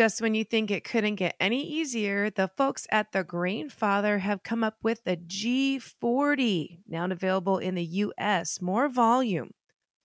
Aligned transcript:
Just 0.00 0.22
when 0.22 0.34
you 0.34 0.44
think 0.44 0.70
it 0.70 0.82
couldn't 0.82 1.16
get 1.16 1.36
any 1.38 1.62
easier, 1.62 2.30
the 2.30 2.48
folks 2.56 2.86
at 2.90 3.12
the 3.12 3.22
Grainfather 3.22 4.20
have 4.20 4.42
come 4.42 4.64
up 4.64 4.76
with 4.82 5.04
the 5.04 5.18
G40, 5.18 6.78
now 6.88 7.04
available 7.04 7.58
in 7.58 7.74
the 7.74 7.84
US. 7.84 8.62
More 8.62 8.88
volume, 8.88 9.50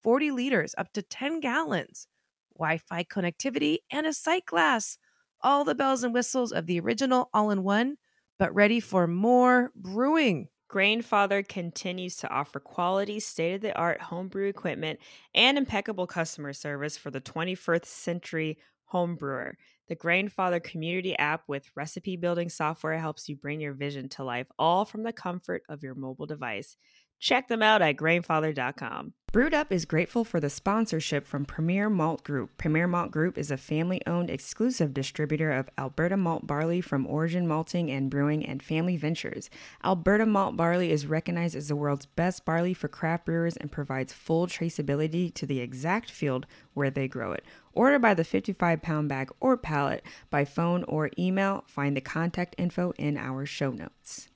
40 0.04 0.32
liters, 0.32 0.76
up 0.78 0.92
to 0.96 1.02
10 1.02 1.40
gallons, 1.40 2.10
Wi 2.60 2.78
Fi 2.78 3.06
connectivity, 3.06 3.78
and 3.90 4.06
a 4.06 4.12
sight 4.12 4.46
glass. 4.46 4.98
All 5.40 5.64
the 5.64 5.74
bells 5.74 6.04
and 6.04 6.14
whistles 6.14 6.52
of 6.52 6.66
the 6.66 6.82
original 6.82 7.30
all 7.34 7.50
in 7.50 7.64
one, 7.64 7.96
but 8.38 8.54
ready 8.54 8.82
for 8.82 9.08
more 9.08 9.72
brewing. 9.78 10.50
Grainfather 10.70 11.48
continues 11.48 12.18
to 12.18 12.30
offer 12.30 12.60
quality, 12.60 13.22
state 13.22 13.54
of 13.54 13.62
the 13.62 13.74
art 13.78 14.02
homebrew 14.02 14.50
equipment 14.50 15.00
and 15.34 15.58
impeccable 15.58 16.06
customer 16.06 16.52
service 16.52 16.98
for 16.98 17.12
the 17.12 17.22
21st 17.22 17.86
century 17.86 18.58
homebrewer. 18.92 19.54
The 19.88 19.96
Grainfather 19.96 20.64
community 20.64 21.18
app 21.18 21.44
with 21.48 21.70
recipe 21.76 22.18
building 22.18 22.50
software 22.50 22.98
helps 22.98 23.30
you 23.30 23.36
bring 23.36 23.62
your 23.62 23.74
vision 23.74 24.10
to 24.10 24.24
life, 24.24 24.48
all 24.58 24.84
from 24.86 25.04
the 25.04 25.14
comfort 25.14 25.64
of 25.70 25.84
your 25.84 25.96
mobile 25.96 26.26
device. 26.26 26.76
Check 27.20 27.48
them 27.48 27.62
out 27.62 27.82
at 27.82 27.96
grainfather.com. 27.96 29.14
Brewed 29.32 29.54
Up 29.54 29.70
is 29.70 29.84
grateful 29.84 30.24
for 30.24 30.40
the 30.40 30.50
sponsorship 30.50 31.26
from 31.26 31.44
Premier 31.44 31.90
Malt 31.90 32.24
Group. 32.24 32.58
Premier 32.58 32.88
Malt 32.88 33.12
Group 33.12 33.38
is 33.38 33.52
a 33.52 33.58
family 33.58 34.02
owned 34.08 34.30
exclusive 34.30 34.94
distributor 34.94 35.52
of 35.52 35.70
Alberta 35.78 36.16
malt 36.16 36.48
barley 36.48 36.80
from 36.80 37.06
Origin 37.06 37.46
Malting 37.46 37.92
and 37.92 38.10
Brewing 38.10 38.46
and 38.46 38.64
Family 38.64 38.96
Ventures. 38.96 39.50
Alberta 39.84 40.26
malt 40.26 40.56
barley 40.56 40.90
is 40.90 41.06
recognized 41.06 41.54
as 41.54 41.68
the 41.68 41.76
world's 41.76 42.06
best 42.06 42.46
barley 42.46 42.74
for 42.74 42.88
craft 42.88 43.26
brewers 43.26 43.58
and 43.58 43.74
provides 43.74 44.14
full 44.14 44.48
traceability 44.48 45.34
to 45.34 45.46
the 45.46 45.60
exact 45.60 46.10
field 46.10 46.46
where 46.74 46.90
they 46.90 47.10
grow 47.10 47.34
it. 47.34 47.44
Order 47.76 48.00
by 48.00 48.14
the 48.14 48.24
55 48.24 48.82
pound 48.82 49.10
bag 49.10 49.30
or 49.40 49.58
pallet 49.58 50.04
by 50.30 50.46
phone 50.46 50.84
or 50.86 51.12
email. 51.20 51.66
Find 51.68 51.96
the 51.96 52.02
contact 52.02 52.56
info 52.58 52.94
in 52.98 53.18
our 53.18 53.46
show 53.46 53.72
notes. 53.72 54.30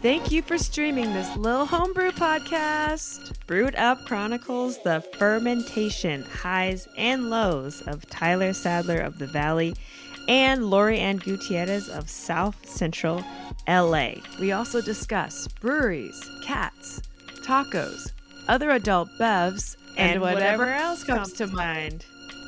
Thank 0.00 0.30
you 0.30 0.42
for 0.42 0.56
streaming 0.58 1.12
this 1.12 1.36
little 1.36 1.66
homebrew 1.66 2.12
podcast. 2.12 3.34
Brewed 3.48 3.74
Up 3.74 4.04
chronicles 4.06 4.80
the 4.84 5.00
fermentation 5.18 6.22
highs 6.22 6.86
and 6.96 7.30
lows 7.30 7.82
of 7.82 8.08
Tyler 8.08 8.52
Sadler 8.52 9.00
of 9.00 9.18
the 9.18 9.26
Valley 9.26 9.74
and 10.28 10.70
Lori 10.70 10.98
Ann 10.98 11.16
Gutierrez 11.16 11.88
of 11.88 12.08
South 12.08 12.68
Central 12.68 13.24
LA. 13.66 14.12
We 14.38 14.52
also 14.52 14.80
discuss 14.80 15.48
breweries, 15.48 16.30
cats, 16.44 17.02
tacos, 17.42 18.12
other 18.46 18.70
adult 18.70 19.08
bevs, 19.18 19.76
and, 19.96 20.20
whatever, 20.20 20.66
else 20.66 21.02
comes, 21.02 21.32
to 21.34 21.48
mind. 21.48 22.04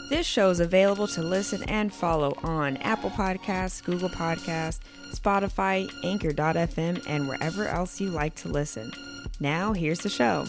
This 0.08 0.26
show 0.26 0.50
is 0.50 0.60
available 0.60 1.08
to 1.08 1.22
listen 1.22 1.62
and 1.64 1.92
follow 1.92 2.34
on 2.42 2.76
Apple 2.78 3.10
Podcasts, 3.10 3.82
Google 3.82 4.08
Podcasts, 4.08 4.80
Spotify, 5.12 5.90
Anchor.fm, 6.04 7.02
and 7.08 7.28
wherever 7.28 7.66
else 7.66 8.00
you 8.00 8.10
like 8.10 8.34
to 8.36 8.48
listen. 8.48 8.92
Now, 9.40 9.72
here's 9.72 10.00
the 10.00 10.08
show. 10.08 10.46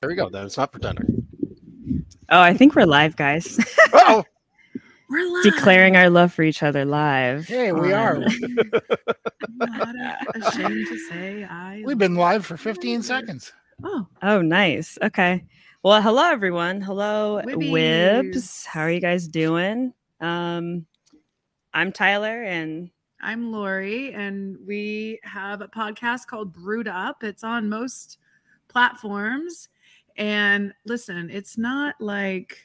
There 0.00 0.08
we 0.08 0.14
go. 0.16 0.28
Then 0.30 0.46
it's 0.46 0.56
not 0.56 0.72
pretender. 0.72 1.04
Oh, 2.30 2.40
I 2.40 2.54
think 2.54 2.74
we're 2.74 2.86
live, 2.86 3.16
guys. 3.16 3.58
Oh, 3.92 4.24
We're 5.10 5.28
live. 5.30 5.42
Declaring 5.42 5.96
our 5.96 6.08
love 6.08 6.32
for 6.32 6.42
each 6.42 6.62
other 6.62 6.84
live. 6.84 7.46
Hey, 7.48 7.72
we 7.72 7.92
on- 7.92 8.22
are. 8.24 8.26
I'm 9.60 9.96
not 9.98 10.36
ashamed 10.36 10.86
to 10.86 10.98
say 11.08 11.44
I. 11.44 11.82
We've 11.84 11.98
been 11.98 12.14
live 12.14 12.46
for 12.46 12.56
15 12.56 13.02
seconds. 13.02 13.52
Oh, 13.82 14.06
Oh, 14.22 14.40
nice. 14.42 14.96
Okay. 15.02 15.44
Well, 15.82 16.00
hello 16.00 16.22
everyone. 16.30 16.80
Hello, 16.80 17.40
Wibbies. 17.44 17.70
Wibs. 18.32 18.64
How 18.64 18.82
are 18.82 18.90
you 18.90 19.00
guys 19.00 19.26
doing? 19.26 19.92
Um, 20.20 20.86
I'm 21.74 21.90
Tyler, 21.90 22.42
and 22.44 22.90
I'm 23.20 23.50
Lori, 23.50 24.12
and 24.14 24.56
we 24.66 25.18
have 25.24 25.62
a 25.62 25.68
podcast 25.68 26.26
called 26.28 26.52
Brewed 26.52 26.86
Up. 26.88 27.24
It's 27.24 27.42
on 27.44 27.68
most 27.68 28.18
platforms. 28.68 29.68
And 30.20 30.74
listen, 30.84 31.30
it's 31.30 31.56
not 31.56 31.94
like 31.98 32.58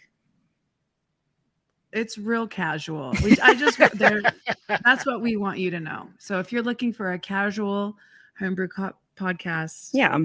it's 1.94 2.18
real 2.18 2.48
casual. 2.48 3.14
We, 3.24 3.38
I 3.42 3.56
just 3.56 3.78
that's 4.68 5.06
what 5.06 5.22
we 5.22 5.38
want 5.38 5.58
you 5.58 5.72
to 5.72 5.80
know. 5.80 6.10
So 6.20 6.40
if 6.40 6.52
you're 6.52 6.62
looking 6.62 6.92
for 6.92 7.14
a 7.14 7.20
casual 7.20 7.96
homebrew 8.38 8.68
co- 8.68 8.92
podcast, 9.16 9.92
yeah, 9.94 10.18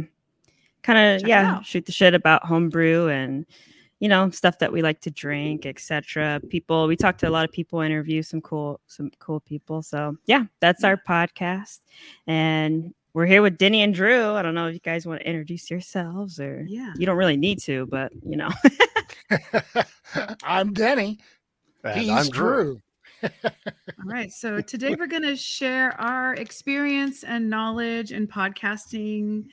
kind 0.82 1.22
of 1.22 1.28
yeah, 1.28 1.62
shoot 1.62 1.86
the 1.86 1.92
shit 1.92 2.14
about 2.14 2.44
homebrew 2.44 3.06
and 3.06 3.46
you 4.00 4.08
know 4.08 4.28
stuff 4.30 4.58
that 4.58 4.72
we 4.72 4.82
like 4.82 5.00
to 5.02 5.10
drink, 5.12 5.66
etc. 5.66 6.40
People, 6.48 6.88
we 6.88 6.96
talk 6.96 7.16
to 7.18 7.28
a 7.28 7.30
lot 7.30 7.44
of 7.44 7.52
people, 7.52 7.80
interview 7.80 8.24
some 8.24 8.40
cool 8.40 8.80
some 8.88 9.08
cool 9.20 9.38
people. 9.38 9.82
So 9.82 10.16
yeah, 10.26 10.46
that's 10.58 10.82
our 10.82 10.96
podcast, 10.96 11.78
and 12.26 12.92
we're 13.12 13.26
here 13.26 13.42
with 13.42 13.58
Denny 13.58 13.82
and 13.82 13.94
Drew. 13.94 14.34
I 14.34 14.42
don't 14.42 14.54
know 14.54 14.68
if 14.68 14.74
you 14.74 14.80
guys 14.80 15.06
want 15.06 15.20
to 15.20 15.26
introduce 15.26 15.70
yourselves 15.70 16.38
or 16.38 16.64
yeah. 16.68 16.92
you 16.96 17.06
don't 17.06 17.16
really 17.16 17.36
need 17.36 17.60
to, 17.62 17.86
but 17.86 18.12
you 18.24 18.36
know. 18.36 18.50
I'm 20.44 20.72
Denny. 20.72 21.18
and 21.84 22.00
He's 22.00 22.10
I'm 22.10 22.28
Drew. 22.28 22.80
Drew. 23.20 23.30
All 23.44 23.50
right. 24.04 24.30
So 24.30 24.60
today 24.60 24.94
we're 24.98 25.06
going 25.06 25.22
to 25.22 25.36
share 25.36 26.00
our 26.00 26.34
experience 26.34 27.24
and 27.24 27.50
knowledge 27.50 28.12
in 28.12 28.26
podcasting, 28.26 29.46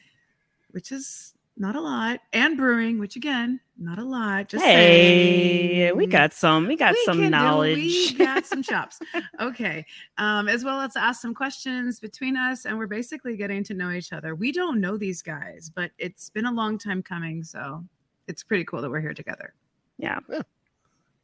which 0.71 0.91
is 0.91 1.33
not 1.59 1.75
a 1.75 1.81
lot, 1.81 2.19
and 2.33 2.55
brewing, 2.55 2.99
which 2.99 3.15
again, 3.15 3.59
not 3.79 3.97
a 3.99 4.03
lot. 4.03 4.47
Just 4.47 4.63
hey, 4.63 5.91
we 5.91 6.05
got 6.05 6.33
some. 6.33 6.67
We 6.67 6.75
got 6.75 6.93
We 6.93 7.03
some 7.05 7.15
can 7.17 7.23
do- 7.25 7.29
knowledge. 7.31 7.77
We 7.77 8.13
got 8.13 8.45
some 8.45 8.61
chops. 8.71 8.99
Okay. 9.39 9.85
Um, 10.17 10.47
as 10.47 10.63
well 10.63 10.79
as 10.81 10.95
ask 10.95 11.21
some 11.21 11.33
questions 11.33 11.99
between 11.99 12.37
us, 12.37 12.65
and 12.65 12.77
we're 12.77 12.87
basically 12.87 13.35
getting 13.37 13.63
to 13.65 13.73
know 13.73 13.91
each 13.91 14.13
other. 14.13 14.35
We 14.35 14.51
don't 14.51 14.79
know 14.79 14.97
these 14.97 15.21
guys, 15.21 15.71
but 15.75 15.91
it's 15.97 16.29
been 16.29 16.45
a 16.45 16.51
long 16.51 16.77
time 16.77 17.01
coming. 17.01 17.43
So 17.43 17.83
it's 18.27 18.43
pretty 18.43 18.63
cool 18.65 18.81
that 18.81 18.89
we're 18.91 19.01
here 19.01 19.13
together. 19.13 19.53
yeah, 19.97 20.19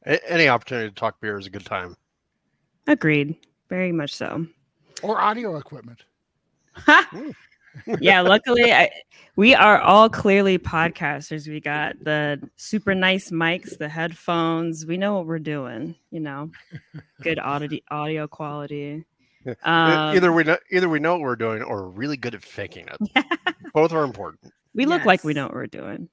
A- 0.05 0.31
any 0.31 0.47
opportunity 0.47 0.89
to 0.89 0.95
talk 0.95 1.19
beer 1.21 1.37
is 1.37 1.45
a 1.47 1.49
good 1.51 1.65
time. 1.65 1.95
agreed. 2.87 3.35
Very 3.69 3.91
much 3.91 4.13
so. 4.13 4.45
Or 5.01 5.19
audio 5.21 5.57
equipment. 5.57 6.03
yeah, 7.99 8.21
luckily 8.21 8.71
I, 8.71 8.89
we 9.35 9.55
are 9.55 9.79
all 9.79 10.09
clearly 10.09 10.57
podcasters. 10.59 11.47
We 11.47 11.59
got 11.59 11.95
the 12.03 12.39
super 12.55 12.93
nice 12.93 13.31
mics, 13.31 13.77
the 13.77 13.89
headphones. 13.89 14.85
We 14.85 14.97
know 14.97 15.15
what 15.15 15.25
we're 15.27 15.39
doing. 15.39 15.95
You 16.11 16.19
know, 16.19 16.51
good 17.21 17.39
audio 17.39 17.79
audio 17.89 18.27
quality. 18.27 19.05
E- 19.47 19.51
Um, 19.63 20.15
either 20.15 20.31
we 20.31 20.43
know, 20.43 20.57
either 20.71 20.87
we 20.87 20.99
know 20.99 21.13
what 21.13 21.21
we're 21.21 21.35
doing, 21.35 21.63
or 21.63 21.83
we're 21.83 21.89
really 21.89 22.17
good 22.17 22.35
at 22.35 22.43
faking 22.43 22.87
it. 22.87 23.25
Both 23.73 23.91
are 23.91 24.03
important. 24.03 24.53
we 24.73 24.85
look 24.85 25.03
like 25.05 25.23
we 25.23 25.33
know 25.33 25.45
what 25.45 25.53
we're 25.53 25.67
doing. 25.67 26.09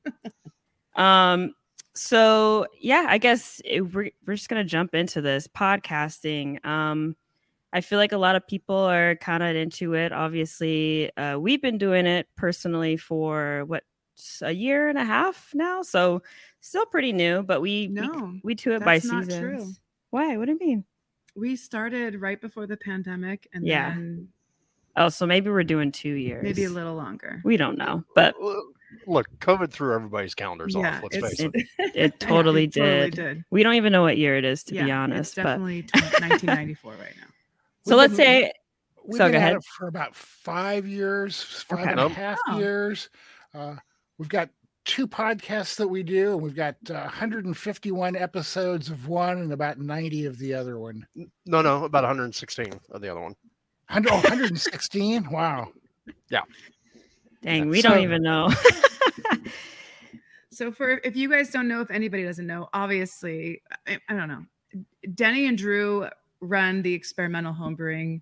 um. 0.96 1.54
So 1.94 2.66
yeah, 2.80 3.06
I 3.08 3.18
guess 3.18 3.60
it, 3.64 3.80
we're 3.82 4.10
we're 4.26 4.34
just 4.36 4.48
gonna 4.48 4.64
jump 4.64 4.94
into 4.94 5.20
this 5.20 5.46
podcasting. 5.48 6.64
Um, 6.64 7.16
I 7.72 7.80
feel 7.80 7.98
like 7.98 8.12
a 8.12 8.18
lot 8.18 8.34
of 8.36 8.46
people 8.46 8.74
are 8.76 9.14
kind 9.16 9.42
of 9.42 9.54
into 9.54 9.94
it. 9.94 10.12
Obviously, 10.12 11.14
uh, 11.16 11.38
we've 11.38 11.62
been 11.62 11.78
doing 11.78 12.06
it 12.06 12.26
personally 12.36 12.96
for 12.96 13.64
what 13.66 13.84
a 14.42 14.50
year 14.52 14.88
and 14.88 14.98
a 14.98 15.04
half 15.04 15.50
now, 15.54 15.82
so 15.82 16.22
still 16.60 16.84
pretty 16.86 17.12
new. 17.12 17.42
But 17.42 17.60
we 17.60 17.86
we- 17.88 17.94
No, 17.94 18.34
we, 18.42 18.54
do 18.54 18.72
it 18.72 18.80
by 18.80 18.94
that's 18.98 19.06
not 19.06 19.24
seasons. 19.26 19.80
Why? 20.10 20.36
What 20.36 20.46
do 20.46 20.52
you 20.52 20.58
mean? 20.58 20.84
We 21.36 21.54
started 21.56 22.20
right 22.20 22.40
before 22.40 22.66
the 22.66 22.76
pandemic, 22.76 23.48
and 23.54 23.64
Yeah. 23.64 23.90
then 23.90 24.28
Oh, 24.96 25.08
so 25.08 25.24
maybe 25.24 25.48
we're 25.48 25.62
doing 25.62 25.92
two 25.92 26.14
years. 26.14 26.42
maybe 26.42 26.64
a 26.64 26.68
little 26.70 26.96
longer. 26.96 27.40
We 27.44 27.56
don't 27.56 27.78
know, 27.78 28.04
but 28.16 28.34
Look, 29.06 29.28
COVID 29.38 29.70
threw 29.70 29.94
everybody's 29.94 30.34
calendars 30.34 30.74
Yeah, 30.74 30.96
off. 30.96 31.04
Let's 31.04 31.16
face 31.16 31.40
it. 31.40 31.52
it, 31.54 31.66
it 31.78 31.94
Yeah, 31.94 32.08
totally 32.28 32.64
it 32.64 32.72
did. 32.72 33.12
Totally 33.14 33.34
did. 33.34 33.44
We 33.50 33.62
don't 33.62 33.74
even 33.74 33.92
know 33.92 34.02
what 34.02 34.18
year 34.18 34.36
it 34.36 34.44
is, 34.44 34.64
to 34.64 34.74
yeah, 34.74 34.84
be 34.84 34.90
honest. 34.90 35.20
it's 35.20 35.34
definitely 35.36 35.84
20 35.84 36.06
1994 36.06 36.92
right 36.94 37.14
now. 37.20 37.26
So 37.82 37.96
let's 37.96 38.16
been- 38.16 38.24
say 38.44 38.52
We've 39.06 39.16
So, 39.16 39.24
been 39.24 39.32
go 39.32 39.38
at 39.38 39.42
ahead. 39.42 39.56
it 39.56 39.64
for 39.76 39.88
about 39.88 40.14
five 40.14 40.86
years, 40.86 41.42
five 41.42 41.80
Okay. 41.80 41.90
and 41.90 41.98
a 42.00 42.08
half 42.10 42.38
Oh. 42.48 42.58
years. 42.58 43.08
Uh, 43.54 43.76
we've 44.18 44.28
got 44.28 44.50
two 44.84 45.08
podcasts 45.08 45.76
that 45.78 45.88
we 45.88 46.02
do, 46.02 46.34
and 46.34 46.42
we've 46.42 46.54
got 46.54 46.76
uh, 46.90 47.00
151 47.00 48.14
episodes 48.14 48.88
of 48.90 49.08
one 49.08 49.38
and 49.38 49.52
about 49.52 49.78
90 49.78 50.26
of 50.26 50.38
the 50.38 50.52
other 50.54 50.78
one. 50.78 51.04
No, 51.46 51.62
no, 51.62 51.84
about 51.84 52.04
116 52.04 52.72
of 52.90 53.00
the 53.00 53.08
other 53.08 53.20
one. 53.20 53.34
100, 53.88 54.12
oh, 54.12 54.16
116? 54.20 55.28
Wow. 55.30 55.72
Yeah. 56.28 56.42
Dang, 57.42 57.68
we 57.68 57.80
So- 57.80 57.88
don't 57.88 58.02
even 58.02 58.22
know. 58.22 58.48
So 60.52 60.72
for 60.72 61.00
if 61.04 61.16
you 61.16 61.30
guys 61.30 61.50
don't 61.50 61.68
know, 61.68 61.80
if 61.80 61.90
anybody 61.90 62.24
doesn't 62.24 62.46
know, 62.46 62.68
obviously, 62.74 63.62
I, 63.86 63.98
I 64.08 64.14
don't 64.14 64.28
know. 64.28 64.44
Denny 65.14 65.46
and 65.46 65.56
Drew 65.56 66.08
run 66.40 66.82
the 66.82 66.92
experimental 66.94 67.52
homebrewing 67.52 68.20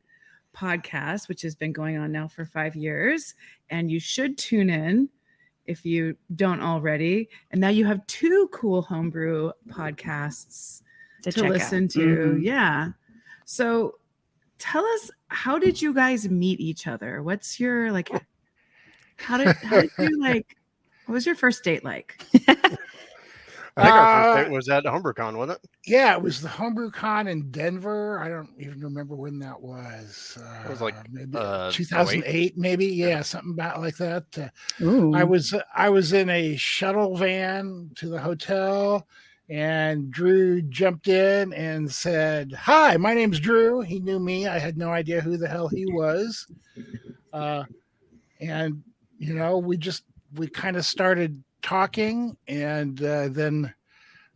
podcast, 0.57 1.29
which 1.29 1.43
has 1.43 1.55
been 1.55 1.73
going 1.73 1.97
on 1.97 2.11
now 2.13 2.27
for 2.29 2.45
five 2.45 2.75
years, 2.75 3.35
and 3.71 3.91
you 3.91 4.01
should 4.01 4.37
tune 4.39 4.71
in 4.71 5.09
if 5.67 5.85
you 5.85 6.17
don't 6.35 6.61
already. 6.63 7.29
And 7.51 7.61
now 7.61 7.69
you 7.69 7.85
have 7.85 8.07
two 8.07 8.49
cool 8.53 8.83
homebrew 8.83 9.53
podcasts 9.69 10.83
to 11.23 11.31
to 11.31 11.41
check 11.41 11.45
out. 11.45 11.53
listen 11.53 11.89
to. 11.89 11.99
Mhm. 11.99 12.43
Yeah. 12.43 12.89
So 13.45 13.99
tell 14.59 14.85
us 14.85 15.11
how 15.29 15.59
did 15.59 15.81
you 15.81 15.95
guys 15.95 16.29
meet 16.29 16.59
each 16.61 16.87
other? 16.87 17.23
What's 17.23 17.61
your 17.61 17.93
like 17.93 18.11
how 19.17 19.37
did 19.37 19.55
how 19.57 19.83
did 19.83 19.91
you 19.99 20.19
like 20.21 20.57
what 21.07 21.15
was 21.15 21.27
your 21.27 21.35
first 21.37 21.63
date 21.63 21.85
like? 21.85 22.21
I 23.79 23.83
think 23.83 23.95
our 23.95 24.01
Uh, 24.03 24.35
first 24.35 24.45
date 24.49 24.53
was 24.55 24.69
at 24.69 24.85
HomebrewCon, 24.85 25.37
wasn't 25.37 25.59
it? 25.63 25.71
Yeah, 25.87 26.15
it 26.15 26.21
was 26.23 26.41
the 26.41 26.49
Homebrew 26.49 26.91
Con 26.91 27.29
in 27.29 27.51
Denver. 27.51 28.19
I 28.19 28.29
don't 28.29 28.51
even 28.59 28.81
remember 28.81 29.15
when 29.15 29.39
that 29.39 29.61
was. 29.61 30.37
Uh, 30.41 30.65
It 30.65 30.71
was 30.71 30.81
like, 30.81 30.97
maybe 31.11 31.37
uh, 31.39 31.71
2008, 31.71 32.59
maybe. 32.59 32.87
Yeah, 32.87 33.23
something 33.23 33.53
about 33.53 33.81
like 33.81 33.97
that. 33.99 34.25
Uh, 34.37 35.11
I 35.13 35.25
was 35.25 35.55
I 35.75 35.89
was 35.91 36.13
in 36.13 36.29
a 36.29 36.57
shuttle 36.57 37.17
van 37.17 37.91
to 37.97 38.09
the 38.09 38.19
hotel, 38.21 39.07
and 39.49 40.11
Drew 40.11 40.61
jumped 40.63 41.07
in 41.09 41.53
and 41.53 41.91
said, 41.91 42.53
"Hi, 42.53 42.97
my 42.97 43.15
name's 43.15 43.39
Drew." 43.41 43.81
He 43.81 44.01
knew 44.01 44.19
me. 44.19 44.47
I 44.49 44.59
had 44.59 44.77
no 44.77 44.91
idea 44.91 45.21
who 45.21 45.37
the 45.37 45.49
hell 45.49 45.69
he 45.69 45.87
was, 45.87 46.47
uh, 47.33 47.65
and 48.41 48.83
you 49.19 49.35
know, 49.35 49.59
we 49.59 49.77
just 49.77 50.03
we 50.35 50.49
kind 50.49 50.77
of 50.77 50.85
started 50.85 51.43
talking, 51.63 52.37
and 52.47 53.03
uh, 53.03 53.29
then 53.29 53.73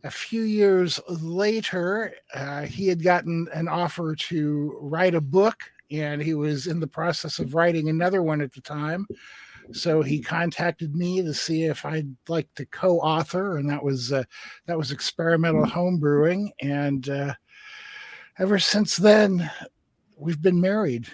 a 0.03 0.11
few 0.11 0.41
years 0.41 0.99
later, 1.07 2.13
uh, 2.33 2.63
he 2.63 2.87
had 2.87 3.01
gotten 3.01 3.47
an 3.53 3.67
offer 3.67 4.15
to 4.15 4.77
write 4.81 5.15
a 5.15 5.21
book, 5.21 5.63
and 5.91 6.21
he 6.21 6.33
was 6.33 6.67
in 6.67 6.79
the 6.79 6.87
process 6.87 7.39
of 7.39 7.55
writing 7.55 7.89
another 7.89 8.21
one 8.21 8.41
at 8.41 8.51
the 8.53 8.61
time. 8.61 9.07
So 9.71 10.01
he 10.01 10.19
contacted 10.19 10.95
me 10.95 11.21
to 11.21 11.33
see 11.33 11.63
if 11.63 11.85
I'd 11.85 12.13
like 12.27 12.53
to 12.55 12.65
co-author, 12.65 13.57
and 13.57 13.69
that 13.69 13.81
was 13.81 14.11
uh, 14.11 14.23
that 14.65 14.77
was 14.77 14.91
experimental 14.91 15.65
home 15.65 15.99
brewing. 15.99 16.51
And 16.61 17.07
uh, 17.07 17.33
ever 18.39 18.59
since 18.59 18.97
then, 18.97 19.49
we've 20.17 20.41
been 20.41 20.59
married. 20.59 21.07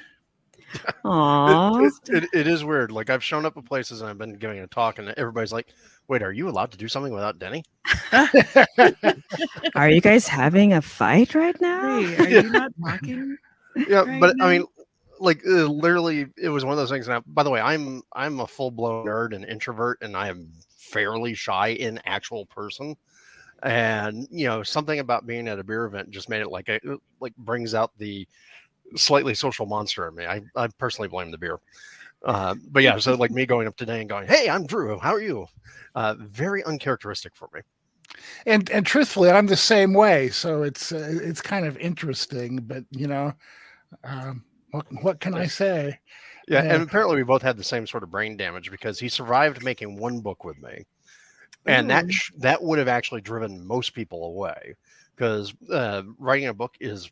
Aw. 1.06 1.84
It, 1.84 1.94
it, 2.10 2.30
it 2.34 2.48
is 2.48 2.64
weird. 2.64 2.92
Like 2.92 3.10
I've 3.10 3.24
shown 3.24 3.46
up 3.46 3.58
at 3.58 3.66
places 3.66 4.02
and 4.02 4.10
I've 4.10 4.18
been 4.18 4.34
giving 4.34 4.60
a 4.60 4.68
talk, 4.68 5.00
and 5.00 5.10
everybody's 5.18 5.54
like, 5.54 5.68
"Wait, 6.08 6.22
are 6.22 6.32
you 6.32 6.50
allowed 6.50 6.72
to 6.72 6.78
do 6.78 6.88
something 6.88 7.14
without 7.14 7.40
Denny?" 7.40 7.64
Are 9.76 9.90
you 9.90 10.02
guys 10.02 10.28
having 10.28 10.74
a 10.74 10.82
fight 10.82 11.36
right 11.36 11.60
now? 11.62 12.00
Hey, 12.02 12.18
are 12.40 12.44
you 12.44 12.50
not 12.50 12.72
talking? 12.84 13.38
Yeah, 13.88 14.04
Right 14.04 14.20
but 14.20 14.36
I 14.42 14.58
mean, 14.58 14.66
like 15.20 15.42
uh, 15.46 15.66
literally, 15.66 16.28
it 16.38 16.50
was 16.50 16.66
one 16.66 16.72
of 16.74 16.78
those 16.78 16.90
things. 16.90 17.08
Now, 17.08 17.24
by 17.28 17.44
the 17.44 17.50
way, 17.50 17.62
I'm 17.62 18.02
I'm 18.14 18.40
a 18.40 18.48
full 18.48 18.72
blown 18.72 19.06
nerd 19.06 19.36
and 19.36 19.46
introvert, 19.46 20.00
and 20.02 20.16
I 20.16 20.30
am 20.30 20.52
fairly 20.78 21.34
shy 21.34 21.70
in 21.70 22.00
actual 22.06 22.46
person. 22.48 22.96
And 23.62 24.28
you 24.32 24.48
know, 24.48 24.64
something 24.64 25.00
about 25.00 25.28
being 25.28 25.48
at 25.48 25.60
a 25.60 25.64
beer 25.64 25.86
event 25.86 26.12
just 26.12 26.30
made 26.30 26.42
it 26.42 26.50
like 26.50 26.70
a 26.70 26.80
like 27.20 27.36
brings 27.38 27.74
out 27.76 27.92
the 27.98 28.28
slightly 28.96 29.34
social 29.34 29.66
monster 29.66 30.08
in 30.08 30.16
me. 30.16 30.26
I 30.26 30.42
I 30.56 30.68
personally 30.78 31.08
blame 31.10 31.32
the 31.32 31.38
beer. 31.38 31.60
Uh, 32.26 32.56
but 32.70 32.84
yeah, 32.84 32.98
so 32.98 33.16
like 33.16 33.32
me 33.32 33.46
going 33.46 33.68
up 33.68 33.78
today 33.78 34.02
and 34.02 34.10
going, 34.10 34.28
"Hey, 34.28 34.50
I'm 34.50 34.66
Drew. 34.66 35.00
How 35.00 35.14
are 35.14 35.22
you?" 35.22 35.48
Uh, 35.96 36.16
very 36.20 36.64
uncharacteristic 36.66 37.36
for 37.36 37.50
me. 37.54 37.62
and 38.46 38.70
and 38.72 38.86
truthfully, 38.86 39.30
I'm 39.30 39.48
the 39.48 39.56
same 39.56 39.94
way. 39.94 40.30
So 40.30 40.64
it's 40.64 40.92
uh, 40.92 41.20
it's 41.24 41.42
kind 41.42 41.66
of 41.66 41.78
interesting, 41.78 42.58
but 42.58 42.84
you 42.92 43.08
know, 43.08 43.34
um, 44.04 44.44
what 44.72 44.86
what 45.02 45.20
can 45.22 45.34
I 45.34 45.46
say? 45.48 46.00
Yeah, 46.48 46.64
Yeah. 46.64 46.74
and 46.74 46.84
apparently 46.84 47.16
we 47.16 47.24
both 47.24 47.42
had 47.42 47.56
the 47.58 47.64
same 47.64 47.88
sort 47.88 48.04
of 48.04 48.12
brain 48.12 48.36
damage 48.36 48.70
because 48.72 49.00
he 49.00 49.08
survived 49.08 49.64
making 49.64 49.96
one 49.98 50.20
book 50.20 50.44
with 50.44 50.62
me, 50.62 50.86
and 51.66 51.86
Ooh. 51.86 51.90
that 51.90 52.12
sh- 52.12 52.32
that 52.38 52.62
would 52.62 52.80
have 52.80 52.88
actually 52.90 53.22
driven 53.22 53.66
most 53.66 53.94
people 53.94 54.26
away 54.26 54.76
because 55.16 55.54
uh, 55.72 56.02
writing 56.18 56.48
a 56.48 56.54
book 56.54 56.76
is 56.80 57.10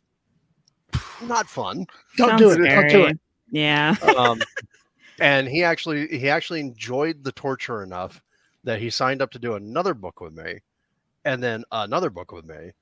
not 1.22 1.48
fun. 1.48 1.86
Don't 2.16 2.30
Sounds 2.30 2.40
do 2.40 2.50
it. 2.52 2.68
Don't 2.68 2.88
do 2.88 3.04
it. 3.06 3.18
Yeah. 3.50 3.94
Um, 4.16 4.40
and 5.20 5.48
he 5.48 5.64
actually 5.64 6.06
he 6.18 6.28
actually 6.28 6.60
enjoyed 6.60 7.24
the 7.24 7.32
torture 7.32 7.82
enough 7.82 8.22
that 8.64 8.80
he 8.80 8.90
signed 8.90 9.22
up 9.22 9.30
to 9.32 9.38
do 9.38 9.54
another 9.54 9.94
book 9.94 10.20
with 10.20 10.34
me, 10.34 10.60
and 11.24 11.42
then 11.42 11.64
another 11.72 12.10
book 12.10 12.32
with 12.32 12.44
me, 12.44 12.72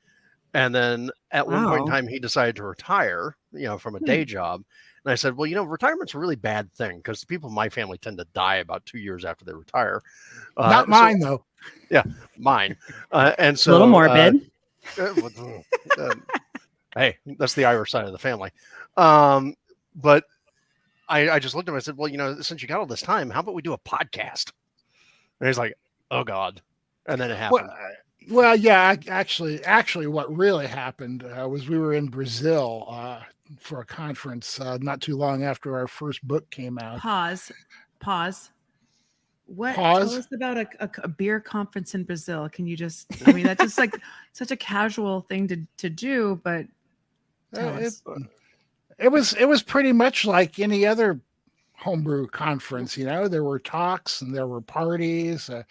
and 0.54 0.74
then 0.74 1.10
at 1.30 1.46
one 1.46 1.66
point 1.66 1.82
in 1.82 1.86
time 1.86 2.08
he 2.08 2.18
decided 2.18 2.56
to 2.56 2.64
retire, 2.64 3.36
you 3.52 3.64
know, 3.64 3.78
from 3.78 3.96
a 3.96 4.00
day 4.00 4.24
job. 4.24 4.62
And 5.04 5.12
I 5.12 5.14
said, 5.14 5.36
well, 5.36 5.46
you 5.46 5.54
know, 5.54 5.62
retirement's 5.62 6.14
a 6.14 6.18
really 6.18 6.34
bad 6.34 6.72
thing 6.72 6.96
because 6.96 7.20
the 7.20 7.26
people 7.26 7.48
in 7.48 7.54
my 7.54 7.68
family 7.68 7.96
tend 7.98 8.18
to 8.18 8.26
die 8.34 8.56
about 8.56 8.84
two 8.86 8.98
years 8.98 9.24
after 9.24 9.44
they 9.44 9.52
retire. 9.52 10.02
Uh, 10.56 10.68
Not 10.70 10.86
so- 10.86 10.90
mine 10.90 11.20
though. 11.20 11.44
Yeah, 11.90 12.02
mine. 12.36 12.76
Uh, 13.10 13.32
and 13.38 13.58
so 13.58 13.70
a 13.70 13.72
little 13.72 13.88
morbid. 13.88 14.50
uh, 14.98 15.14
uh, 15.98 16.14
hey, 16.96 17.16
that's 17.38 17.54
the 17.54 17.64
Irish 17.64 17.90
side 17.90 18.06
of 18.06 18.12
the 18.12 18.18
family. 18.18 18.50
Um, 18.96 19.54
but 19.94 20.24
I, 21.08 21.30
I 21.30 21.38
just 21.38 21.54
looked 21.54 21.68
at 21.68 21.70
him. 21.70 21.74
And 21.74 21.82
I 21.82 21.84
said, 21.84 21.96
"Well, 21.96 22.08
you 22.08 22.16
know, 22.16 22.40
since 22.40 22.62
you 22.62 22.68
got 22.68 22.80
all 22.80 22.86
this 22.86 23.02
time, 23.02 23.30
how 23.30 23.40
about 23.40 23.54
we 23.54 23.62
do 23.62 23.72
a 23.72 23.78
podcast?" 23.78 24.52
And 25.40 25.46
he's 25.48 25.58
like, 25.58 25.74
"Oh 26.10 26.24
God!" 26.24 26.60
And 27.06 27.20
then 27.20 27.30
it 27.30 27.36
happened. 27.36 27.68
Well, 27.68 27.70
uh, 27.70 28.34
well, 28.34 28.56
yeah. 28.56 28.92
ac- 28.92 29.08
Actually, 29.08 29.62
actually, 29.64 30.06
what 30.06 30.34
really 30.34 30.66
happened 30.66 31.24
uh, 31.24 31.48
was 31.48 31.68
we 31.68 31.78
were 31.78 31.94
in 31.94 32.06
Brazil 32.08 32.86
uh, 32.88 33.20
for 33.60 33.80
a 33.80 33.84
conference 33.86 34.60
uh, 34.60 34.78
not 34.80 35.00
too 35.00 35.16
long 35.16 35.44
after 35.44 35.76
our 35.76 35.86
first 35.86 36.26
book 36.26 36.48
came 36.50 36.78
out. 36.78 36.98
Pause. 36.98 37.52
Pause. 38.00 38.50
What 39.46 39.76
Pause. 39.76 40.10
tell 40.10 40.18
us 40.18 40.28
about 40.34 40.56
a, 40.58 40.66
a, 40.80 40.90
a 41.04 41.08
beer 41.08 41.38
conference 41.38 41.94
in 41.94 42.02
Brazil? 42.02 42.48
Can 42.48 42.66
you 42.66 42.76
just 42.76 43.06
I 43.26 43.32
mean 43.32 43.44
that's 43.46 43.62
just 43.62 43.78
like 43.78 43.94
such 44.32 44.50
a 44.50 44.56
casual 44.56 45.20
thing 45.20 45.46
to, 45.48 45.58
to 45.76 45.88
do, 45.88 46.40
but 46.42 46.66
tell 46.66 46.66
it, 47.56 47.94
it 48.98 49.08
was 49.08 49.32
it 49.34 49.46
was 49.46 49.62
pretty 49.62 49.92
much 49.92 50.24
like 50.24 50.58
any 50.58 50.86
other 50.86 51.20
homebrew 51.76 52.26
conference. 52.26 52.96
You 52.96 53.06
know, 53.06 53.28
there 53.28 53.44
were 53.44 53.58
talks 53.58 54.22
and 54.22 54.34
there 54.34 54.46
were 54.46 54.60
parties. 54.60 55.48
Uh, 55.48 55.62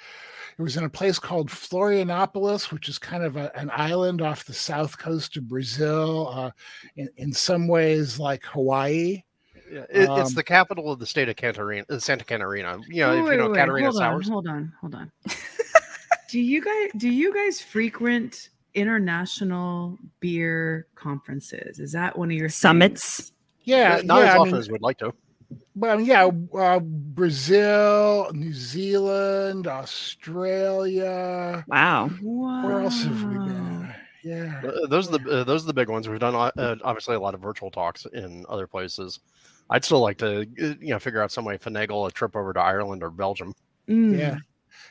it 0.58 0.62
was 0.62 0.78
in 0.78 0.86
a 0.86 0.90
place 0.90 1.20
called 1.20 1.50
Florianopolis, 1.50 2.72
which 2.72 2.88
is 2.88 2.98
kind 2.98 3.24
of 3.24 3.36
a, 3.36 3.56
an 3.58 3.70
island 3.74 4.22
off 4.22 4.46
the 4.46 4.54
south 4.54 4.98
coast 4.98 5.36
of 5.38 5.48
Brazil. 5.48 6.32
Uh, 6.34 6.52
in, 6.96 7.10
in 7.18 7.34
some 7.34 7.68
ways, 7.68 8.20
like 8.20 8.46
Hawaii. 8.46 9.24
Yeah, 9.72 9.80
it, 9.90 10.10
it's 10.10 10.30
um, 10.30 10.34
the 10.36 10.44
capital 10.44 10.92
of 10.92 11.00
the 11.00 11.08
state 11.08 11.28
of 11.28 11.36
Catarina, 11.36 11.86
uh, 11.90 12.00
Santa 12.00 12.24
Catarina. 12.24 12.80
You 12.88 13.02
know, 13.02 13.10
Wait, 13.10 13.20
if 13.20 13.32
you 13.32 13.38
know 13.38 13.50
wait, 13.50 13.58
Catarina 13.58 13.92
hold 13.92 14.02
on, 14.02 14.22
hold 14.22 14.48
on, 14.48 14.74
hold 14.80 14.96
on. 14.96 15.12
do 16.30 16.40
you 16.40 16.64
guys 16.64 16.92
do 16.98 17.10
you 17.10 17.34
guys 17.34 17.60
frequent 17.60 18.50
international 18.76 19.98
beer 20.20 20.88
conferences? 20.96 21.80
Is 21.80 21.92
that 21.94 22.18
one 22.18 22.30
of 22.30 22.38
your 22.38 22.50
Summits? 22.50 23.18
things? 23.18 23.32
Yeah, 23.64 24.02
not 24.04 24.20
yeah, 24.20 24.30
as 24.30 24.36
I 24.36 24.38
often 24.38 24.52
mean, 24.52 24.62
as 24.62 24.70
we'd 24.70 24.82
like 24.82 25.00
to. 25.00 25.14
Well, 25.76 26.00
yeah, 26.00 26.30
uh, 26.54 26.80
Brazil, 26.80 28.32
New 28.34 28.54
Zealand, 28.54 29.68
Australia. 29.68 31.66
Wow. 31.68 32.12
Wow. 32.22 32.68
Where 32.68 32.80
else 32.82 33.04
have 33.04 33.24
we 33.24 33.36
been? 33.36 33.94
Yeah. 34.24 34.62
Uh, 34.66 34.88
those 34.88 35.08
are 35.08 35.18
the 35.18 35.30
uh, 35.30 35.44
those 35.44 35.64
are 35.64 35.68
the 35.68 35.74
big 35.74 35.90
ones. 35.90 36.10
We've 36.10 36.20
done 36.20 36.36
uh, 36.36 36.76
obviously 36.84 37.16
a 37.16 37.20
lot 37.20 37.34
of 37.36 37.42
virtual 37.42 37.70
talks 37.70 38.06
in 38.14 38.46
other 38.50 38.68
places. 38.68 39.20
I'd 39.70 39.84
still 39.84 40.00
like 40.00 40.18
to 40.20 40.42
uh, 40.42 40.44
you 40.80 40.90
know 40.90 41.00
figure 41.00 41.22
out 41.22 41.32
some 41.32 41.46
way 41.46 41.58
to 41.58 41.70
finagle 41.70 42.08
a 42.08 42.12
trip 42.12 42.36
over 42.36 42.54
to 42.54 42.60
Ireland 42.60 43.04
or 43.04 43.12
Belgium. 43.12 43.54
Mm. 43.88 44.18
Yeah. 44.18 44.38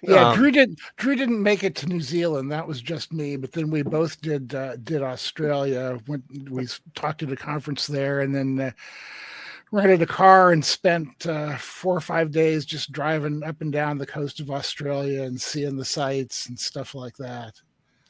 Yeah, 0.02 0.30
Um, 0.30 0.36
Drew 0.36 0.50
didn't. 0.50 0.80
Drew 0.96 1.16
didn't 1.16 1.42
make 1.42 1.64
it 1.64 1.74
to 1.76 1.86
New 1.86 2.00
Zealand. 2.00 2.50
That 2.52 2.66
was 2.68 2.80
just 2.80 3.12
me. 3.12 3.36
But 3.36 3.52
then 3.52 3.70
we 3.70 3.82
both 3.82 4.20
did 4.20 4.54
uh, 4.54 4.76
did 4.76 5.02
Australia. 5.02 5.98
Went 6.06 6.24
we 6.50 6.66
talked 6.94 7.22
at 7.22 7.32
a 7.32 7.36
conference 7.36 7.86
there, 7.86 8.20
and 8.20 8.34
then 8.34 8.60
uh, 8.60 8.70
rented 9.72 10.02
a 10.02 10.06
car 10.06 10.52
and 10.52 10.64
spent 10.64 11.26
uh, 11.26 11.56
four 11.56 11.96
or 11.96 12.00
five 12.00 12.30
days 12.30 12.64
just 12.64 12.92
driving 12.92 13.42
up 13.42 13.60
and 13.60 13.72
down 13.72 13.98
the 13.98 14.06
coast 14.06 14.40
of 14.40 14.50
Australia 14.50 15.22
and 15.22 15.40
seeing 15.40 15.76
the 15.76 15.84
sights 15.84 16.46
and 16.48 16.58
stuff 16.58 16.94
like 16.94 17.16
that. 17.16 17.60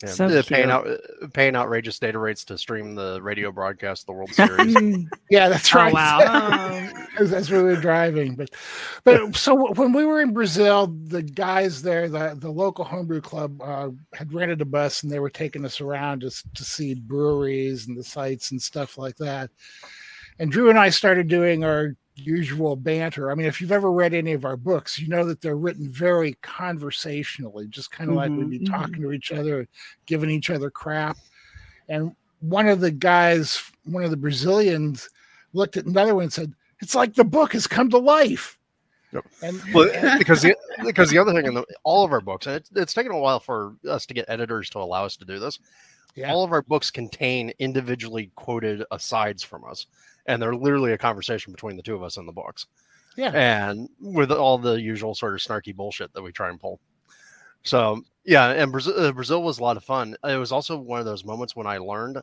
Yeah, 0.04 0.10
So 0.12 0.26
uh, 0.26 0.42
paying 0.42 0.70
out 0.70 0.86
uh, 0.88 0.96
paying 1.32 1.56
outrageous 1.56 1.98
data 1.98 2.18
rates 2.18 2.44
to 2.46 2.58
stream 2.58 2.94
the 2.94 3.20
radio 3.22 3.50
broadcast 3.52 4.02
of 4.02 4.06
the 4.06 4.12
World 4.12 4.30
Series. 4.34 4.74
Yeah, 5.30 5.48
that's 5.48 5.74
Oh, 5.74 5.78
right. 5.78 5.92
wow. 5.92 6.90
as, 7.18 7.32
as 7.32 7.50
we 7.50 7.60
were 7.62 7.76
driving. 7.76 8.34
But 8.36 8.50
but 9.04 9.34
so 9.36 9.72
when 9.72 9.92
we 9.92 10.04
were 10.04 10.20
in 10.20 10.32
Brazil, 10.32 10.88
the 11.06 11.22
guys 11.22 11.82
there, 11.82 12.08
the, 12.08 12.36
the 12.38 12.50
local 12.50 12.84
homebrew 12.84 13.20
club, 13.20 13.60
uh, 13.62 13.90
had 14.12 14.32
rented 14.32 14.60
a 14.60 14.64
bus 14.64 15.02
and 15.02 15.10
they 15.10 15.18
were 15.20 15.30
taking 15.30 15.64
us 15.64 15.80
around 15.80 16.20
to, 16.20 16.26
s- 16.26 16.44
to 16.54 16.64
see 16.64 16.94
breweries 16.94 17.86
and 17.88 17.96
the 17.96 18.04
sites 18.04 18.50
and 18.50 18.60
stuff 18.62 18.96
like 18.98 19.16
that. 19.16 19.50
And 20.38 20.50
Drew 20.52 20.68
and 20.70 20.78
I 20.78 20.90
started 20.90 21.28
doing 21.28 21.64
our 21.64 21.96
usual 22.16 22.76
banter. 22.76 23.30
I 23.30 23.34
mean, 23.34 23.46
if 23.46 23.60
you've 23.60 23.72
ever 23.72 23.90
read 23.90 24.14
any 24.14 24.32
of 24.32 24.44
our 24.44 24.56
books, 24.56 24.98
you 24.98 25.08
know 25.08 25.24
that 25.24 25.40
they're 25.40 25.56
written 25.56 25.88
very 25.88 26.34
conversationally, 26.42 27.66
just 27.68 27.90
kind 27.90 28.10
of 28.10 28.16
like 28.16 28.30
we'd 28.30 28.50
be 28.50 28.60
Mhm, 28.60 28.66
mhm. 28.68 28.70
talking 28.70 29.02
to 29.02 29.12
each 29.12 29.32
other, 29.32 29.66
giving 30.06 30.30
each 30.30 30.50
other 30.50 30.70
crap. 30.70 31.16
And 31.88 32.14
one 32.40 32.68
of 32.68 32.80
the 32.80 32.90
guys, 32.90 33.62
one 33.84 34.04
of 34.04 34.10
the 34.10 34.16
Brazilians, 34.16 35.08
looked 35.52 35.76
at 35.76 35.86
another 35.86 36.14
one 36.14 36.24
and 36.24 36.32
said, 36.32 36.52
"It's 36.80 36.94
like 36.94 37.14
the 37.14 37.24
book 37.24 37.52
has 37.52 37.66
come 37.66 37.90
to 37.90 37.98
life." 37.98 38.58
Yep. 39.12 39.24
And 39.42 39.62
well, 39.72 39.88
because 40.18 40.42
the 40.42 40.56
because 40.84 41.10
the 41.10 41.18
other 41.18 41.32
thing 41.32 41.46
in 41.46 41.54
the, 41.54 41.64
all 41.84 42.04
of 42.04 42.12
our 42.12 42.20
books, 42.20 42.46
and 42.46 42.56
it's, 42.56 42.70
it's 42.74 42.94
taken 42.94 43.12
a 43.12 43.18
while 43.18 43.40
for 43.40 43.76
us 43.88 44.06
to 44.06 44.14
get 44.14 44.24
editors 44.28 44.68
to 44.70 44.78
allow 44.78 45.04
us 45.04 45.16
to 45.16 45.24
do 45.24 45.38
this. 45.38 45.58
Yeah. 46.16 46.32
All 46.32 46.44
of 46.44 46.52
our 46.52 46.62
books 46.62 46.90
contain 46.92 47.52
individually 47.58 48.30
quoted 48.36 48.84
asides 48.92 49.42
from 49.42 49.64
us, 49.64 49.86
and 50.26 50.40
they're 50.40 50.54
literally 50.54 50.92
a 50.92 50.98
conversation 50.98 51.52
between 51.52 51.76
the 51.76 51.82
two 51.82 51.94
of 51.94 52.02
us 52.02 52.16
in 52.16 52.26
the 52.26 52.32
books. 52.32 52.66
Yeah. 53.16 53.30
and 53.30 53.88
with 54.00 54.32
all 54.32 54.58
the 54.58 54.74
usual 54.74 55.14
sort 55.14 55.34
of 55.34 55.40
snarky 55.40 55.72
bullshit 55.72 56.12
that 56.14 56.22
we 56.22 56.32
try 56.32 56.48
and 56.48 56.58
pull. 56.58 56.80
So 57.62 58.02
yeah, 58.24 58.50
and 58.50 58.72
Brazil, 58.72 58.98
uh, 58.98 59.12
Brazil 59.12 59.42
was 59.42 59.60
a 59.60 59.62
lot 59.62 59.76
of 59.76 59.84
fun. 59.84 60.16
It 60.24 60.36
was 60.36 60.50
also 60.50 60.76
one 60.76 60.98
of 60.98 61.06
those 61.06 61.24
moments 61.24 61.54
when 61.54 61.66
I 61.66 61.78
learned 61.78 62.20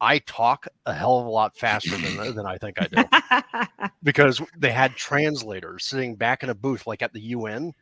I 0.00 0.18
talk 0.20 0.68
a 0.86 0.92
hell 0.92 1.18
of 1.18 1.26
a 1.26 1.30
lot 1.30 1.56
faster 1.56 1.96
than 1.96 2.34
than 2.34 2.46
I 2.46 2.58
think 2.58 2.76
I 2.78 2.86
do 2.86 3.88
because 4.02 4.40
they 4.56 4.70
had 4.70 4.94
translators 4.94 5.86
sitting 5.86 6.14
back 6.14 6.42
in 6.42 6.50
a 6.50 6.54
booth 6.54 6.86
like 6.86 7.02
at 7.02 7.12
the 7.12 7.20
UN 7.20 7.72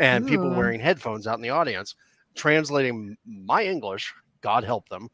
and 0.00 0.26
people 0.26 0.50
wearing 0.50 0.80
headphones 0.80 1.26
out 1.26 1.36
in 1.36 1.42
the 1.42 1.50
audience 1.50 1.94
translating 2.34 3.16
my 3.24 3.64
English, 3.64 4.12
God 4.40 4.64
help 4.64 4.88
them, 4.88 5.08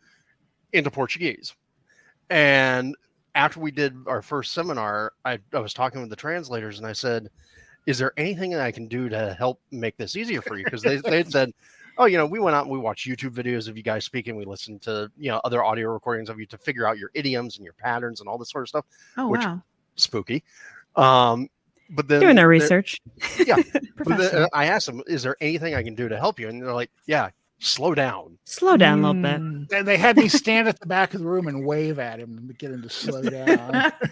into 0.73 0.91
Portuguese. 0.91 1.55
And 2.31 2.95
after 3.39 3.61
we 3.61 3.71
did 3.71 3.95
our 4.07 4.21
first 4.21 4.53
seminar, 4.53 5.13
I, 5.25 5.39
I 5.53 5.61
was 5.61 5.73
talking 5.73 6.01
with 6.01 6.11
the 6.11 6.17
translators 6.17 6.79
and 6.79 6.87
I 6.87 6.93
said, 6.93 7.29
Is 7.87 7.97
there 7.97 8.13
anything 8.17 8.51
that 8.51 8.61
I 8.61 8.73
can 8.73 8.89
do 8.89 9.09
to 9.09 9.33
help 9.39 9.61
make 9.71 9.97
this 9.97 10.17
easier 10.17 10.43
for 10.43 10.59
you? 10.59 10.65
Because 10.65 10.83
they 10.83 10.97
they'd 10.97 11.31
said, 11.31 11.53
Oh, 11.97 12.07
you 12.07 12.19
know, 12.19 12.27
we 12.27 12.41
went 12.41 12.57
out 12.57 12.65
and 12.65 12.73
we 12.73 12.79
watched 12.79 13.07
YouTube 13.07 13.31
videos 13.31 13.69
of 13.69 13.77
you 13.77 13.85
guys 13.85 14.05
speaking. 14.05 14.37
We 14.37 14.45
listened 14.45 14.83
to, 14.83 15.11
you 15.17 15.31
know, 15.31 15.41
other 15.45 15.63
audio 15.65 15.93
recordings 15.93 16.29
of 16.29 16.41
you 16.41 16.47
to 16.47 16.59
figure 16.59 16.87
out 16.87 16.99
your 16.99 17.11
idioms 17.15 17.57
and 17.57 17.65
your 17.65 17.75
patterns 17.75 18.21
and 18.21 18.29
all 18.29 18.39
this 18.39 18.51
sort 18.51 18.63
of 18.63 18.69
stuff. 18.69 18.85
Oh 19.17 19.29
Which- 19.29 19.45
wow. 19.45 19.63
Spooky. 19.95 20.43
Um, 20.97 21.49
but 21.91 22.09
then 22.09 22.21
Doing 22.21 22.37
their 22.37 22.49
research. 22.49 23.01
but 23.39 24.07
then, 24.07 24.35
uh, 24.35 24.49
I 24.53 24.67
asked 24.67 24.87
them, 24.87 25.03
"Is 25.07 25.23
there 25.23 25.37
anything 25.41 25.75
I 25.75 25.83
can 25.83 25.95
do 25.95 26.09
to 26.09 26.19
help 26.19 26.39
you?" 26.39 26.49
And 26.49 26.61
they're 26.61 26.75
like, 26.75 26.91
"Yeah, 27.07 27.31
slow 27.59 27.95
down." 27.95 28.39
Slow 28.45 28.77
down 28.77 29.01
a 29.01 29.13
little 29.13 29.23
bit. 29.23 29.41
Mm. 29.41 29.69
they- 29.69 29.83
they 29.83 29.97
had 29.99 30.17
me 30.17 30.29
stand 30.43 30.69
at 30.69 30.81
the 30.81 30.87
back 30.87 31.15
of 31.15 31.21
the 31.21 31.27
room 31.27 31.47
and 31.49 31.65
wave 31.67 31.99
at 31.99 32.19
him 32.19 32.37
and 32.39 32.57
get 32.59 32.71
him 32.71 32.83
to 32.83 32.89
slow 32.91 33.23
down. 33.23 33.93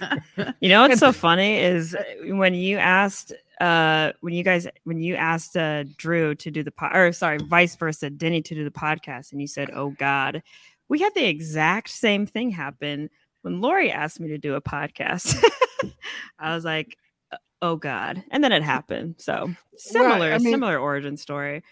You 0.60 0.68
know 0.68 0.82
what's 0.82 1.00
so 1.00 1.12
funny 1.12 1.58
is 1.60 1.94
uh, 1.94 2.02
when 2.34 2.52
you 2.54 2.76
asked 2.76 3.32
uh 3.60 4.12
when 4.20 4.34
you 4.34 4.42
guys 4.44 4.66
when 4.84 5.00
you 5.00 5.14
asked 5.14 5.56
uh 5.56 5.84
Drew 5.96 6.34
to 6.34 6.50
do 6.50 6.62
the 6.62 6.70
pod 6.70 6.94
or 6.94 7.12
sorry, 7.12 7.38
vice 7.38 7.74
versa, 7.76 8.10
Denny 8.10 8.42
to 8.42 8.54
do 8.54 8.64
the 8.64 8.70
podcast 8.70 9.32
and 9.32 9.40
you 9.40 9.46
said, 9.46 9.70
Oh 9.74 9.90
God, 9.90 10.42
we 10.88 11.00
had 11.00 11.14
the 11.14 11.24
exact 11.24 11.88
same 11.90 12.26
thing 12.26 12.50
happen 12.50 13.08
when 13.42 13.60
Lori 13.62 13.90
asked 13.90 14.20
me 14.20 14.28
to 14.28 14.38
do 14.38 14.54
a 14.56 14.60
podcast. 14.60 15.42
I 16.38 16.54
was 16.54 16.64
like, 16.64 16.96
"Uh, 17.32 17.36
oh 17.62 17.76
God. 17.76 18.22
And 18.30 18.44
then 18.44 18.52
it 18.52 18.62
happened. 18.62 19.14
So 19.18 19.50
similar, 19.76 20.32
I 20.32 20.38
mean- 20.38 20.52
similar 20.52 20.78
origin 20.78 21.16
story. 21.16 21.62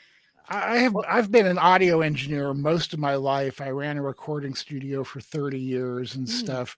I 0.49 0.79
have 0.79 0.97
I've 1.09 1.31
been 1.31 1.47
an 1.47 1.59
audio 1.59 2.03
engineer 2.03 2.53
most 2.53 2.93
of 2.93 2.99
my 2.99 3.15
life. 3.15 3.61
I 3.61 3.71
ran 3.71 3.97
a 3.97 4.03
recording 4.03 4.55
studio 4.55 5.03
for 5.03 5.21
30 5.21 5.59
years 5.59 6.17
and 6.17 6.29
Hmm. 6.29 6.35
stuff. 6.35 6.77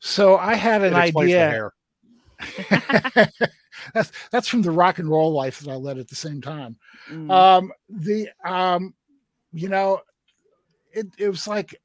So 0.00 0.36
I 0.36 0.54
had 0.54 0.82
an 0.82 0.94
idea. 0.94 1.70
that's 3.94 4.12
that's 4.30 4.48
from 4.48 4.62
the 4.62 4.70
rock 4.70 4.98
and 4.98 5.08
roll 5.08 5.32
life 5.32 5.60
that 5.60 5.70
I 5.70 5.74
led 5.76 5.98
at 5.98 6.08
the 6.08 6.16
same 6.16 6.40
time. 6.40 6.76
Mm. 7.10 7.30
Um, 7.30 7.72
the 7.88 8.28
um, 8.44 8.94
you 9.52 9.68
know, 9.68 10.00
it 10.92 11.06
it 11.18 11.28
was 11.28 11.46
like 11.46 11.80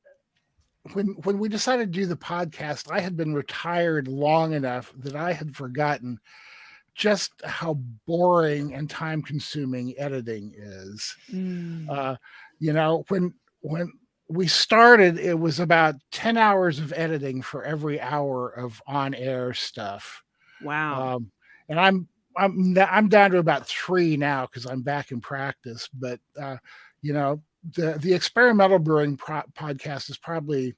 when 0.94 1.08
when 1.24 1.40
we 1.40 1.48
decided 1.48 1.94
to 1.94 2.00
do 2.00 2.06
the 2.06 2.18
podcast, 2.18 2.92
I 2.92 3.00
had 3.00 3.16
been 3.16 3.34
retired 3.34 4.08
long 4.08 4.54
enough 4.54 4.92
that 4.98 5.16
I 5.16 5.34
had 5.34 5.56
forgotten 5.56 6.20
just 6.98 7.32
how 7.46 7.76
boring 8.08 8.74
and 8.74 8.90
time 8.90 9.22
consuming 9.22 9.94
editing 10.00 10.52
is. 10.58 11.16
Mm. 11.32 11.88
Uh, 11.90 12.16
you 12.60 12.74
know, 12.74 13.06
when 13.08 13.36
when 13.62 13.94
we 14.30 14.48
started, 14.48 15.20
it 15.20 15.40
was 15.40 15.60
about 15.60 15.96
10 16.12 16.36
hours 16.36 16.80
of 16.80 16.92
editing 16.94 17.42
for 17.42 17.64
every 17.64 18.02
hour 18.02 18.50
of 18.50 18.82
on 18.88 19.14
air 19.14 19.54
stuff. 19.54 20.24
wow. 20.62 21.16
Um, 21.16 21.32
and 21.70 21.80
I'm 21.80 22.08
I'm 22.36 22.78
I'm 22.78 23.10
down 23.10 23.32
to 23.32 23.38
about 23.38 23.68
three 23.68 24.18
now 24.18 24.46
because 24.46 24.66
I'm 24.66 24.82
back 24.82 25.12
in 25.12 25.22
practice. 25.22 25.90
But 25.94 26.20
uh, 26.40 26.58
you 27.02 27.14
know, 27.14 27.42
the 27.76 27.98
the 28.02 28.14
experimental 28.14 28.80
brewing 28.80 29.18
pro- 29.18 29.44
podcast 29.56 30.10
is 30.10 30.18
probably 30.18 30.76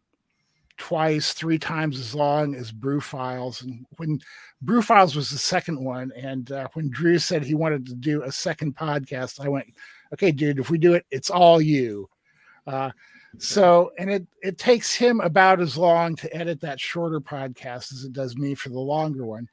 twice, 0.80 1.34
three 1.34 1.60
times 1.60 2.00
as 2.00 2.16
long 2.16 2.56
as 2.56 2.72
Brew 2.72 3.00
Files. 3.00 3.62
And 3.62 3.86
when 3.98 4.20
Brew 4.64 4.82
Files 4.82 5.16
was 5.16 5.30
the 5.30 5.38
second 5.38 5.84
one, 5.84 6.12
and 6.16 6.52
uh, 6.52 6.68
when 6.74 6.90
Drew 6.90 7.20
said 7.20 7.44
he 7.44 7.54
wanted 7.54 7.86
to 7.86 7.94
do 7.96 8.24
a 8.24 8.32
second 8.32 8.76
podcast, 8.76 9.40
I 9.44 9.48
went, 9.50 9.68
"Okay, 10.14 10.32
dude, 10.32 10.58
if 10.60 10.72
we 10.72 10.80
do 10.80 10.94
it, 10.94 11.06
it's 11.12 11.30
all 11.30 11.62
you." 11.62 12.10
Uh, 12.66 12.90
so, 13.38 13.92
and 14.00 14.10
it 14.10 14.26
it 14.42 14.58
takes 14.58 14.96
him 14.96 15.20
about 15.22 15.62
as 15.62 15.78
long 15.78 16.16
to 16.16 16.36
edit 16.36 16.62
that 16.62 16.80
shorter 16.80 17.20
podcast 17.20 17.94
as 17.94 18.04
it 18.04 18.14
does 18.14 18.36
me 18.36 18.56
for 18.56 18.70
the 18.70 18.80
longer 18.80 19.26
one 19.26 19.48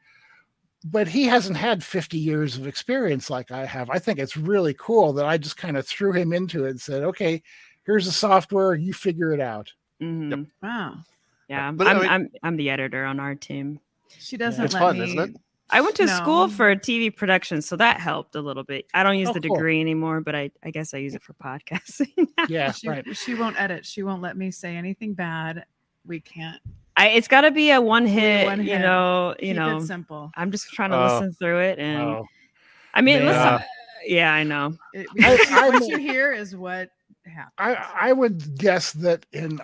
but 0.84 1.08
he 1.08 1.24
hasn't 1.24 1.56
had 1.56 1.82
50 1.82 2.16
years 2.16 2.56
of 2.56 2.66
experience 2.68 3.28
like 3.28 3.50
I 3.50 3.64
have. 3.66 3.90
I 3.90 3.98
think 3.98 4.20
it's 4.20 4.36
really 4.36 4.74
cool 4.74 5.12
that 5.14 5.26
I 5.26 5.36
just 5.36 5.56
kind 5.56 5.76
of 5.76 5.84
threw 5.86 6.12
him 6.12 6.32
into 6.32 6.64
it 6.66 6.70
and 6.70 6.80
said, 6.80 7.02
okay, 7.02 7.42
here's 7.84 8.06
the 8.06 8.12
software, 8.12 8.74
you 8.74 8.92
figure 8.92 9.32
it 9.32 9.40
out. 9.40 9.72
Mhm. 10.00 10.46
Wow. 10.62 10.98
Yeah, 11.48 11.70
But 11.72 11.86
I 11.86 11.90
I'm, 11.90 11.98
mean- 12.00 12.08
I'm 12.10 12.30
I'm 12.42 12.56
the 12.56 12.70
editor 12.70 13.04
on 13.04 13.20
our 13.20 13.34
team. 13.34 13.80
She 14.18 14.36
doesn't 14.36 14.64
It's 14.64 14.74
let 14.74 14.80
fun, 14.80 14.98
me. 14.98 15.04
isn't 15.04 15.18
it? 15.18 15.36
I 15.68 15.80
went 15.80 15.96
to 15.96 16.06
school 16.06 16.48
for 16.48 16.74
TV 16.76 17.14
production, 17.14 17.60
so 17.60 17.74
that 17.76 17.98
helped 17.98 18.36
a 18.36 18.40
little 18.40 18.62
bit. 18.62 18.86
I 18.94 19.02
don't 19.02 19.18
use 19.18 19.28
Oh, 19.30 19.32
the 19.32 19.40
cool. 19.40 19.56
degree 19.56 19.80
anymore, 19.80 20.20
but 20.20 20.36
I, 20.36 20.52
I 20.62 20.70
guess 20.70 20.94
I 20.94 20.98
use 20.98 21.14
it 21.16 21.22
for 21.24 21.32
podcasting. 21.34 22.28
Yeah, 22.48 22.70
She, 22.70 22.88
right. 22.88 23.04
she 23.16 23.34
won't 23.34 23.60
edit. 23.60 23.84
She 23.84 24.04
won't 24.04 24.22
let 24.22 24.36
me 24.36 24.52
say 24.52 24.76
anything 24.76 25.14
bad. 25.14 25.64
We 26.06 26.20
can't. 26.20 26.60
I, 26.96 27.08
it's 27.08 27.26
got 27.26 27.40
to 27.40 27.50
be 27.50 27.72
a 27.72 27.80
one 27.80 28.06
hit, 28.06 28.46
one 28.46 28.60
you 28.60 28.74
hit. 28.74 28.78
know. 28.80 29.34
You 29.40 29.48
Keep 29.48 29.56
know, 29.56 29.76
it 29.78 29.86
simple. 29.86 30.30
I'm 30.36 30.52
just 30.52 30.68
trying 30.70 30.90
to 30.90 30.98
Oh. 30.98 31.14
listen 31.14 31.32
through 31.32 31.58
it, 31.60 31.78
and 31.80 32.00
Oh, 32.02 32.26
I 32.94 33.00
mean, 33.00 33.24
man. 33.24 33.26
listen, 33.26 33.66
yeah, 34.06 34.32
I 34.32 34.44
know. 34.44 34.76
It, 34.94 35.06
I- 35.20 35.68
what 35.70 35.86
you 35.88 35.98
hear 35.98 36.32
is 36.32 36.54
what 36.54 36.90
happens. 37.24 37.52
I, 37.58 38.08
I 38.08 38.12
would 38.12 38.56
guess 38.56 38.92
that 38.92 39.26
in 39.32 39.60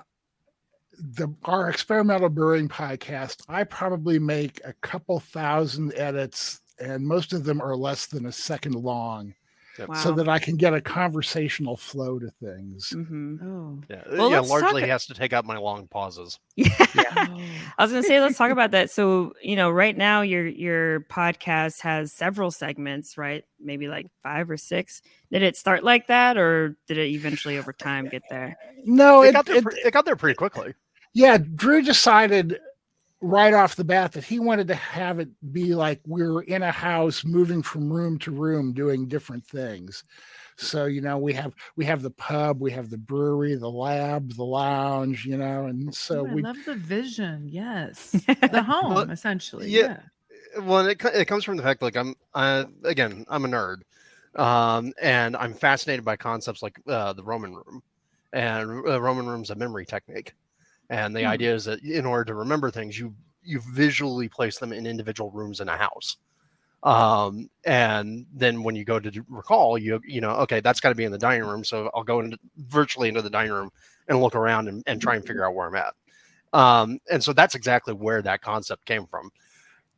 the 0.99 1.35
our 1.45 1.69
experimental 1.69 2.29
brewing 2.29 2.69
podcast, 2.69 3.43
I 3.49 3.65
probably 3.65 4.19
make 4.19 4.61
a 4.65 4.75
couple 4.75 5.21
thousand 5.21 5.95
edits, 5.95 6.61
and 6.79 7.07
most 7.07 7.33
of 7.33 7.45
them 7.45 7.61
are 7.61 7.77
less 7.77 8.07
than 8.07 8.27
a 8.27 8.33
second 8.33 8.75
long, 8.75 9.35
Wow. 9.79 9.95
so 9.95 10.13
that 10.13 10.29
I 10.29 10.39
can 10.39 10.57
get 10.57 10.75
a 10.75 10.81
conversational 10.81 11.77
flow 11.77 12.19
to 12.19 12.31
things. 12.43 12.91
hmm 12.91 13.37
Oh. 13.43 13.79
Yeah, 13.89 14.03
Well, 14.13 14.31
yeah 14.31 14.41
largely 14.41 14.81
talk- 14.81 14.83
he 14.83 14.89
has 14.91 15.07
to 15.07 15.15
take 15.15 15.33
out 15.33 15.45
my 15.45 15.57
long 15.57 15.87
pauses. 15.89 16.39
Yeah. 16.57 16.69
Oh. 17.17 17.41
I 17.79 17.83
was 17.85 17.91
gonna 17.93 18.03
say, 18.03 18.21
let's 18.21 18.37
talk 18.37 18.51
about 18.51 18.73
that. 18.73 18.91
So, 18.91 19.33
you 19.43 19.57
know, 19.57 19.71
right 19.71 19.97
now 19.97 20.21
your 20.23 20.47
your 20.47 21.01
podcast 21.11 21.81
has 21.81 22.13
several 22.13 22.51
segments, 22.51 23.17
right? 23.17 23.45
Maybe 23.59 23.89
like 23.89 24.07
five 24.23 24.51
or 24.51 24.57
six. 24.59 25.01
Did 25.31 25.43
it 25.43 25.57
start 25.57 25.83
like 25.85 26.09
that, 26.09 26.37
or 26.37 26.77
did 26.87 26.99
it 26.99 27.09
eventually 27.09 27.57
over 27.59 27.73
time 27.73 28.09
get 28.09 28.23
there? 28.29 28.57
No, 28.85 29.23
it, 29.23 29.29
it, 29.29 29.33
got 29.33 29.47
there 29.47 29.57
it- 29.57 29.65
pre- 29.65 29.81
it 29.85 29.93
got 29.93 30.05
there 30.05 30.17
pretty 30.17 30.37
quickly. 30.37 30.75
yeah, 31.15 31.39
Drew 31.39 31.81
decided 31.83 32.59
right 33.23 33.55
off 33.55 33.77
the 33.77 33.85
bat 33.85 34.13
that 34.13 34.25
he 34.25 34.41
wanted 34.41 34.69
to 34.69 34.75
have 34.75 35.21
it 35.21 35.29
be 35.53 35.75
like 35.75 36.01
we 36.07 36.23
are 36.23 36.43
in 36.43 36.63
a 36.63 36.73
house 36.73 37.25
moving 37.25 37.63
from 37.63 37.93
room 37.93 38.19
to 38.21 38.31
room 38.33 38.73
doing 38.75 39.09
different 39.09 39.47
things. 39.47 40.05
So, 40.57 40.85
you 40.87 41.01
know, 41.01 41.19
we 41.19 41.33
have 41.35 41.55
we 41.77 41.85
have 41.87 42.03
the 42.03 42.11
pub, 42.11 42.61
we 42.61 42.73
have 42.73 42.91
the 42.91 42.99
brewery, 42.99 43.55
the 43.55 43.71
lab, 43.71 44.35
the 44.35 44.45
lounge, 44.45 45.25
you 45.25 45.37
know, 45.39 45.67
and 45.67 45.95
so 45.95 46.25
Ooh, 46.25 46.29
I 46.29 46.35
we 46.35 46.43
love 46.43 46.65
the 46.65 46.75
vision. 46.75 47.49
Yes. 47.49 48.25
The 48.51 48.63
home, 48.63 48.95
Well, 48.95 49.11
essentially. 49.11 49.69
yeah. 49.71 49.89
Yeah. 49.89 50.01
Well, 50.63 50.87
it, 50.87 51.03
it 51.05 51.27
comes 51.27 51.45
from 51.45 51.57
the 51.57 51.63
fact 51.63 51.83
like 51.83 51.97
I'm 51.97 52.15
uh, 52.35 52.65
again 52.85 53.25
I'm 53.29 53.45
a 53.45 53.49
nerd, 53.49 53.79
um, 54.39 54.93
and 55.01 55.37
I'm 55.37 55.55
fascinated 55.55 56.05
by 56.05 56.17
concepts 56.17 56.63
like 56.63 56.79
uh, 56.87 57.13
the 57.15 57.23
Roman 57.25 57.55
room, 57.55 57.83
and 58.33 58.69
uh, 58.87 59.01
Roman 59.01 59.27
room's 59.27 59.51
a 59.51 59.55
memory 59.55 59.87
technique. 59.87 60.35
And 60.93 61.17
the 61.17 61.25
Hmm. 61.25 61.27
idea 61.27 61.55
is 61.55 61.67
that 61.67 61.83
in 61.83 62.07
order 62.07 62.27
to 62.27 62.35
remember 62.37 62.71
things, 62.71 62.99
you 63.01 63.17
you 63.43 63.61
visually 63.73 64.29
place 64.29 64.59
them 64.61 64.73
in 64.73 64.87
individual 64.87 65.31
rooms 65.33 65.61
in 65.61 65.69
a 65.69 65.77
house. 65.77 66.19
Um, 66.85 67.51
and 67.65 68.27
then 68.35 68.63
when 68.63 68.77
you 68.77 68.85
go 68.85 69.01
to 69.01 69.25
recall, 69.29 69.79
you 69.79 70.01
you 70.07 70.21
know, 70.21 70.33
okay, 70.33 70.61
that's 70.61 70.81
got 70.81 70.91
to 70.91 70.97
be 70.97 71.05
in 71.05 71.13
the 71.13 71.19
dining 71.19 71.45
room. 71.49 71.65
So 71.65 71.91
I'll 71.95 72.05
go 72.05 72.21
into 72.21 72.39
virtually 72.59 73.09
into 73.09 73.23
the 73.23 73.31
dining 73.31 73.53
room 73.53 73.71
and 74.09 74.21
look 74.23 74.37
around 74.37 74.69
and, 74.69 74.83
and 74.87 75.01
try 75.01 75.17
and 75.17 75.27
figure 75.27 75.47
out 75.47 75.55
where 75.55 75.69
I'm 75.69 75.77
at. 75.77 75.95
Um, 76.53 76.99
and 77.11 77.23
so 77.25 77.33
that's 77.33 77.55
exactly 77.55 77.95
where 77.95 78.23
that 78.23 78.43
concept 78.43 78.85
came 78.87 79.07
from. 79.07 79.31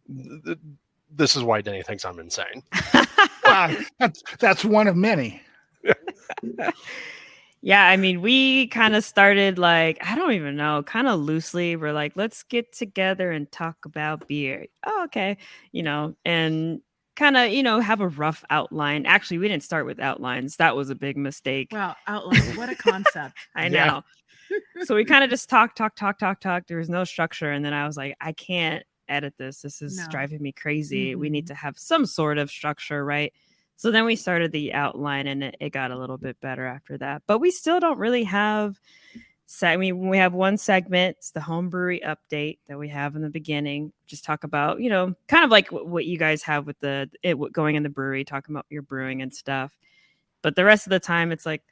Th- 0.09 0.45
th- 0.45 0.59
This 1.11 1.37
is 1.37 1.43
why 1.45 1.61
Denny 1.63 1.83
thinks 1.83 2.05
I'm 2.05 2.21
insane. 2.21 2.63
Wow, 3.45 3.75
that's 3.99 4.23
that's 4.39 4.65
one 4.65 4.89
of 4.89 4.97
many. 4.97 5.43
Yeah, 7.67 7.87
I 7.89 7.97
mean, 7.97 8.21
we 8.21 8.67
kind 8.67 8.95
of 8.95 9.03
started 9.05 9.57
like, 9.59 9.97
I 10.07 10.17
don't 10.17 10.33
even 10.33 10.55
know, 10.55 10.83
kind 10.83 11.09
of 11.09 11.19
loosely. 11.19 11.77
We're 11.77 11.95
like, 11.95 12.13
let's 12.15 12.43
get 12.43 12.75
together 12.75 13.31
and 13.31 13.51
talk 13.51 13.87
about 13.87 14.29
beer. 14.29 14.67
Oh, 14.87 15.05
okay. 15.05 15.39
You 15.73 15.83
know, 15.83 16.15
and 16.27 16.83
kind 17.17 17.39
of, 17.39 17.51
you 17.53 17.63
know, 17.63 17.81
have 17.81 18.03
a 18.03 18.09
rough 18.09 18.45
outline. 18.51 19.07
Actually, 19.07 19.39
we 19.39 19.49
didn't 19.49 19.63
start 19.63 19.87
with 19.87 19.99
outlines. 19.99 20.57
That 20.57 20.77
was 20.77 20.91
a 20.91 20.95
big 20.95 21.17
mistake. 21.17 21.69
Wow, 21.73 21.97
outline. 22.07 22.55
What 22.55 22.69
a 22.69 22.75
concept. 22.75 23.35
I 23.57 23.69
Yeah. 23.69 23.87
know. 23.87 24.03
so 24.85 24.95
we 24.95 25.07
kind 25.07 25.25
of 25.25 25.31
just 25.31 25.49
talk, 25.49 25.75
talk, 25.75 25.97
talk, 25.97 26.19
talk, 26.19 26.41
talk. 26.41 26.67
There 26.67 26.77
was 26.77 26.91
no 26.91 27.05
structure. 27.05 27.51
And 27.51 27.65
then 27.65 27.73
I 27.73 27.87
was 27.87 27.97
like, 27.97 28.15
I 28.21 28.33
can't 28.33 28.85
edit 29.09 29.39
this. 29.39 29.63
This 29.63 29.81
is 29.81 29.97
No. 29.97 30.05
driving 30.11 30.43
me 30.43 30.53
crazy. 30.53 31.15
We 31.15 31.31
need 31.31 31.45
Mhm. 31.45 31.49
to 31.49 31.55
have 31.55 31.79
some 31.79 32.05
sort 32.05 32.37
of 32.37 32.51
structure, 32.51 33.03
right? 33.03 33.33
So 33.77 33.91
then 33.91 34.05
we 34.05 34.17
started 34.17 34.53
the 34.53 34.73
outline 34.73 35.27
and 35.27 35.45
it, 35.45 35.57
it 35.61 35.71
got 35.71 35.91
a 35.91 35.99
little 35.99 36.19
bit 36.19 36.41
better 36.41 36.67
after 36.67 36.97
that. 36.99 37.23
But 37.27 37.39
we 37.39 37.51
still 37.51 37.81
don't 37.81 37.99
really 37.99 38.25
have 38.25 38.79
se- 39.47 39.73
I 39.73 39.77
mean, 39.77 40.09
we 40.09 40.19
have 40.19 40.33
one 40.33 40.57
segment, 40.57 41.17
it's 41.19 41.31
the 41.31 41.41
home 41.41 41.69
brewery 41.69 42.01
update 42.05 42.59
that 42.67 42.79
we 42.79 42.89
have 42.89 43.17
in 43.17 43.23
the 43.23 43.31
beginning. 43.31 43.93
Just 44.07 44.25
talk 44.25 44.45
about, 44.45 44.81
you 44.81 44.91
know, 44.91 45.15
kind 45.29 45.45
of 45.45 45.51
like 45.51 45.71
what, 45.73 45.87
what 45.87 46.07
you 46.07 46.19
guys 46.19 46.43
have 46.43 46.67
with 46.67 46.79
the 46.81 47.11
it 47.23 47.37
going 47.53 47.77
in 47.77 47.83
the 47.83 47.89
brewery, 47.89 48.25
talking 48.25 48.55
about 48.55 48.67
your 48.71 48.83
brewing 48.83 49.23
and 49.23 49.35
stuff. 49.35 49.73
But 50.43 50.57
the 50.57 50.65
rest 50.65 50.87
of 50.87 50.91
the 50.91 51.01
time, 51.01 51.33
it's 51.33 51.47
like, 51.47 51.63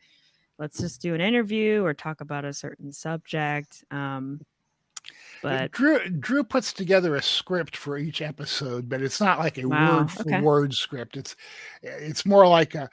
let's 0.58 0.78
just 0.78 1.02
do 1.02 1.14
an 1.14 1.20
interview 1.20 1.84
or 1.84 1.94
talk 1.94 2.20
about 2.20 2.44
a 2.44 2.52
certain 2.52 2.92
subject. 2.92 3.84
Um, 3.90 4.40
but 5.42 5.72
Drew 5.72 6.08
Drew 6.08 6.44
puts 6.44 6.72
together 6.72 7.16
a 7.16 7.22
script 7.22 7.76
for 7.76 7.98
each 7.98 8.22
episode, 8.22 8.88
but 8.88 9.02
it's 9.02 9.20
not 9.20 9.38
like 9.38 9.58
a 9.58 9.66
Wow, 9.66 9.98
word 9.98 10.10
for 10.10 10.22
okay. 10.22 10.40
word 10.40 10.74
script. 10.74 11.16
It's 11.16 11.36
it's 11.82 12.24
more 12.24 12.46
like 12.46 12.74
a, 12.74 12.88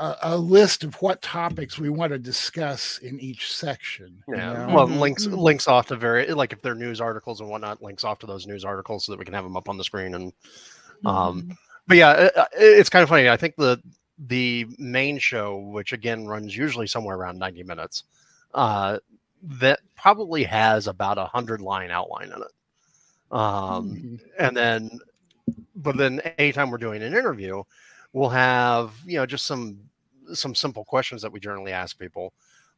a 0.00 0.16
a 0.22 0.36
list 0.36 0.84
of 0.84 0.94
what 1.02 1.20
topics 1.22 1.78
we 1.78 1.88
want 1.90 2.12
to 2.12 2.18
discuss 2.18 2.98
in 2.98 3.18
each 3.20 3.52
section. 3.52 4.22
you 4.28 4.36
Yeah. 4.36 4.52
know? 4.52 4.74
Well, 4.74 4.86
Mhm. 4.86 5.00
links 5.00 5.26
Mhm. 5.26 5.38
links 5.38 5.68
off 5.68 5.86
to 5.88 5.96
very 5.96 6.26
like 6.32 6.52
if 6.52 6.62
they're 6.62 6.74
news 6.74 7.00
articles 7.00 7.40
and 7.40 7.50
whatnot, 7.50 7.82
links 7.82 8.04
off 8.04 8.18
to 8.20 8.26
those 8.26 8.46
news 8.46 8.64
articles 8.64 9.04
so 9.04 9.12
that 9.12 9.18
we 9.18 9.24
can 9.24 9.34
have 9.34 9.44
them 9.44 9.56
up 9.56 9.68
on 9.68 9.76
the 9.76 9.84
screen. 9.84 10.14
And 10.14 10.32
Um, 11.04 11.42
Mhm. 11.42 11.56
but 11.88 11.96
yeah, 11.96 12.12
it, 12.12 12.36
uh, 12.36 12.46
it's 12.54 12.90
kind 12.90 13.02
of 13.02 13.08
funny. 13.08 13.28
I 13.28 13.36
think 13.36 13.56
the 13.56 13.82
the 14.18 14.66
main 14.78 15.18
show, 15.18 15.58
which 15.58 15.92
again 15.92 16.26
runs 16.26 16.56
usually 16.56 16.86
somewhere 16.86 17.16
around 17.16 17.38
ninety 17.38 17.64
minutes, 17.64 18.04
uh, 18.54 18.98
that 19.42 19.80
probably 19.96 20.44
has 20.44 20.86
about 20.86 21.18
a 21.18 21.26
hundred 21.26 21.60
line 21.60 21.90
outline 21.90 22.32
in 22.32 22.42
it. 22.42 22.52
Um, 23.36 24.06
Mhm. 24.06 24.20
and 24.38 24.56
then 24.56 24.90
but 25.76 25.96
then 25.96 26.20
anytime 26.38 26.70
we're 26.70 26.78
doing 26.78 27.02
an 27.02 27.14
interview 27.14 27.62
we'll 28.12 28.28
have 28.28 28.94
you 29.06 29.16
know 29.16 29.26
just 29.26 29.46
some 29.46 29.78
some 30.32 30.54
simple 30.54 30.84
questions 30.84 31.22
that 31.22 31.32
we 31.32 31.40
generally 31.40 31.72
ask 31.72 31.98
people 31.98 32.32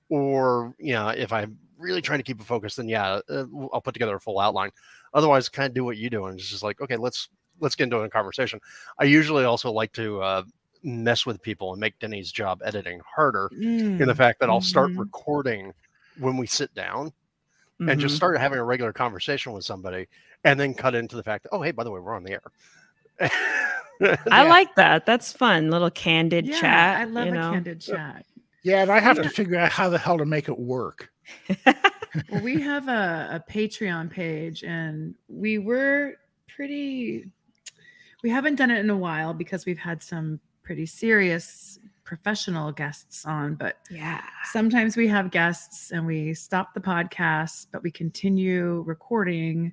or 0.09 0.75
you 0.79 0.93
know 0.93 1.09
if 1.09 1.33
i'm 1.33 1.59
really 1.79 2.01
trying 2.03 2.19
to 2.19 2.23
keep 2.25 2.41
it 2.41 2.47
focused 2.47 2.77
then 2.77 2.89
yeah 2.89 3.21
uh, 3.31 3.45
i'll 3.73 3.81
put 3.81 3.95
together 3.95 4.17
a 4.17 4.21
full 4.21 4.39
outline 4.41 4.71
otherwise 5.15 5.49
kind 5.49 5.69
of 5.69 5.75
do 5.75 5.85
what 5.85 5.97
you 5.97 6.11
do 6.11 6.27
and 6.27 6.39
it's 6.39 6.49
just 6.49 6.63
like 6.63 6.81
okay 6.81 6.97
let's 6.97 7.29
let's 7.61 7.75
get 7.77 7.85
into 7.85 7.99
a 7.99 8.09
conversation 8.11 8.61
i 8.99 9.05
usually 9.05 9.45
also 9.45 9.71
like 9.73 9.93
to 9.93 10.21
uh, 10.23 10.43
mess 10.83 11.27
with 11.27 11.41
people 11.43 11.73
and 11.73 11.81
make 11.81 11.99
denny's 11.99 12.33
job 12.33 12.61
editing 12.65 13.01
harder 13.17 13.51
in 13.99 14.09
the 14.09 14.15
Mm. 14.15 14.17
fact 14.17 14.41
that 14.41 14.51
i'll 14.51 14.61
start 14.61 14.93
Mhm. 14.93 14.99
recording 14.99 15.73
when 16.19 16.37
we 16.37 16.47
sit 16.47 16.75
down 16.75 17.13
and 17.81 18.01
just 18.01 18.15
mhm. 18.15 18.17
start 18.17 18.39
having 18.39 18.59
a 18.59 18.65
regular 18.65 18.93
conversation 18.93 19.53
with 19.53 19.65
somebody 19.65 20.07
and 20.45 20.59
then 20.59 20.73
cut 20.75 20.95
into 20.95 21.17
the 21.17 21.23
fact 21.23 21.43
that 21.43 21.51
oh 21.53 21.61
hey 21.61 21.73
by 21.73 21.83
the 21.83 21.91
way 21.91 22.01
we're 22.01 22.15
on 22.15 22.23
the 22.23 22.33
air 22.33 22.43
I 24.31 24.49
like 24.49 24.75
that. 24.75 25.07
That's 25.07 25.33
fun. 25.33 25.71
Little 25.71 25.91
candid 25.91 26.47
yeah, 26.47 26.61
chat. 26.61 27.01
I 27.01 27.05
love 27.05 27.27
you 27.27 27.33
a 27.33 27.35
know? 27.35 27.53
candid 27.53 27.81
chat. 27.81 28.27
Yeah, 28.63 28.83
and 28.83 28.91
I 28.91 28.99
have 28.99 29.17
to 29.23 29.29
figure 29.29 29.59
out 29.59 29.71
how 29.71 29.89
the 29.89 29.99
hell 29.99 30.19
to 30.19 30.25
make 30.25 30.49
it 30.49 30.59
work. 30.59 31.11
Well, 32.31 32.43
we 32.43 32.61
have 32.61 32.87
a, 32.87 33.43
a 33.45 33.53
Patreon 33.53 34.09
page, 34.09 34.63
and 34.63 35.17
we 35.27 35.59
were 35.59 36.15
pretty. 36.47 37.25
We 38.23 38.31
haven't 38.31 38.55
done 38.55 38.71
it 38.71 38.79
in 38.79 38.89
a 38.89 38.97
while 38.97 39.35
because 39.35 39.67
we've 39.67 39.81
had 39.81 40.01
some 40.01 40.39
pretty 40.63 40.87
serious 40.87 41.81
professional 42.17 42.71
guests 42.71 43.27
on, 43.27 43.57
but 43.57 43.79
yeah. 43.91 44.23
sometimes 44.53 44.97
we 44.97 45.09
have 45.09 45.33
guests 45.33 45.91
and 45.91 46.07
we 46.07 46.33
stop 46.33 46.73
the 46.73 46.81
podcast, 46.81 47.67
but 47.73 47.83
we 47.83 47.91
continue 47.91 48.83
recording, 48.87 49.73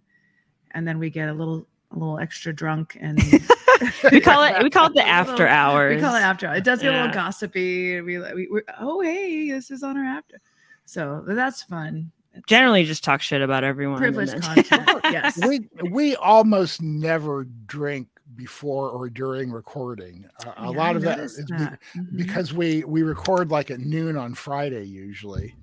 and 0.71 0.87
then 0.87 0.97
we 0.97 1.11
get 1.11 1.29
a 1.29 1.33
little 1.33 1.67
a 1.91 1.99
little 1.99 2.17
extra 2.19 2.51
drunk 2.53 2.97
and 3.01 3.19
we 4.11 4.19
call 4.21 4.43
it 4.43 4.63
we 4.63 4.69
call 4.71 4.87
it 4.87 4.93
the 4.95 5.05
after 5.07 5.31
little- 5.43 5.47
hours. 5.49 5.95
we 5.95 6.01
call 6.01 6.15
it 6.15 6.21
after. 6.21 6.47
Hours. 6.47 6.57
It 6.57 6.63
does 6.63 6.81
get 6.81 6.93
a 6.93 6.97
little 6.97 7.13
gossipy. 7.13 8.01
We, 8.01 8.17
we, 8.17 8.47
we 8.47 8.61
oh 8.79 9.01
hey, 9.01 9.51
this 9.51 9.69
is 9.69 9.83
on 9.83 9.97
our 9.97 10.05
after. 10.05 10.37
So 10.85 11.23
that's 11.27 11.61
fun. 11.61 12.11
It's 12.33 12.47
Generally, 12.47 12.85
just 12.85 13.03
talk 13.03 13.21
shit 13.21 13.41
about 13.41 13.63
everyone. 13.63 14.01
and 14.03 14.15
privileged 14.15 14.41
content. 14.67 15.01
yes. 15.03 15.45
We 15.45 15.67
we 15.91 16.15
almost 16.15 16.81
never 16.81 17.45
drink 17.67 18.07
before 18.35 18.89
or 18.89 19.09
during 19.09 19.51
recording. 19.51 20.25
A- 20.45 20.65
a 20.67 20.71
lot 20.71 20.93
I 20.93 20.97
of 20.97 21.01
that 21.03 21.17
be- 21.19 21.55
that. 21.57 21.79
Mhm. 21.95 22.17
because 22.17 22.53
we 22.53 22.83
we 22.83 23.03
record 23.03 23.51
like 23.51 23.71
at 23.71 23.79
noon 23.79 24.15
on 24.17 24.33
Friday 24.33 24.83
usually. 24.85 25.55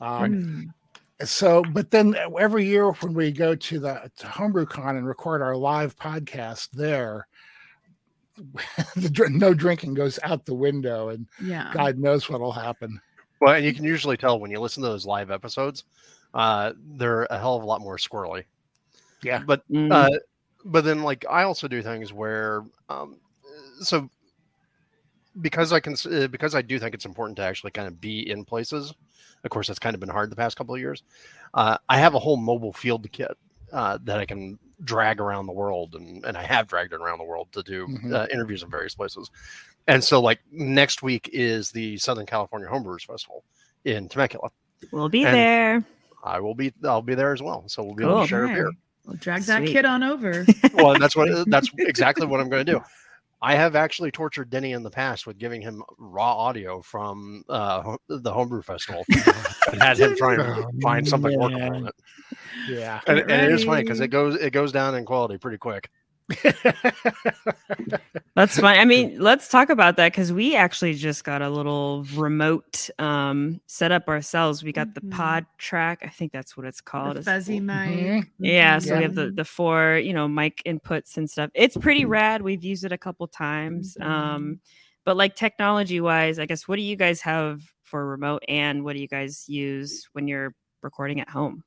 Um, 0.00 0.72
Mm. 1.20 1.26
so 1.26 1.62
but 1.72 1.90
then 1.90 2.14
every 2.38 2.66
year 2.66 2.90
when 2.92 3.14
we 3.14 3.32
go 3.32 3.54
to 3.54 3.80
the 3.80 4.10
to 4.18 4.26
homebrewcon 4.26 4.90
and 4.98 5.06
record 5.06 5.40
our 5.40 5.56
live 5.56 5.96
podcast 5.96 6.70
there 6.72 7.26
the 8.96 9.08
dr- 9.08 9.30
no 9.32 9.54
drinking 9.54 9.94
goes 9.94 10.18
out 10.22 10.44
the 10.44 10.54
window 10.54 11.08
and 11.08 11.26
yeah. 11.42 11.70
god 11.72 11.98
knows 11.98 12.28
what'll 12.28 12.52
happen 12.52 13.00
well 13.40 13.54
and 13.54 13.64
you 13.64 13.72
can 13.72 13.84
usually 13.84 14.16
tell 14.18 14.38
when 14.38 14.50
you 14.50 14.60
listen 14.60 14.82
to 14.82 14.88
those 14.90 15.06
live 15.06 15.30
episodes 15.30 15.84
uh 16.34 16.72
they're 16.96 17.22
a 17.30 17.38
hell 17.38 17.56
of 17.56 17.62
a 17.62 17.66
lot 17.66 17.80
more 17.80 17.96
squirrely 17.96 18.44
Yeah. 19.22 19.42
but 19.46 19.62
Mm. 19.70 19.90
uh 19.90 20.18
but 20.66 20.84
then 20.84 21.02
like 21.02 21.24
i 21.30 21.42
also 21.44 21.66
do 21.68 21.82
things 21.82 22.12
where 22.12 22.62
um 22.88 23.18
so 23.80 24.08
because 25.40 25.72
i 25.72 25.80
can 25.80 25.92
s- 25.92 26.06
uh, 26.06 26.28
because 26.30 26.54
i 26.54 26.62
do 26.62 26.78
think 26.78 26.94
it's 26.94 27.04
important 27.04 27.36
to 27.36 27.42
actually 27.42 27.70
kind 27.70 27.86
of 27.88 28.00
be 28.00 28.28
in 28.30 28.44
places 28.44 28.92
of 29.44 29.50
course 29.50 29.68
that's 29.68 29.78
kind 29.78 29.94
of 29.94 30.00
been 30.00 30.08
hard 30.08 30.30
the 30.30 30.36
past 30.36 30.56
couple 30.56 30.74
of 30.74 30.80
years 30.80 31.02
uh, 31.54 31.76
i 31.88 31.98
have 31.98 32.14
a 32.14 32.18
whole 32.18 32.36
mobile 32.36 32.72
field 32.72 33.06
kit 33.12 33.36
uh, 33.72 33.98
that 34.04 34.18
i 34.18 34.24
can 34.24 34.58
drag 34.84 35.20
around 35.20 35.46
the 35.46 35.52
world 35.52 35.94
and, 35.94 36.24
and 36.24 36.36
i 36.36 36.42
have 36.42 36.66
dragged 36.66 36.92
it 36.92 37.00
around 37.00 37.18
the 37.18 37.24
world 37.24 37.48
to 37.52 37.62
do 37.62 37.86
Mhm. 37.86 38.12
uh, 38.14 38.26
interviews 38.32 38.62
in 38.62 38.70
various 38.70 38.94
places 38.94 39.30
and 39.86 40.02
so 40.02 40.20
like 40.20 40.40
next 40.50 41.02
week 41.02 41.30
is 41.32 41.70
the 41.70 41.96
southern 41.98 42.26
california 42.26 42.68
homebrewers 42.68 43.06
festival 43.06 43.44
in 43.84 44.08
temecula 44.08 44.50
we'll 44.90 45.08
be 45.08 45.24
and- 45.24 45.36
there. 45.36 45.84
i 46.24 46.40
will 46.40 46.54
be 46.54 46.72
i'll 46.84 47.02
be 47.02 47.14
there 47.14 47.32
as 47.32 47.42
well 47.42 47.64
so 47.68 47.82
we'll 47.82 47.94
be 47.94 48.04
able 48.04 48.22
to 48.22 48.28
share 48.28 48.44
a 48.44 48.48
beer 48.48 48.68
Okay. 48.68 48.76
Well, 49.06 49.16
drag 49.20 49.42
that 49.42 49.64
kid 49.64 49.84
on 49.84 50.02
over. 50.02 50.44
well, 50.74 50.98
that's 50.98 51.14
what 51.16 51.28
that's 51.48 51.70
exactly 51.78 52.26
what 52.26 52.40
I'm 52.40 52.48
going 52.48 52.66
to 52.66 52.72
do. 52.72 52.80
I 53.42 53.54
have 53.54 53.76
actually 53.76 54.10
tortured 54.10 54.48
Denny 54.50 54.72
in 54.72 54.82
the 54.82 54.90
past 54.90 55.26
with 55.26 55.38
giving 55.38 55.60
him 55.60 55.82
raw 55.98 56.34
audio 56.36 56.80
from 56.82 57.44
uh, 57.48 57.96
the 58.08 58.32
homebrew 58.32 58.62
festival 58.62 59.04
and 59.72 59.82
had 59.82 59.98
him 59.98 60.16
try 60.16 60.34
and 60.34 60.42
Oh, 60.42 60.70
find 60.82 61.06
something 61.06 61.38
workable 61.38 61.74
in 61.74 61.86
it. 61.86 61.94
yeah 62.68 63.00
And, 63.06 63.18
and 63.20 63.30
it 63.30 63.52
is 63.52 63.62
funny 63.64 63.82
because 63.82 64.00
it 64.00 64.08
goes 64.08 64.36
it 64.36 64.52
goes 64.52 64.72
down 64.72 64.94
in 64.94 65.04
quality 65.04 65.36
pretty 65.38 65.58
quick. 65.58 65.90
That's 68.34 68.58
fine. 68.60 68.78
I 68.78 68.84
mean, 68.84 69.18
let's 69.20 69.48
talk 69.48 69.68
about 69.70 69.96
that 69.96 70.12
because 70.12 70.32
we 70.32 70.56
actually 70.56 70.94
just 70.94 71.24
got 71.24 71.42
a 71.42 71.48
little 71.50 72.04
remote 72.14 72.90
um 72.98 73.60
set 73.66 73.92
up 73.92 74.08
ourselves. 74.08 74.62
We 74.62 74.72
got 74.72 74.88
Mhm. 74.88 74.94
the 74.94 75.00
pod 75.16 75.46
track. 75.58 76.00
I 76.02 76.08
think 76.08 76.32
that's 76.32 76.56
what 76.56 76.66
it's 76.66 76.80
called. 76.80 77.16
the 77.16 77.20
It's- 77.20 77.24
fuzzy 77.36 77.60
mic. 77.60 77.76
Mhm. 77.90 78.28
Yeah, 78.38 78.78
so 78.78 78.96
we 78.96 79.02
have 79.02 79.14
the 79.14 79.30
the 79.30 79.44
four, 79.44 79.96
you 80.02 80.12
know, 80.12 80.26
mic 80.28 80.62
inputs 80.66 81.16
and 81.16 81.30
stuff. 81.30 81.50
It's 81.54 81.76
pretty 81.76 82.04
rad. 82.04 82.42
We've 82.42 82.64
used 82.64 82.84
it 82.84 82.92
a 82.92 82.98
couple 82.98 83.26
times. 83.28 83.96
Mhm. 84.00 84.04
Um, 84.06 84.60
but 85.04 85.16
like 85.16 85.36
technology 85.36 86.00
wise, 86.00 86.38
I 86.38 86.46
guess 86.46 86.66
what 86.66 86.76
do 86.76 86.82
you 86.82 86.96
guys 86.96 87.20
have 87.22 87.62
for 87.82 88.04
remote 88.04 88.42
and 88.48 88.82
what 88.84 88.94
do 88.96 89.00
you 89.00 89.06
guys 89.08 89.48
use 89.48 90.08
when 90.12 90.26
you're 90.26 90.52
recording 90.82 91.20
at 91.20 91.28
home? 91.28 91.62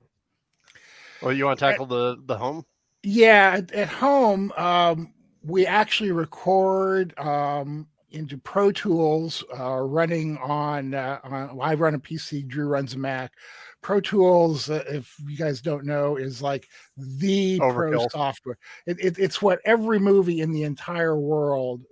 Well, 1.21 1.31
you 1.33 1.45
want 1.45 1.59
to 1.59 1.65
tackle 1.65 1.85
the 1.85 2.17
the 2.25 2.37
home? 2.37 2.65
Yeah 3.03 3.62
at, 3.73 3.88
home 3.89 4.51
um 4.53 5.13
we 5.43 5.65
actually 5.65 6.12
record 6.12 7.17
um 7.17 7.88
into 8.12 8.38
Pro 8.38 8.71
Tools, 8.71 9.43
uh, 9.57 9.77
running 9.77 10.38
on, 10.39 10.93
uh, 10.93 11.19
on. 11.23 11.59
I 11.62 11.73
run 11.75 11.93
a 11.93 11.99
PC. 11.99 12.47
Drew 12.47 12.67
runs 12.67 12.95
a 12.95 12.97
Mac. 12.97 13.33
Pro 13.81 14.01
Tools, 14.01 14.69
uh, 14.69 14.83
if 14.89 15.15
you 15.27 15.38
guys 15.38 15.62
don't 15.62 15.85
know, 15.85 16.15
is 16.17 16.41
like 16.41 16.67
the 16.97 17.59
pro 17.59 18.07
software. 18.09 18.57
It, 18.85 18.99
it, 18.99 19.19
it's 19.19 19.41
what 19.41 19.59
every 19.63 19.99
movie 19.99 20.41
in 20.41 20.51
the 20.51 20.63
entire 20.63 21.17
world 21.19 21.83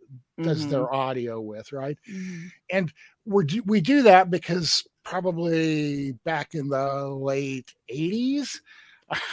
does 0.42 0.66
Mhm. 0.66 0.70
their 0.70 0.94
audio 0.94 1.40
with, 1.40 1.72
right? 1.72 1.98
And 2.72 2.92
we 3.26 3.46
do, 3.46 3.64
we 3.66 3.82
do 3.82 4.02
that 4.04 4.30
because 4.30 4.88
probably 5.04 6.14
back 6.26 6.54
in 6.56 6.68
the 6.68 7.08
late 7.08 7.74
80s, 7.90 8.60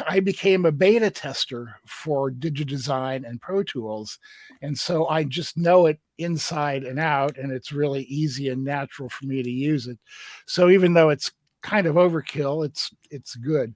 I 0.08 0.20
became 0.20 0.64
a 0.64 0.72
beta 0.72 1.10
tester 1.10 1.80
for 1.86 2.30
DigiDesign 2.30 3.28
and 3.28 3.40
Pro 3.40 3.62
Tools. 3.62 4.18
And 4.62 4.78
so 4.78 5.08
I 5.08 5.24
just 5.24 5.56
know 5.56 5.86
it 5.86 5.98
inside 6.18 6.84
and 6.84 6.98
out, 6.98 7.36
and 7.36 7.50
it's 7.50 7.72
really 7.72 8.04
easy 8.04 8.48
and 8.50 8.62
natural 8.62 9.08
for 9.08 9.26
me 9.26 9.42
to 9.42 9.50
use 9.50 9.86
it. 9.86 9.98
So 10.46 10.68
even 10.68 10.94
though 10.94 11.10
it's 11.10 11.32
kind 11.62 11.86
of 11.86 11.96
overkill, 11.96 12.64
it's 12.64 12.94
it's 13.10 13.34
good. 13.34 13.74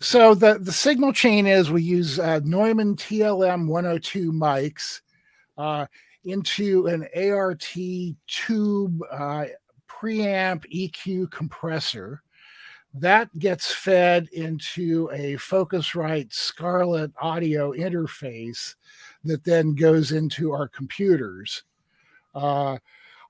So 0.00 0.34
the 0.34 0.58
the 0.58 0.72
signal 0.72 1.12
chain 1.12 1.46
is 1.46 1.70
we 1.70 1.82
use 1.82 2.18
uh, 2.18 2.40
Neumann 2.44 2.96
TLM 2.96 3.66
102 3.66 4.32
mics 4.32 5.00
uh, 5.56 5.86
into 6.24 6.86
an 6.86 7.06
ART 7.16 7.66
tube 8.26 9.00
uh, 9.10 9.44
preamp 9.88 10.64
EQ 10.74 11.30
compressor. 11.30 12.22
That 12.94 13.36
gets 13.38 13.72
fed 13.72 14.28
into 14.32 15.08
a 15.12 15.34
Focusrite 15.36 16.32
Scarlett 16.32 17.12
audio 17.20 17.72
interface 17.72 18.74
that 19.24 19.44
then 19.44 19.74
goes 19.76 20.10
into 20.12 20.50
our 20.52 20.66
computers. 20.68 21.62
Uh, 22.34 22.78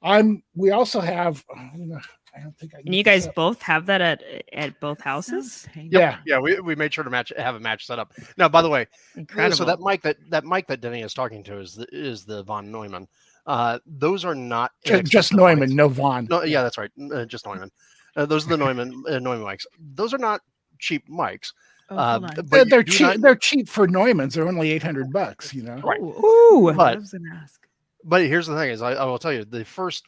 I'm. 0.03 0.43
We 0.55 0.71
also 0.71 1.01
have. 1.01 1.45
I 1.55 1.71
don't 1.77 1.89
know, 1.91 2.01
I 2.35 2.41
don't 2.41 2.57
think 2.57 2.75
I. 2.75 2.79
And 2.79 2.87
can 2.87 2.95
you 2.95 3.03
guys 3.05 3.25
set- 3.25 3.35
both 3.35 3.61
have 3.61 3.85
that 3.87 4.01
at 4.01 4.23
at 4.55 4.81
both 4.81 5.01
houses? 5.03 5.67
painful. 5.75 6.01
Yeah. 6.01 6.19
Yeah, 6.25 6.39
we, 6.39 6.59
we 6.61 6.75
made 6.75 6.95
sure 6.95 7.05
to 7.05 7.11
match 7.11 7.31
have 7.37 7.55
a 7.55 7.61
match 7.61 7.87
set 7.87 7.99
up. 7.99 8.15
Now, 8.39 8.49
by 8.49 8.63
the 8.63 8.71
way, 8.71 8.87
Incredible. 9.15 9.57
so 9.59 9.65
that 9.67 9.81
mic 9.81 10.01
that 10.03 10.17
that 10.31 10.47
mic 10.47 10.67
that 10.69 10.81
Denny 10.81 11.03
is 11.03 11.13
talking 11.13 11.43
to 11.45 11.59
is 11.59 11.75
the 11.75 11.87
is 11.93 12.25
the 12.25 12.43
von 12.45 12.71
Neumann. 12.73 13.07
Uh, 13.47 13.79
those 13.87 14.25
are 14.25 14.35
not 14.35 14.73
Just 14.85 15.35
Neumann, 15.35 15.69
mics. 15.71 15.75
no 15.75 15.89
von. 15.89 16.27
No, 16.31 16.45
yeah, 16.45 16.63
that's 16.63 16.79
right. 16.79 16.91
Uh, 17.13 17.25
just 17.27 17.45
Neumann. 17.47 17.71
Uh, 18.17 18.27
those 18.27 18.47
are 18.47 18.51
the 18.51 18.57
Neumann 18.57 19.03
uh, 19.09 19.19
Neumann 19.19 19.41
mics. 19.45 19.67
Those 19.95 20.13
are 20.15 20.19
not 20.19 20.41
cheap 20.79 21.09
mics. 21.09 21.53
Oh, 21.91 21.97
Uh, 21.97 22.19
but 22.21 22.47
they're 22.51 22.65
they're 22.65 22.83
cheap. 22.85 23.01
not- 23.07 23.21
They're 23.21 23.35
cheap 23.37 23.69
for 23.69 23.87
Neumanns. 23.89 24.35
They're 24.35 24.47
only 24.49 24.71
eight 24.71 24.83
hundred 24.83 25.13
bucks. 25.13 25.53
You 25.55 25.63
know. 25.65 25.77
Right. 25.79 26.01
Ooh. 26.01 26.73
But- 26.77 26.97
I 26.97 26.99
was 26.99 27.13
gonna 27.13 27.35
ask. 27.43 27.61
But 28.05 28.23
here's 28.23 28.47
the 28.47 28.55
thing: 28.57 28.71
is 28.71 28.81
I, 28.83 28.93
I 28.93 29.05
will 29.05 29.19
tell 29.19 29.33
you 29.33 29.45
the 29.45 29.65
first 29.65 30.05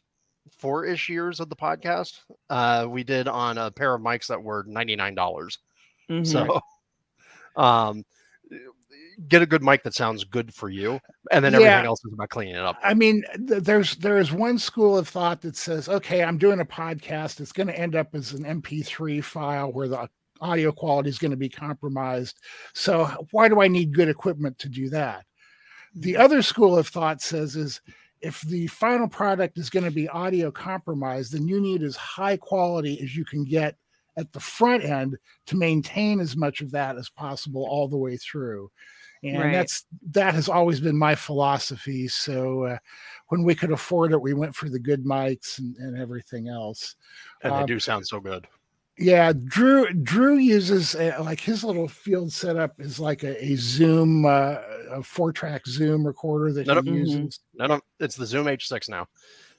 four 0.59 0.85
ish 0.85 1.09
years 1.09 1.41
of 1.41 1.49
the 1.49 1.57
podcast, 1.57 2.21
uh, 2.51 2.87
we 2.89 3.05
did 3.05 3.29
on 3.29 3.59
a 3.59 3.71
pair 3.71 3.95
of 3.95 4.01
mics 4.01 4.29
that 4.29 4.43
were 4.43 4.65
ninety 4.67 4.97
nine 4.97 5.15
dollars. 5.15 5.59
Mhm. 6.11 6.27
So, 6.27 6.61
um, 7.57 8.05
get 9.29 9.43
a 9.43 9.47
good 9.47 9.63
mic 9.63 9.83
that 9.85 9.95
sounds 9.95 10.25
good 10.25 10.55
for 10.55 10.69
you, 10.69 11.01
and 11.31 11.45
then 11.45 11.53
Yeah. 11.53 11.61
everything 11.61 11.87
else 11.87 12.05
is 12.05 12.13
about 12.13 12.31
cleaning 12.31 12.55
it 12.55 12.63
up. 12.63 12.77
I 12.83 12.95
mean, 12.95 13.25
th- 13.49 13.63
there's 13.63 13.97
there 13.97 14.19
is 14.19 14.33
one 14.33 14.59
school 14.59 14.97
of 14.97 15.09
thought 15.09 15.41
that 15.43 15.57
says, 15.57 15.89
okay, 15.89 16.23
I'm 16.23 16.39
doing 16.39 16.61
a 16.61 16.65
podcast. 16.65 17.41
It's 17.41 17.53
going 17.53 17.69
to 17.69 17.79
end 17.79 17.95
up 17.95 18.15
as 18.15 18.33
an 18.33 18.45
MP3 18.45 19.23
file 19.23 19.73
where 19.73 19.89
the 19.89 20.09
audio 20.41 20.73
quality 20.73 21.09
is 21.09 21.19
going 21.19 21.31
to 21.31 21.37
be 21.37 21.49
compromised. 21.49 22.39
So 22.75 23.05
why 23.31 23.49
do 23.49 23.61
I 23.61 23.69
need 23.69 23.95
good 23.95 24.09
equipment 24.09 24.59
to 24.59 24.69
do 24.69 24.89
that? 24.91 25.25
The 25.95 26.15
mm-hmm. 26.15 26.23
other 26.23 26.43
school 26.43 26.77
of 26.77 26.89
thought 26.89 27.23
says 27.23 27.57
is 27.57 27.81
if 28.21 28.41
the 28.43 28.67
final 28.69 29.09
product 29.09 29.59
is 29.59 29.71
going 29.71 29.85
to 29.85 29.91
be 29.91 30.09
audio 30.09 30.51
compromised, 30.51 31.33
then 31.33 31.49
you 31.49 31.61
need 31.61 31.83
as 31.83 31.97
high 31.97 32.37
quality 32.37 33.01
as 33.03 33.17
you 33.17 33.25
can 33.25 33.45
get 33.45 33.77
at 34.17 34.33
the 34.33 34.41
front 34.41 34.85
end 34.85 35.17
to 35.47 35.57
maintain 35.57 36.21
as 36.21 36.37
much 36.37 36.61
of 36.61 36.71
that 36.71 36.97
as 36.97 37.09
possible 37.09 37.67
all 37.69 37.89
the 37.89 37.97
way 37.97 38.17
through. 38.17 38.71
And 39.23 39.41
Right. 39.41 39.53
that's 39.53 39.85
that 40.11 40.35
has 40.35 40.49
always 40.49 40.81
been 40.81 40.97
my 40.97 41.15
philosophy. 41.15 42.09
So 42.09 42.65
uh, 42.65 42.79
when 43.29 43.45
we 43.45 43.55
could 43.55 43.71
afford 43.71 44.13
it, 44.13 44.21
we 44.21 44.35
went 44.35 44.55
for 44.55 44.69
the 44.69 44.81
good 44.81 45.05
mics 45.05 45.59
and, 45.59 45.77
and 45.77 45.97
everything 45.97 46.49
else. 46.49 46.97
and 47.43 47.55
they 47.55 47.61
um, 47.61 47.67
do 47.67 47.79
sound 47.79 48.07
so 48.07 48.19
good. 48.21 48.47
Yeah, 48.99 49.33
Drew 49.33 49.93
Drew 49.95 50.37
uses 50.37 50.95
uh 50.95 51.17
like 51.21 51.41
his 51.41 51.65
little 51.65 51.89
field 51.89 52.33
setup 52.33 52.79
is 52.79 53.01
like 53.01 53.23
a, 53.23 53.43
a 53.43 53.57
Zoom 53.57 54.27
uh, 54.27 54.59
a 54.91 55.03
four 55.03 55.33
track 55.33 55.67
Zoom 55.67 56.07
recorder 56.07 56.53
that 56.53 56.67
No, 56.67 56.75
he 56.75 56.81
no. 56.81 56.97
Uses. 56.97 57.41
No, 57.55 57.67
no, 57.67 57.81
it's 58.01 58.17
the 58.17 58.27
Zoom 58.27 58.47
H6 58.47 58.89
now. 58.89 59.07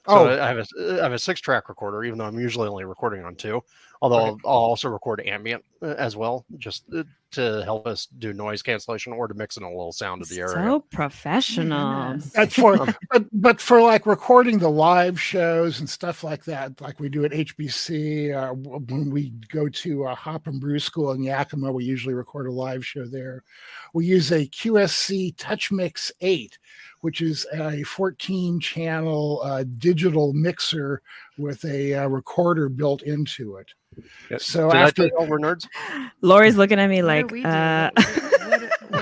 So 0.06 0.28
Oh, 0.28 0.42
I 0.42 0.46
have 0.46 0.58
a 0.58 0.66
I 1.00 1.02
have 1.02 1.12
a 1.12 1.18
six 1.18 1.40
track 1.40 1.68
recorder, 1.68 2.04
even 2.04 2.18
though 2.18 2.26
I'm 2.26 2.38
usually 2.38 2.68
only 2.68 2.84
recording 2.84 3.24
on 3.24 3.34
two. 3.34 3.62
Although 4.02 4.18
Right. 4.18 4.26
I'll, 4.44 4.50
I'll 4.50 4.64
also 4.64 4.88
record 4.88 5.22
ambient 5.26 5.64
uh, 5.82 5.94
as 5.98 6.14
well, 6.16 6.44
just 6.58 6.84
uh, 6.94 7.04
to 7.34 7.62
help 7.64 7.86
us 7.86 8.06
do 8.06 8.32
noise 8.32 8.62
cancellation 8.62 9.12
or 9.12 9.28
to 9.28 9.34
mix 9.34 9.56
in 9.56 9.62
a 9.62 9.68
little 9.68 9.92
sound 9.92 10.22
of 10.22 10.28
the 10.28 10.40
area. 10.40 10.54
So 10.54 10.80
professional. 10.80 12.12
Goodness. 12.12 12.30
that's 12.32 12.54
for 12.54 12.86
but 13.10 13.26
but 13.32 13.60
for 13.60 13.80
like 13.80 14.06
recording 14.06 14.58
the 14.58 14.70
live 14.70 15.20
shows 15.20 15.80
and 15.80 15.88
stuff 15.88 16.24
like 16.24 16.44
that, 16.44 16.80
like 16.80 17.00
we 17.00 17.08
do 17.08 17.24
at 17.24 17.32
HBC. 17.32 18.34
Uh, 18.34 18.54
when 18.54 19.10
we 19.10 19.30
go 19.48 19.68
to 19.68 20.06
uh, 20.06 20.14
Hop 20.14 20.46
and 20.46 20.60
Brew 20.60 20.78
School 20.78 21.12
in 21.12 21.22
Yakima, 21.22 21.72
we 21.72 21.84
usually 21.84 22.14
record 22.14 22.46
a 22.46 22.52
live 22.52 22.84
show 22.84 23.04
there. 23.04 23.42
We 23.92 24.06
use 24.06 24.32
a 24.32 24.46
QSC 24.46 25.36
TouchMix 25.36 26.10
Eight, 26.20 26.58
which 27.04 27.20
is 27.20 27.46
a 27.52 27.82
14 27.82 28.58
channel 28.60 29.42
uh, 29.44 29.62
digital 29.76 30.32
mixer 30.32 31.02
with 31.36 31.62
a 31.66 31.92
uh, 31.92 32.06
recorder 32.08 32.70
built 32.70 33.02
into 33.02 33.56
it. 33.56 33.68
Yeah. 34.30 34.38
So 34.38 34.70
Did 34.70 34.76
after 34.78 35.02
tell 35.02 35.06
you 35.08 35.16
all 35.18 35.26
we're 35.26 35.38
nerds? 35.38 35.68
Lori's 36.22 36.56
looking 36.56 36.80
at 36.80 36.88
me 36.88 37.02
like, 37.02 37.24
are 37.24 37.34
we 37.34 37.42
doing? 37.42 37.52
uh, 37.52 37.90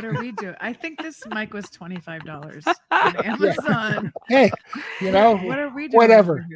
What, 0.02 0.12
what, 0.12 0.14
what 0.14 0.20
are 0.20 0.22
we 0.22 0.32
doing? 0.32 0.54
I 0.60 0.72
think 0.72 1.02
this 1.02 1.22
mic 1.26 1.52
was 1.54 1.68
twenty 1.70 2.00
five 2.00 2.24
dollars 2.24 2.64
on 2.90 3.16
Amazon. 3.24 4.12
hey, 4.28 4.50
you 5.00 5.10
know, 5.10 5.36
What 5.42 5.58
are 5.58 5.68
we 5.68 5.88
doing? 5.88 5.96
whatever. 5.96 6.46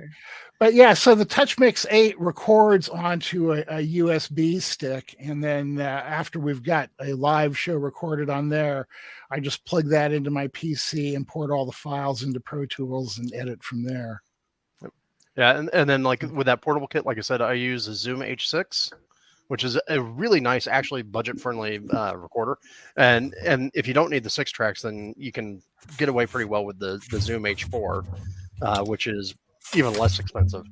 But 0.59 0.73
yeah, 0.73 0.95
so 0.95 1.15
the 1.15 1.27
TouchMix 1.27 1.85
8 1.91 2.19
records 2.19 2.89
onto 2.89 3.53
a, 3.53 3.59
a 3.69 3.87
USB 3.99 4.63
stick. 4.63 5.15
And 5.21 5.45
then 5.45 5.79
uh, 5.79 5.83
after 5.85 6.41
we've 6.41 6.63
got 6.63 6.89
a 6.99 7.13
live 7.13 7.59
show 7.59 7.75
recorded 7.75 8.31
on 8.31 8.49
there, 8.49 8.89
I 9.31 9.39
just 9.39 9.67
plug 9.67 9.87
that 9.91 10.13
into 10.13 10.31
my 10.31 10.49
PC, 10.49 11.13
import 11.13 11.51
all 11.51 11.67
the 11.67 11.73
files 11.73 12.23
into 12.23 12.41
Pro 12.41 12.65
Tools, 12.65 13.19
and 13.19 13.35
edit 13.35 13.63
from 13.63 13.83
there. 13.83 14.23
Yeah, 15.37 15.59
and, 15.59 15.69
and 15.75 15.91
then 15.91 16.03
like 16.03 16.23
with 16.23 16.47
that 16.47 16.63
portable 16.63 16.87
kit, 16.87 17.05
like 17.05 17.19
I 17.19 17.21
said, 17.21 17.43
I 17.43 17.53
use 17.53 17.87
a 17.89 17.95
Zoom 17.95 18.21
H6, 18.21 18.93
which 19.49 19.65
is 19.65 19.79
a 19.89 20.01
really 20.01 20.41
nice, 20.41 20.67
actually 20.67 21.03
budget-friendly 21.03 21.81
uh, 21.93 22.17
recorder. 22.17 22.59
And 22.97 23.35
and 23.45 23.71
if 23.75 23.87
you 23.87 23.95
don't 23.95 24.11
need 24.11 24.25
the 24.25 24.31
six 24.31 24.51
tracks, 24.51 24.83
then 24.83 25.15
you 25.17 25.33
can 25.33 25.63
get 25.97 26.09
away 26.09 26.27
pretty 26.27 26.47
well 26.47 26.65
with 26.65 26.79
the 26.79 27.01
the 27.11 27.21
Zoom 27.21 27.45
H4, 27.45 28.05
uh, 28.63 28.85
which 28.85 29.07
is 29.07 29.35
even 29.75 29.93
less 29.95 30.19
expensive. 30.19 30.65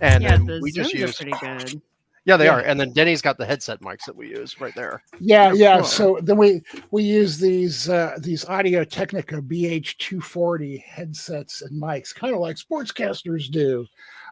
And 0.00 0.22
yeah, 0.22 0.36
then 0.36 0.46
the 0.46 0.60
we 0.62 0.70
just 0.72 0.92
use 0.92 1.16
pretty 1.16 1.32
good. 1.40 1.80
yeah, 2.24 2.36
they 2.36 2.44
Yeah. 2.44 2.56
are. 2.56 2.60
And 2.60 2.78
then 2.78 2.92
Denny's 2.92 3.20
got 3.22 3.36
the 3.38 3.46
headset 3.46 3.80
mics 3.80 4.04
that 4.06 4.14
we 4.14 4.28
use 4.28 4.60
right 4.60 4.74
there. 4.76 5.02
Yeah, 5.18 5.52
yeah. 5.52 5.78
cool. 5.78 5.84
So 5.86 6.18
then 6.22 6.36
we 6.36 6.62
we 6.90 7.02
use 7.02 7.38
these 7.38 7.88
uh, 7.88 8.16
these 8.20 8.44
Audio 8.44 8.84
Technica 8.84 9.40
BH240 9.42 10.82
headsets 10.82 11.62
and 11.62 11.80
mics, 11.82 12.14
kind 12.14 12.34
of 12.34 12.40
like 12.40 12.56
sportscasters 12.56 13.50
do, 13.50 13.86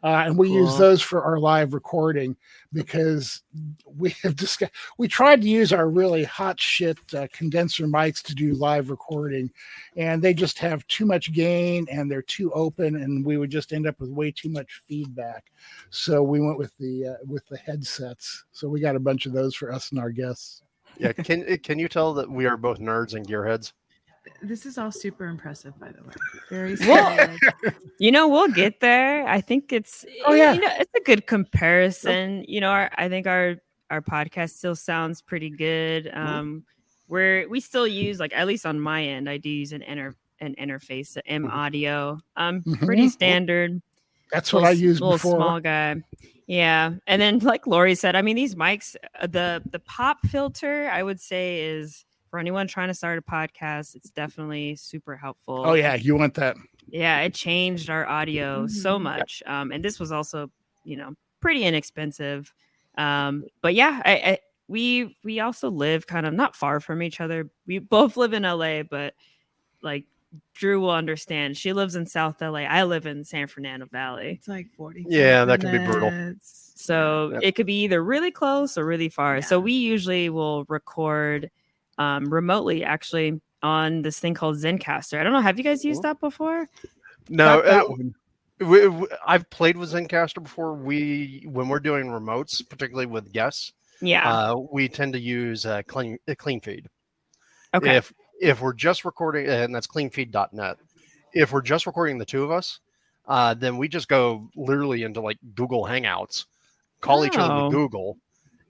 uh, 0.06 0.22
and 0.24 0.38
we 0.38 0.48
use 0.48 0.78
those 0.78 1.02
for 1.02 1.24
our 1.24 1.40
live 1.40 1.74
recording 1.74 2.36
because 2.72 3.42
we 3.96 4.10
have 4.22 4.36
discussed. 4.36 4.70
We 4.98 5.08
tried 5.08 5.42
to 5.42 5.48
use 5.48 5.72
our 5.72 5.88
really 5.88 6.22
hot 6.22 6.60
shit 6.60 6.96
uh, 7.12 7.26
condenser 7.32 7.88
mics 7.88 8.22
to 8.22 8.34
do 8.34 8.54
live 8.54 8.88
recording, 8.88 9.50
and 9.96 10.22
they 10.22 10.32
just 10.32 10.60
have 10.60 10.86
too 10.86 11.06
much 11.06 11.32
gain 11.32 11.88
and 11.90 12.08
they're 12.08 12.22
too 12.22 12.52
open, 12.52 12.94
and 12.94 13.26
we 13.26 13.36
would 13.36 13.50
just 13.50 13.72
end 13.72 13.88
up 13.88 13.98
with 13.98 14.10
way 14.10 14.30
too 14.30 14.48
much 14.48 14.80
feedback. 14.86 15.46
So 15.90 16.22
we 16.22 16.40
went 16.40 16.56
with 16.56 16.76
the 16.78 17.08
uh, 17.08 17.24
with 17.26 17.44
the 17.48 17.56
headsets. 17.56 18.44
So 18.52 18.68
we 18.68 18.78
got 18.78 18.94
a 18.94 19.00
bunch 19.00 19.26
of 19.26 19.32
those 19.32 19.56
for 19.56 19.72
us 19.72 19.90
and 19.90 19.98
our 19.98 20.10
guests. 20.10 20.62
Yeah, 20.98 21.14
can 21.14 21.58
can 21.58 21.80
you 21.80 21.88
tell 21.88 22.14
that 22.14 22.30
we 22.30 22.46
are 22.46 22.56
both 22.56 22.78
nerds 22.78 23.14
and 23.14 23.26
gearheads? 23.26 23.72
This 24.42 24.66
is 24.66 24.76
all 24.78 24.90
super 24.92 25.26
impressive, 25.26 25.78
by 25.78 25.90
the 25.92 26.02
way. 26.02 26.14
Very 26.50 26.76
Well- 26.80 27.36
You 27.98 28.10
know, 28.12 28.28
we'll 28.28 28.48
get 28.48 28.80
there. 28.80 29.26
I 29.26 29.40
think 29.40 29.72
it's 29.72 30.04
Oh, 30.26 30.34
yeah. 30.34 30.52
you 30.52 30.60
know, 30.60 30.70
it's 30.78 30.92
a 30.96 31.00
good 31.00 31.26
comparison. 31.26 32.44
You 32.46 32.60
know, 32.60 32.68
our, 32.70 32.90
I 32.96 33.08
think 33.08 33.26
our 33.26 33.56
our 33.90 34.00
podcast 34.02 34.50
still 34.50 34.74
sounds 34.76 35.22
pretty 35.22 35.50
good. 35.50 36.10
Um 36.12 36.64
we're 37.08 37.48
we 37.48 37.60
still 37.60 37.86
use 37.86 38.18
like 38.18 38.32
at 38.34 38.46
least 38.46 38.66
on 38.66 38.80
my 38.80 39.04
end, 39.04 39.28
I 39.30 39.36
do 39.38 39.48
use 39.48 39.72
an 39.72 39.82
inter 39.82 40.14
an 40.40 40.54
interface, 40.60 41.14
the 41.14 41.26
M 41.26 41.44
Mhm. 41.44 41.52
audio. 41.52 42.18
Um 42.36 42.62
pretty 42.80 43.06
Mhm. 43.06 43.10
standard. 43.10 43.80
That's 44.32 44.52
what 44.52 44.60
little 44.64 44.70
I 44.70 44.72
s- 44.72 44.80
used 44.80 45.00
little 45.00 45.14
before. 45.16 45.36
small 45.36 45.60
guy. 45.60 45.96
Yeah, 46.48 46.94
and 47.06 47.20
then 47.22 47.38
like 47.40 47.66
Lori 47.66 47.94
said, 47.94 48.14
I 48.16 48.22
mean 48.22 48.36
these 48.36 48.54
mics, 48.54 48.96
uh, 49.20 49.26
the 49.26 49.62
the 49.70 49.78
pop 49.80 50.18
filter, 50.26 50.88
I 50.92 51.02
would 51.02 51.20
say 51.20 51.60
is 51.62 52.04
for 52.30 52.38
anyone 52.38 52.66
trying 52.66 52.88
to 52.88 52.94
start 52.94 53.18
a 53.18 53.22
podcast, 53.22 53.94
it's 53.94 54.10
definitely 54.10 54.76
super 54.76 55.16
helpful. 55.16 55.62
Oh 55.64 55.74
yeah, 55.74 55.94
you 55.94 56.16
want 56.16 56.34
that? 56.34 56.56
Yeah, 56.88 57.20
it 57.20 57.34
changed 57.34 57.90
our 57.90 58.06
audio 58.08 58.66
so 58.66 58.98
Mhm. 58.98 59.02
much. 59.02 59.42
Um, 59.46 59.72
and 59.72 59.84
this 59.84 59.98
was 59.98 60.12
also, 60.12 60.50
you 60.84 60.96
know, 60.96 61.14
pretty 61.40 61.64
inexpensive. 61.64 62.52
Um, 62.96 63.44
but 63.60 63.74
yeah, 63.74 64.00
I, 64.04 64.12
I 64.14 64.38
we 64.68 65.16
we 65.22 65.40
also 65.40 65.70
live 65.70 66.06
kind 66.06 66.26
of 66.26 66.34
not 66.34 66.56
far 66.56 66.80
from 66.80 67.02
each 67.02 67.20
other. 67.20 67.48
We 67.66 67.78
both 67.78 68.16
live 68.16 68.32
in 68.32 68.42
LA, 68.44 68.82
but 68.82 69.14
like 69.82 70.04
Drew 70.54 70.80
will 70.80 70.90
understand. 70.90 71.56
She 71.56 71.72
lives 71.72 71.94
in 71.94 72.06
South 72.06 72.40
LA. 72.42 72.60
I 72.60 72.82
live 72.84 73.06
in 73.06 73.24
San 73.24 73.46
Fernando 73.46 73.86
Valley. 73.86 74.32
It's 74.38 74.48
like 74.48 74.66
40. 74.76 75.06
Yeah, 75.08 75.44
that 75.44 75.60
can 75.60 75.70
be 75.70 75.78
brutal. 75.78 76.12
So 76.42 77.30
Yep. 77.34 77.40
it 77.42 77.52
could 77.54 77.66
be 77.66 77.82
either 77.84 78.02
really 78.02 78.30
close 78.30 78.76
or 78.76 78.84
really 78.84 79.08
far. 79.08 79.40
So 79.42 79.58
we 79.60 79.72
usually 79.72 80.28
will 80.28 80.64
record 80.68 81.50
um, 81.98 82.32
remotely, 82.32 82.84
actually, 82.84 83.40
on 83.62 84.02
this 84.02 84.18
thing 84.18 84.34
called 84.34 84.56
Zencastr. 84.56 85.18
I 85.18 85.22
don't 85.24 85.32
know. 85.32 85.40
Have 85.40 85.58
you 85.58 85.64
guys 85.64 85.84
used 85.84 86.02
that 86.02 86.20
before? 86.20 86.68
No, 87.28 87.56
Not 87.56 87.64
that 87.64 87.84
uh, 87.84 87.88
one. 87.88 88.14
we, 88.60 88.88
we- 88.88 89.08
I've 89.26 89.48
played 89.50 89.76
with 89.76 89.92
Zencastr 89.92 90.42
before. 90.42 90.74
We 90.74 91.44
when 91.50 91.68
we're 91.68 91.80
doing 91.80 92.06
remotes, 92.06 92.66
particularly 92.68 93.06
with 93.06 93.32
guests, 93.32 93.72
Yeah. 94.00 94.28
uh, 94.30 94.56
we 94.72 94.88
tend 94.88 95.14
to 95.14 95.18
use 95.20 95.66
uh, 95.66 95.82
clean 95.86 96.18
uh, 96.28 96.34
clean 96.38 96.60
feed. 96.60 96.86
okay. 97.74 97.96
If 97.96 98.12
if 98.40 98.60
we're 98.60 98.74
just 98.74 99.04
recording, 99.04 99.48
and 99.48 99.74
that's 99.74 99.86
cleanfeed.net. 99.86 100.76
If 101.32 101.52
we're 101.52 101.62
just 101.62 101.86
recording 101.86 102.18
the 102.18 102.24
two 102.26 102.44
of 102.44 102.50
us, 102.50 102.80
uh, 103.26 103.54
then 103.54 103.76
we 103.78 103.88
just 103.88 104.08
go 104.08 104.48
literally 104.54 105.02
into 105.02 105.20
like 105.20 105.38
Google 105.54 105.84
Hangouts, 105.84 106.44
call 107.00 107.24
each 107.24 107.36
other 107.36 107.52
Oh. 107.54 107.64
with 107.64 107.74
Google, 107.74 108.18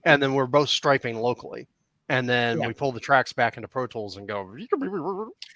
and 0.05 0.23
then 0.23 0.33
we're 0.33 0.47
both 0.47 0.69
striping 0.69 1.17
locally. 1.17 1.67
And 2.09 2.27
then 2.29 2.59
Yeah. 2.59 2.67
we 2.67 2.73
pull 2.73 2.91
the 2.91 2.99
tracks 2.99 3.33
back 3.33 3.57
into 3.57 3.67
Pro 3.67 3.85
Tools 3.87 4.17
and 4.17 4.27
go, 4.27 4.49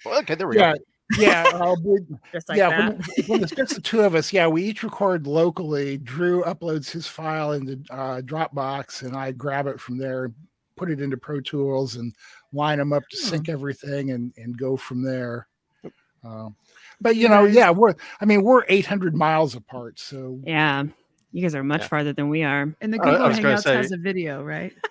okay, 0.06 0.34
there 0.34 0.48
we 0.48 0.56
Yeah, 0.58 0.74
go. 0.74 0.78
yeah. 1.18 1.44
Uh, 1.54 1.74
we- 1.82 1.98
Just 2.32 2.48
like 2.48 2.58
yeah, 2.58 2.68
that. 2.68 2.98
when, 2.98 3.26
when 3.28 3.42
it's 3.42 3.52
just 3.56 3.74
the 3.74 3.80
two 3.80 4.00
of 4.02 4.14
us, 4.14 4.32
yeah, 4.32 4.46
we 4.46 4.62
each 4.64 4.82
record 4.82 5.26
locally. 5.26 5.96
Drew 5.98 6.42
uploads 6.44 6.90
his 6.90 7.06
file 7.06 7.52
into 7.52 7.80
uh, 7.90 8.20
Dropbox, 8.20 9.02
and 9.02 9.16
I 9.16 9.32
grab 9.32 9.66
it 9.66 9.80
from 9.80 9.96
there, 9.96 10.30
put 10.76 10.90
it 10.90 11.00
into 11.00 11.16
Pro 11.16 11.40
Tools, 11.40 11.96
and 11.96 12.14
line 12.52 12.78
them 12.78 12.92
up 12.92 13.02
to 13.10 13.16
Hmm. 13.16 13.28
sync 13.28 13.48
everything, 13.48 14.10
and 14.10 14.32
and 14.36 14.56
go 14.58 14.76
from 14.76 15.02
there. 15.02 15.46
Uh, 16.24 16.50
but 17.00 17.16
you 17.16 17.28
know, 17.28 17.44
yeah, 17.46 17.70
we're 17.70 17.94
I 18.20 18.26
mean 18.26 18.42
we're 18.42 18.64
800 18.68 19.14
miles 19.16 19.54
apart, 19.56 19.98
so 19.98 20.38
yeah. 20.44 20.84
You 21.34 21.40
guys 21.40 21.54
are 21.54 21.64
much 21.64 21.80
Yeah. 21.80 21.88
farther 21.88 22.12
than 22.12 22.28
we 22.28 22.42
are. 22.44 22.74
And 22.82 22.92
the 22.92 22.98
I- 23.00 23.08
I 23.08 23.10
Google 23.12 23.28
was 23.28 23.36
gonna 23.38 23.54
Hangouts 23.54 23.62
say- 23.62 23.74
has 23.76 23.92
a 23.92 23.96
video, 23.96 24.44
right? 24.44 24.72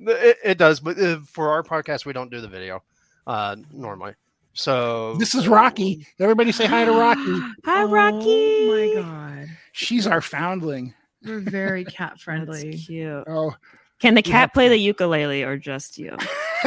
It, 0.00 0.36
it 0.44 0.58
does, 0.58 0.80
but 0.80 0.98
uh, 0.98 1.20
for 1.26 1.50
our 1.50 1.62
podcast, 1.62 2.06
we 2.06 2.12
don't 2.12 2.30
do 2.30 2.40
the 2.40 2.48
video 2.48 2.82
uh, 3.26 3.56
normally. 3.72 4.14
So 4.52 5.14
this 5.16 5.34
is 5.34 5.46
Rocky. 5.46 6.06
Everybody 6.18 6.52
say 6.52 6.66
hi 6.66 6.84
to 6.84 6.90
Rocky. 6.92 7.40
Hi, 7.64 7.84
Rocky. 7.84 8.26
Oh 8.26 8.94
my 8.96 9.02
god. 9.02 9.48
She's 9.72 10.06
our 10.06 10.20
foundling. 10.20 10.92
We're 11.24 11.38
very 11.40 11.84
cat 11.98 12.18
friendly. 12.20 12.72
cute. 12.76 13.24
Oh, 13.28 13.54
Can 14.00 14.14
the 14.14 14.22
Yeah. 14.24 14.32
cat 14.32 14.54
play 14.54 14.68
the 14.68 14.76
ukulele 14.76 15.44
or 15.44 15.56
just 15.56 15.98
you? 15.98 16.16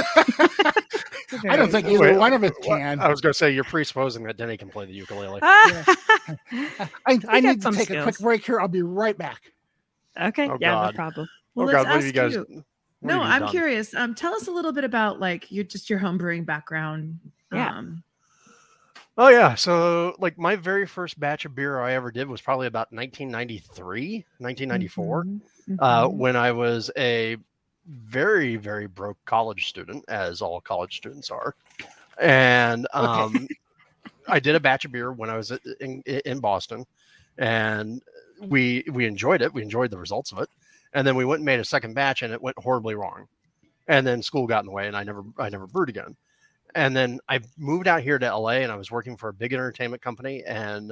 I 1.50 1.56
don't 1.58 1.72
think 1.72 1.88
Wait, 1.88 1.96
either 1.96 2.18
one 2.18 2.32
of 2.34 2.44
us 2.44 2.52
can. 2.62 3.00
I 3.00 3.10
was 3.10 3.20
going 3.20 3.34
to 3.34 3.38
say 3.38 3.52
you're 3.52 3.64
presupposing 3.64 4.24
that 4.24 4.38
Denny 4.38 4.56
can 4.56 4.70
play 4.70 4.86
the 4.86 4.94
ukulele. 4.94 5.40
I, 5.44 5.88
I 7.06 7.40
need 7.42 7.58
to 7.58 7.62
some 7.62 7.76
take 7.76 7.90
a 7.90 8.04
quick 8.04 8.20
break 8.20 8.46
here. 8.46 8.60
I'll 8.62 8.68
be 8.68 8.82
right 8.84 9.18
back. 9.18 9.52
okay. 10.22 10.48
Oh, 10.50 10.58
yeah, 10.62 10.72
God. 10.72 10.94
no 10.94 10.96
problem. 10.96 11.30
Well, 11.56 11.70
oh 11.70 11.72
God, 11.72 11.86
what 11.88 11.96
have 11.96 12.06
you 12.06 12.12
guys? 12.14 12.34
you- 12.34 12.40
what 12.48 12.64
No, 13.04 13.22
I'm 13.22 13.42
done? 13.44 13.52
curious. 13.52 13.94
Um, 13.94 14.16
tell 14.16 14.34
us 14.34 14.48
a 14.48 14.52
little 14.52 14.72
bit 14.72 14.84
about 14.84 15.20
like 15.20 15.52
your 15.52 15.64
just 15.64 15.90
your 15.90 16.00
homebrewing 16.00 16.46
background. 16.46 17.20
Yeah. 17.52 17.78
Um, 17.78 18.04
Oh 19.16 19.30
yeah, 19.30 19.54
so 19.54 20.16
like 20.18 20.40
my 20.40 20.56
very 20.56 20.88
first 20.88 21.20
batch 21.20 21.46
of 21.46 21.54
beer 21.54 21.80
I 21.80 21.94
ever 21.94 22.10
did 22.10 22.28
was 22.28 22.42
probably 22.42 22.66
about 22.66 22.92
1993, 22.92 24.26
1994, 24.40 25.24
mhm, 25.24 25.42
uh, 25.80 26.08
mhm. 26.08 26.14
when 26.14 26.36
I 26.36 26.52
was 26.52 26.90
a 26.98 27.38
very 27.86 28.56
very 28.56 28.88
broke 28.88 29.24
college 29.26 29.68
student, 29.68 30.04
as 30.08 30.42
all 30.42 30.60
college 30.62 30.98
students 30.98 31.30
are, 31.30 31.54
and 32.20 32.88
um, 32.94 33.48
I 34.28 34.40
did 34.40 34.56
a 34.56 34.60
batch 34.60 34.86
of 34.86 34.92
beer 34.92 35.12
when 35.12 35.30
I 35.30 35.38
was 35.38 35.52
in 35.80 36.02
in 36.02 36.40
Boston, 36.40 36.84
and 37.38 38.02
we 38.42 38.84
we 38.92 39.06
enjoyed 39.06 39.44
it. 39.44 39.54
We 39.54 39.62
enjoyed 39.62 39.92
the 39.92 39.98
results 40.00 40.32
of 40.32 40.40
it, 40.40 40.50
and 40.94 41.06
then 41.06 41.16
we 41.16 41.26
went 41.26 41.40
and 41.40 41.46
made 41.46 41.60
a 41.60 41.66
second 41.66 41.94
batch, 41.94 42.22
and 42.22 42.34
it 42.34 42.42
went 42.42 42.58
horribly 42.60 42.96
wrong, 42.96 43.28
and 43.88 44.06
then 44.06 44.22
school 44.22 44.48
got 44.48 44.60
in 44.62 44.66
the 44.68 44.72
way, 44.72 44.88
and 44.88 44.96
I 44.98 45.04
never 45.04 45.24
I 45.38 45.50
never 45.50 45.68
brewed 45.68 45.90
again. 45.90 46.16
And 46.76 46.96
then 46.96 47.20
I 47.30 47.40
moved 47.58 47.88
out 47.88 48.02
here 48.02 48.18
to 48.20 48.26
LA, 48.26 48.64
and 48.64 48.72
I 48.72 48.76
was 48.76 48.92
working 48.92 49.18
for 49.18 49.30
a 49.30 49.34
big 49.34 49.54
entertainment 49.54 50.02
company, 50.02 50.44
and 50.46 50.92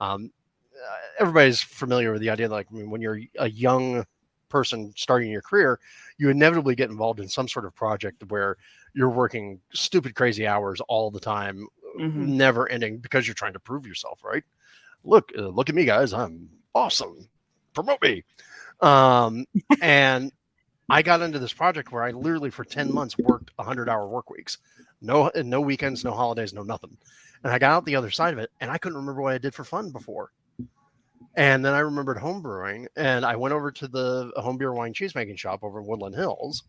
um, 0.00 0.30
uh, 0.74 0.96
everybody's 1.18 1.60
familiar 1.60 2.12
with 2.12 2.20
the 2.20 2.30
idea. 2.30 2.48
Like 2.48 2.66
I 2.70 2.74
mean, 2.74 2.90
when 2.90 3.00
you're 3.00 3.20
a 3.38 3.48
young 3.50 4.04
person 4.48 4.92
starting 4.96 5.30
your 5.30 5.42
career, 5.42 5.78
you 6.18 6.28
inevitably 6.30 6.74
get 6.74 6.90
involved 6.90 7.20
in 7.20 7.28
some 7.28 7.48
sort 7.48 7.64
of 7.64 7.74
project 7.74 8.24
where 8.28 8.56
you're 8.94 9.10
working 9.10 9.60
stupid 9.72 10.14
crazy 10.14 10.46
hours 10.46 10.80
all 10.88 11.10
the 11.10 11.20
time 11.20 11.66
Mhm. 11.98 12.26
never 12.28 12.68
ending 12.68 12.98
because 12.98 13.26
you're 13.26 13.34
trying 13.34 13.52
to 13.52 13.60
prove 13.60 13.86
yourself 13.86 14.22
right 14.24 14.44
look 15.04 15.32
uh, 15.36 15.48
look 15.48 15.68
at 15.68 15.74
me 15.74 15.84
guys 15.84 16.12
i'm 16.12 16.48
awesome 16.74 17.28
promote 17.74 18.00
me 18.02 18.22
um 18.82 19.44
and 19.82 20.32
i 20.88 21.02
got 21.02 21.22
into 21.22 21.38
this 21.38 21.52
project 21.52 21.92
where 21.92 22.02
i 22.02 22.10
literally 22.10 22.50
for 22.50 22.64
10 22.64 22.92
months 22.92 23.16
worked 23.18 23.50
100 23.56 23.88
hour 23.88 24.08
work 24.08 24.30
weeks 24.30 24.58
no 25.00 25.30
no 25.44 25.60
weekends 25.60 26.04
no 26.04 26.12
holidays 26.12 26.52
no 26.52 26.62
nothing 26.62 26.96
and 27.44 27.52
i 27.52 27.58
got 27.58 27.72
out 27.72 27.84
the 27.84 27.96
other 27.96 28.10
side 28.10 28.32
of 28.32 28.38
it 28.38 28.50
and 28.60 28.70
i 28.70 28.78
couldn't 28.78 28.98
remember 28.98 29.22
what 29.22 29.34
i 29.34 29.38
did 29.38 29.54
for 29.54 29.64
fun 29.64 29.90
before 29.90 30.30
and 31.36 31.64
then 31.64 31.74
i 31.74 31.78
remembered 31.80 32.18
home 32.18 32.42
brewing 32.42 32.86
and 32.96 33.24
i 33.24 33.36
went 33.36 33.54
over 33.54 33.70
to 33.70 33.86
the 33.88 34.32
home 34.36 34.56
beer 34.56 34.72
wine 34.72 34.92
cheese 34.92 35.14
making 35.14 35.36
shop 35.36 35.60
over 35.62 35.80
in 35.80 35.86
woodland 35.86 36.14
hills 36.14 36.64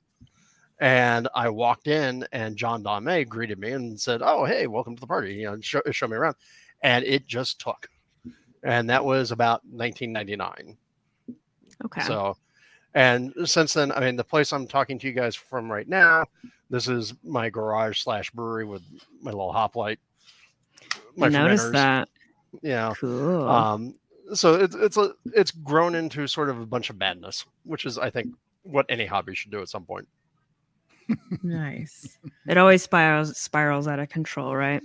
and 0.82 1.28
I 1.36 1.48
walked 1.48 1.88
in, 1.88 2.28
and 2.32 2.58
John 2.58 2.82
Dame 2.82 3.24
greeted 3.28 3.60
me 3.60 3.72
and 3.72 4.02
said, 4.02 4.22
"Oh, 4.24 4.46
hey, 4.46 4.66
welcome 4.66 4.96
to 4.96 5.00
the 5.00 5.08
party. 5.08 5.36
You 5.36 5.46
know, 5.46 5.62
show, 5.62 5.82
show 5.92 6.08
me 6.08 6.18
around." 6.18 6.36
And 6.82 7.06
it 7.06 7.28
just 7.28 7.62
took, 7.62 7.88
and 8.64 8.90
that 8.90 9.06
was 9.06 9.32
about 9.32 9.62
1999. 9.66 10.76
Okay. 11.86 12.02
So, 12.02 12.38
and 12.94 13.34
since 13.46 13.74
then, 13.74 13.92
I 13.92 14.00
mean, 14.02 14.16
the 14.16 14.24
place 14.24 14.52
I'm 14.54 14.68
talking 14.68 15.00
to 15.00 15.08
you 15.08 15.14
guys 15.14 15.36
from 15.36 15.72
right 15.72 15.88
now, 15.88 16.26
this 16.70 16.88
is 16.88 17.14
my 17.24 17.50
garage 17.50 18.00
slash 18.02 18.32
brewery 18.32 18.66
with 18.66 18.82
my 19.22 19.32
little 19.32 19.52
hop 19.52 19.76
light. 19.76 20.00
I 21.22 21.30
noticed 21.30 21.66
fermenters, 21.68 21.72
that. 21.74 22.10
Yeah. 22.62 22.94
Cool. 23.00 23.48
um, 23.50 23.96
so 24.34 24.56
it's 24.56 24.76
it's 24.76 24.98
a 24.98 25.14
it's 25.34 25.52
grown 25.52 25.96
into 25.96 26.26
sort 26.28 26.50
of 26.50 26.60
a 26.62 26.66
bunch 26.66 26.90
of 26.90 26.98
madness, 26.98 27.46
which 27.64 27.86
is 27.86 27.98
I 27.98 28.10
think 28.10 28.28
what 28.64 28.86
any 28.90 29.06
hobby 29.06 29.36
should 29.36 29.52
do 29.52 29.62
at 29.62 29.70
some 29.70 29.84
point. 29.86 30.08
nice. 31.44 32.18
it 32.48 32.58
always 32.58 32.84
spirals 32.84 33.38
spirals 33.38 33.88
out 33.88 34.00
of 34.00 34.10
control, 34.10 34.56
right? 34.56 34.82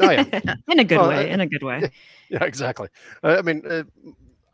Oh, 0.00 0.10
yeah. 0.10 0.24
in 0.68 0.78
a 0.78 0.84
good 0.84 0.98
Well, 0.98 1.08
way. 1.08 1.30
uh, 1.30 1.34
in 1.34 1.40
a 1.40 1.46
good 1.46 1.62
way. 1.62 1.90
Yeah, 2.28 2.44
exactly. 2.44 2.88
Uh, 3.22 3.36
I 3.38 3.42
mean, 3.42 3.62
uh, 3.68 3.82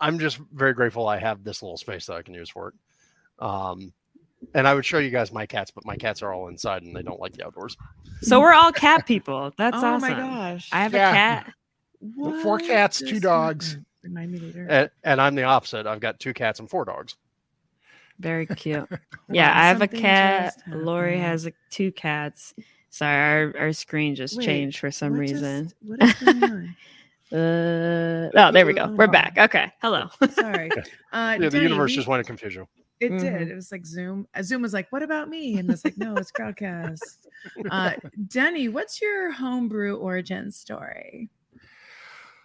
I'm 0.01 0.19
just 0.19 0.39
very 0.53 0.73
grateful 0.75 1.09
I 1.09 1.19
have 1.19 1.43
this 1.45 1.63
little 1.63 1.77
space 1.77 2.07
that 2.07 2.15
I 2.15 2.23
can 2.23 2.35
use 2.35 2.49
for 2.51 2.69
it. 2.69 2.75
Um, 3.45 3.93
and 4.55 4.69
I 4.69 4.75
would 4.75 4.85
show 4.85 4.99
you 4.99 5.11
guys 5.11 5.33
my 5.33 5.47
cats, 5.47 5.71
but 5.73 5.85
my 5.85 5.97
cats 5.97 6.23
are 6.23 6.33
all 6.33 6.49
inside 6.49 6.83
and 6.83 6.95
they 6.95 7.03
don't 7.03 7.19
like 7.21 7.33
the 7.33 7.45
outdoors. 7.45 7.77
So 8.23 8.41
we're 8.41 8.53
all 8.53 8.73
cat 8.73 9.07
people. 9.07 9.53
That's 9.59 9.77
oh 9.77 9.85
awesome. 9.95 10.01
my 10.11 10.17
gosh. 10.17 10.69
I 10.73 10.83
have 10.83 10.93
Yeah. 10.93 11.11
a 11.11 11.13
cat. 11.13 11.55
Four 12.17 12.59
What 12.59 12.65
cats, 12.65 13.01
two 13.01 13.19
dogs. 13.19 13.71
happened? 13.71 13.85
Remind 14.05 14.31
me 14.33 14.39
later. 14.39 14.67
And, 14.71 14.91
and 15.03 15.21
I'm 15.21 15.35
the 15.35 15.43
opposite. 15.43 15.87
I've 15.89 15.99
got 16.01 16.21
two 16.21 16.33
cats 16.33 16.61
and 16.61 16.71
four 16.71 16.85
dogs. 16.85 17.17
Very 18.21 18.47
cute. 18.57 18.89
Yeah, 19.29 19.51
I 19.53 19.67
have 19.67 19.83
a 19.83 19.89
cat. 19.89 20.55
Lori 20.69 21.19
has 21.19 21.47
a, 21.47 21.53
two 21.71 21.91
cats. 21.91 22.55
Sorry, 22.91 23.53
our, 23.55 23.59
our 23.59 23.73
screen 23.73 24.15
just 24.15 24.37
Wait, 24.37 24.45
changed 24.47 24.79
for 24.79 24.91
some 24.93 25.13
What 25.13 25.19
reason. 25.21 25.73
just- 26.01 26.23
what 27.31 27.39
is 27.39 27.41
going 27.41 28.25
on? 28.25 28.25
Uh, 28.37 28.49
oh, 28.49 28.53
there 28.53 28.67
we 28.67 28.73
go. 28.73 28.87
We're 28.89 29.07
back. 29.07 29.37
Okay. 29.39 29.73
Hello. 29.81 30.09
Sorry. 30.33 30.71
Uh, 30.73 30.83
Yeah, 31.13 31.37
the 31.39 31.51
Denny, 31.51 31.65
universe 31.65 31.91
we- 31.91 31.97
just 31.97 32.09
wanted 32.09 32.25
to 32.25 32.27
confuse 32.29 32.55
you. 32.55 32.67
It 33.01 33.13
Mhm. 33.13 33.21
did. 33.21 33.49
It 33.51 33.55
was 33.55 33.71
like 33.71 33.87
Zoom. 33.87 34.27
Uh, 34.35 34.43
Zoom 34.43 34.61
was 34.61 34.73
like, 34.73 34.91
"What 34.91 35.05
about 35.05 35.29
me?" 35.29 35.59
And 35.59 35.71
it's 35.71 35.85
like, 35.85 35.97
"No, 35.97 36.17
it's 36.19 36.33
Crowdcast." 36.33 37.29
Uh, 37.71 37.93
Denny, 38.29 38.69
what's 38.69 39.01
your 39.01 39.31
homebrew 39.31 39.97
origin 39.97 40.51
story? 40.51 41.29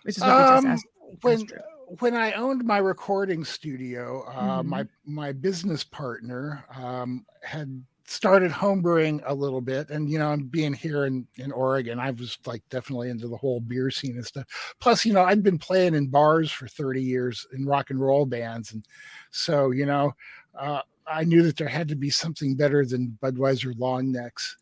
Which 0.03 0.17
is 0.17 0.21
what 0.21 0.37
we 0.37 0.43
just 0.43 0.65
Um, 0.65 0.65
asked. 0.67 0.85
when 1.21 1.41
asked 1.41 1.53
when 1.99 2.13
I 2.15 2.33
owned 2.33 2.63
my 2.65 2.77
recording 2.77 3.43
studio, 3.43 4.23
uh, 4.27 4.61
Mhm. 4.61 4.65
my 4.67 4.87
my 5.05 5.31
business 5.31 5.83
partner 5.83 6.63
um, 6.75 7.25
had 7.41 7.83
started 8.05 8.51
homebrewing 8.51 9.21
a 9.25 9.33
little 9.33 9.61
bit, 9.61 9.89
and 9.89 10.09
you 10.09 10.19
know, 10.19 10.31
and 10.31 10.51
being 10.51 10.73
here 10.73 11.05
in 11.05 11.27
in 11.37 11.51
Oregon, 11.51 11.99
I 11.99 12.11
was 12.11 12.37
like 12.45 12.63
definitely 12.69 13.09
into 13.09 13.27
the 13.27 13.37
whole 13.37 13.59
beer 13.59 13.91
scene 13.91 14.15
and 14.15 14.25
stuff. 14.25 14.75
Plus, 14.79 15.05
you 15.05 15.13
know, 15.13 15.23
I'd 15.23 15.43
been 15.43 15.59
playing 15.59 15.95
in 15.95 16.07
bars 16.07 16.51
for 16.51 16.67
thirty 16.67 17.01
years 17.01 17.47
in 17.53 17.65
rock 17.65 17.89
and 17.89 17.99
roll 17.99 18.25
bands, 18.25 18.73
and 18.73 18.85
so 19.31 19.71
you 19.71 19.85
know, 19.85 20.13
uh, 20.57 20.81
I 21.07 21.23
knew 21.23 21.43
that 21.43 21.57
there 21.57 21.67
had 21.67 21.87
to 21.89 21.95
be 21.95 22.09
something 22.09 22.55
better 22.55 22.85
than 22.85 23.17
Budweiser 23.21 23.77
long 23.77 24.11
necks. 24.11 24.57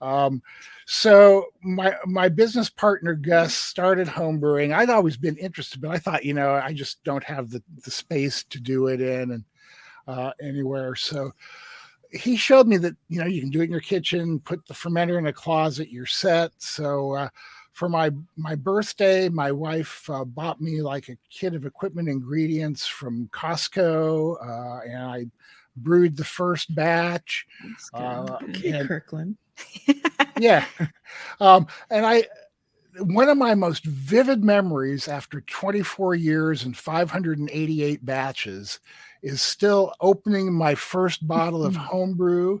Um, 0.00 0.42
so 0.86 1.46
my 1.62 1.96
my 2.04 2.28
business 2.28 2.68
partner 2.70 3.14
Gus 3.14 3.54
started 3.54 4.06
homebrewing. 4.06 4.74
I'd 4.74 4.90
always 4.90 5.16
been 5.16 5.36
interested, 5.38 5.80
but 5.80 5.90
I 5.90 5.98
thought, 5.98 6.24
you 6.24 6.34
know, 6.34 6.52
I 6.52 6.72
just 6.72 7.02
don't 7.04 7.24
have 7.24 7.50
the 7.50 7.62
the 7.84 7.90
space 7.90 8.44
to 8.50 8.60
do 8.60 8.88
it 8.88 9.00
in 9.00 9.32
and 9.32 9.44
uh, 10.06 10.32
anywhere. 10.40 10.94
So 10.94 11.32
he 12.12 12.36
showed 12.36 12.66
me 12.66 12.76
that 12.78 12.96
you 13.08 13.20
know 13.20 13.26
you 13.26 13.40
can 13.40 13.50
do 13.50 13.60
it 13.60 13.64
in 13.64 13.70
your 13.70 13.80
kitchen, 13.80 14.40
put 14.40 14.66
the 14.66 14.74
fermenter 14.74 15.18
in 15.18 15.26
a 15.26 15.32
closet, 15.32 15.90
you're 15.90 16.06
set. 16.06 16.52
So 16.58 17.14
uh, 17.14 17.28
for 17.72 17.88
my 17.88 18.10
my 18.36 18.54
birthday, 18.54 19.28
my 19.28 19.52
wife 19.52 20.08
uh, 20.08 20.24
bought 20.24 20.60
me 20.60 20.82
like 20.82 21.08
a 21.08 21.18
kit 21.30 21.54
of 21.54 21.66
equipment 21.66 22.08
ingredients 22.08 22.86
from 22.86 23.28
Costco, 23.32 24.36
uh, 24.40 24.80
and 24.88 25.02
I 25.02 25.26
brewed 25.76 26.16
the 26.16 26.24
first 26.24 26.74
batch. 26.74 27.46
Uh, 27.92 28.38
okay, 28.42 28.70
and- 28.70 28.88
Kirkland. 28.88 29.36
yeah. 30.38 30.64
Um, 31.40 31.66
and 31.90 32.04
I, 32.04 32.24
one 32.98 33.28
of 33.28 33.38
my 33.38 33.54
most 33.54 33.84
vivid 33.84 34.44
memories 34.44 35.08
after 35.08 35.40
24 35.42 36.14
years 36.14 36.64
and 36.64 36.76
588 36.76 38.04
batches 38.04 38.80
is 39.22 39.42
still 39.42 39.94
opening 40.00 40.52
my 40.52 40.74
first 40.74 41.26
bottle 41.26 41.64
of 41.64 41.76
homebrew 41.76 42.60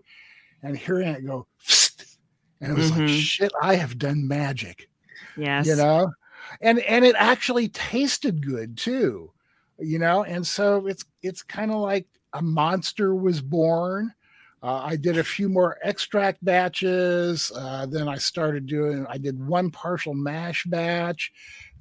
and 0.62 0.76
hearing 0.76 1.08
it 1.08 1.26
go, 1.26 1.46
"Psst," 1.62 2.16
and 2.60 2.72
it 2.72 2.74
was 2.74 2.90
like, 2.90 3.02
Mhm. 3.02 3.08
shit, 3.08 3.52
I 3.62 3.74
have 3.76 3.98
done 3.98 4.26
magic, 4.26 4.88
Yes. 5.36 5.66
you 5.66 5.76
know? 5.76 6.10
And, 6.60 6.80
and 6.80 7.04
it 7.04 7.14
actually 7.18 7.68
tasted 7.68 8.44
good 8.44 8.76
too, 8.76 9.32
you 9.78 9.98
know? 9.98 10.24
And 10.24 10.46
so 10.46 10.86
it's, 10.86 11.04
it's 11.22 11.42
kind 11.42 11.70
of 11.70 11.78
like 11.78 12.06
a 12.32 12.42
monster 12.42 13.14
was 13.14 13.40
born. 13.40 14.12
Uh, 14.62 14.80
I 14.82 14.96
did 14.96 15.18
a 15.18 15.24
few 15.24 15.48
more 15.48 15.78
extract 15.82 16.44
batches. 16.44 17.52
Uh, 17.54 17.86
then 17.86 18.08
I 18.08 18.16
started 18.16 18.66
doing, 18.66 19.06
I 19.08 19.18
did 19.18 19.44
one 19.44 19.70
partial 19.70 20.14
mash 20.14 20.64
batch. 20.64 21.32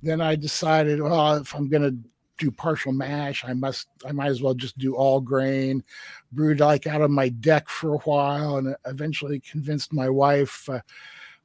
Then 0.04 0.22
I 0.22 0.36
decided, 0.36 1.02
well, 1.02 1.38
if 1.38 1.56
I'm 1.56 1.70
going 1.70 1.84
to 1.84 2.10
do 2.38 2.52
partial 2.52 2.92
mash, 2.92 3.44
I 3.46 3.54
must, 3.54 3.88
I 4.06 4.12
might 4.12 4.28
as 4.28 4.42
well 4.42 4.54
just 4.54 4.78
do 4.78 4.96
all 4.96 5.20
grain. 5.22 5.84
Brewed 6.32 6.60
like 6.60 6.88
out 6.88 7.02
of 7.02 7.12
my 7.12 7.30
deck 7.30 7.70
for 7.70 7.96
a 7.96 8.00
while 8.00 8.58
and 8.58 8.76
eventually 8.86 9.40
convinced 9.40 9.94
my 9.94 10.10
wife 10.10 10.68
uh, 10.70 10.80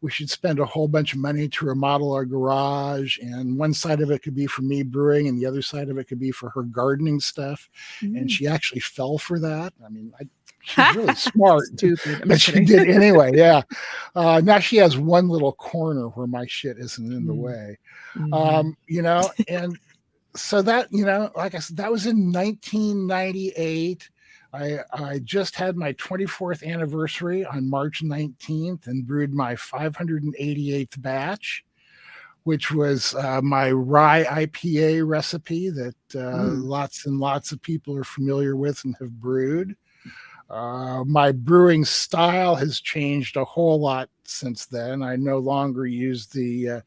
we 0.03 0.11
should 0.11 0.31
spend 0.31 0.59
a 0.59 0.65
whole 0.65 0.89
bunch 0.89 1.13
of 1.13 1.19
money 1.19 1.49
to 1.49 1.67
remodel 1.67 2.13
our 2.13 2.25
garage. 2.25 3.19
And 3.19 3.59
one 3.59 3.75
side 3.75 4.01
of 4.01 4.11
it 4.11 4.23
could 4.23 4.35
be 4.35 4.47
for 4.47 4.63
me 4.63 4.83
brewing, 4.83 5.29
and 5.29 5.39
the 5.39 5.47
other 5.47 5.63
side 5.63 5.89
of 5.91 5.99
it 5.99 6.05
could 6.09 6.19
be 6.19 6.31
for 6.31 6.49
her 6.51 6.63
gardening 6.63 7.21
stuff. 7.21 7.69
Mm. 8.03 8.17
And 8.17 8.31
she 8.31 8.47
actually 8.47 8.81
fell 8.81 9.19
for 9.19 9.39
that. 9.41 9.75
I 9.85 9.89
mean, 9.91 10.13
I, 10.19 10.25
she's 10.63 10.97
really 10.97 11.15
smart 11.15 11.65
Stupid. 11.77 12.23
I'm 12.23 12.29
but 12.29 12.41
she 12.41 12.65
did 12.65 12.89
anyway. 12.91 13.33
Yeah. 13.35 13.63
Uh, 14.15 14.41
now 14.43 14.59
she 14.59 14.79
has 14.79 14.97
one 14.97 15.29
little 15.29 15.53
corner 15.53 16.09
where 16.09 16.27
my 16.27 16.47
shit 16.49 16.79
isn't 16.79 17.13
in 17.13 17.27
the 17.27 17.35
Mm. 17.35 17.39
way. 17.39 17.79
Mhm. 18.15 18.33
Um, 18.59 18.77
you 18.87 19.03
know, 19.03 19.31
and 19.49 19.79
so 20.37 20.63
that, 20.63 20.89
you 20.93 21.05
know, 21.05 21.31
like 21.37 21.55
I 21.55 21.59
said, 21.59 21.77
that 21.79 21.91
was 21.91 22.07
in 22.07 22.33
1998. 22.33 24.09
I, 24.53 24.79
I 24.93 25.19
just 25.21 25.55
had 25.55 25.77
my 25.77 25.93
24th 25.95 26.65
anniversary 26.67 27.45
on 27.45 27.71
March 27.71 28.03
19th 28.03 28.87
and 28.89 29.07
brewed 29.07 29.33
my 29.33 29.55
588th 29.55 31.01
batch, 31.01 31.65
which 32.43 32.73
was 32.73 33.15
uh, 33.15 33.41
my 33.43 33.71
rye 33.71 34.25
IPA 34.25 35.07
recipe 35.07 35.71
that 35.71 35.95
uh, 36.15 36.35
Mm. 36.37 36.65
lots 36.65 37.07
and 37.07 37.19
lots 37.21 37.53
of 37.53 37.63
people 37.63 37.97
are 37.97 38.05
familiar 38.05 38.57
with 38.57 38.85
and 38.85 38.97
have 39.01 39.21
brewed. 39.21 39.77
Uh, 40.49 41.05
my 41.05 41.31
brewing 41.31 41.85
style 41.85 42.57
has 42.57 42.81
changed 42.81 43.37
a 43.37 43.45
whole 43.45 43.81
lot 43.81 44.09
since 44.25 44.67
then. 44.67 45.01
I 45.01 45.15
no 45.15 45.39
longer 45.39 45.87
use 45.87 46.27
the 46.27 46.69
uh, 46.69 46.81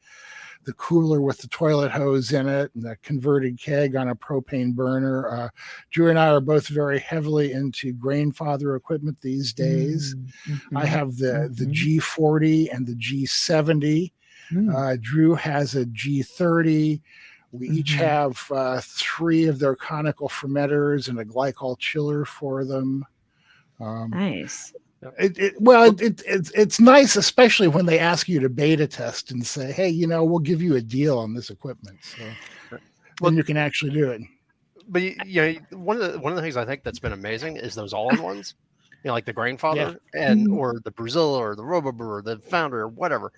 the 0.65 0.73
cooler 0.73 1.21
with 1.21 1.39
the 1.39 1.47
toilet 1.47 1.91
hose 1.91 2.31
in 2.31 2.47
it 2.47 2.71
and 2.73 2.83
the 2.83 2.95
converted 3.03 3.59
keg 3.59 3.95
on 3.95 4.09
a 4.09 4.15
propane 4.15 4.73
burner. 4.73 5.27
Uh, 5.29 5.49
Drew 5.91 6.09
and 6.09 6.17
I 6.17 6.29
are 6.29 6.39
both 6.39 6.67
very 6.67 6.99
heavily 6.99 7.51
into 7.51 7.93
Grainfather 7.93 8.75
equipment 8.77 9.19
these 9.21 9.53
days. 9.53 10.15
Mm, 10.15 10.61
I 10.75 10.85
mhm, 10.85 10.87
have 10.87 11.17
the 11.17 11.49
the 11.53 11.65
mhm. 11.65 11.99
G40 11.99 12.73
and 12.73 12.87
the 12.87 12.95
G70. 12.95 14.11
Mm. 14.51 14.73
Uh, 14.73 14.97
Drew 15.01 15.35
has 15.35 15.75
a 15.75 15.85
G30. 15.85 17.01
We 17.51 17.69
each 17.69 17.93
Mhm. 17.93 17.97
have 17.97 18.51
uh, 18.51 18.81
three 18.83 19.45
of 19.45 19.59
their 19.59 19.75
conical 19.75 20.27
fermenters 20.29 21.07
and 21.07 21.19
a 21.19 21.25
glycol 21.25 21.77
chiller 21.77 22.25
for 22.25 22.65
them. 22.65 23.05
Um, 23.79 24.09
Nice. 24.11 24.73
It, 25.17 25.37
it, 25.37 25.61
well, 25.61 25.83
it, 25.91 26.01
it, 26.01 26.21
it's 26.25 26.51
it's 26.51 26.79
nice, 26.79 27.15
especially 27.15 27.67
when 27.67 27.85
they 27.85 27.99
ask 27.99 28.27
you 28.27 28.39
to 28.39 28.49
beta 28.49 28.87
test 28.87 29.31
and 29.31 29.45
say, 29.45 29.71
"Hey, 29.71 29.89
you 29.89 30.07
know, 30.07 30.23
we'll 30.23 30.39
give 30.39 30.61
you 30.61 30.75
a 30.75 30.81
deal 30.81 31.17
on 31.19 31.33
this 31.33 31.49
equipment," 31.49 31.97
so 32.03 32.23
Well- 32.71 33.31
then 33.31 33.35
you 33.37 33.43
can 33.43 33.57
actually 33.57 33.91
do 33.91 34.11
it. 34.11 34.21
but 34.87 35.01
you, 35.01 35.15
you 35.25 35.41
know, 35.71 35.77
one 35.77 36.01
of 36.01 36.13
the 36.13 36.19
one 36.19 36.31
of 36.31 36.35
the 36.35 36.41
things 36.41 36.57
I 36.57 36.65
think 36.65 36.83
that's 36.83 36.99
been 36.99 37.13
amazing 37.13 37.57
is 37.57 37.73
those 37.75 37.93
all-in-ones. 37.93 38.55
You 39.03 39.09
know, 39.09 39.13
like 39.13 39.25
the 39.25 39.33
Grainfather 39.33 39.97
and 40.13 40.47
Mhm. 40.47 40.57
or 40.57 40.79
the 40.83 40.91
Brewzilla 40.91 41.37
or 41.37 41.55
the 41.55 41.63
Robo 41.65 41.91
Brewer, 41.91 42.21
the 42.21 42.37
Foundry, 42.39 42.79
or 42.81 42.87
whatever. 42.87 43.31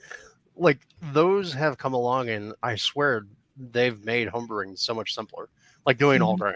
Like 0.55 0.79
those 1.11 1.53
have 1.53 1.77
come 1.77 1.93
along, 1.93 2.29
and 2.29 2.53
I 2.61 2.75
swear 2.75 3.25
they've 3.71 4.03
made 4.05 4.27
homebrewing 4.27 4.77
so 4.77 4.93
much 4.93 5.13
simpler. 5.15 5.49
Like 5.85 5.97
doing 5.97 6.21
all 6.21 6.35
grain. 6.37 6.55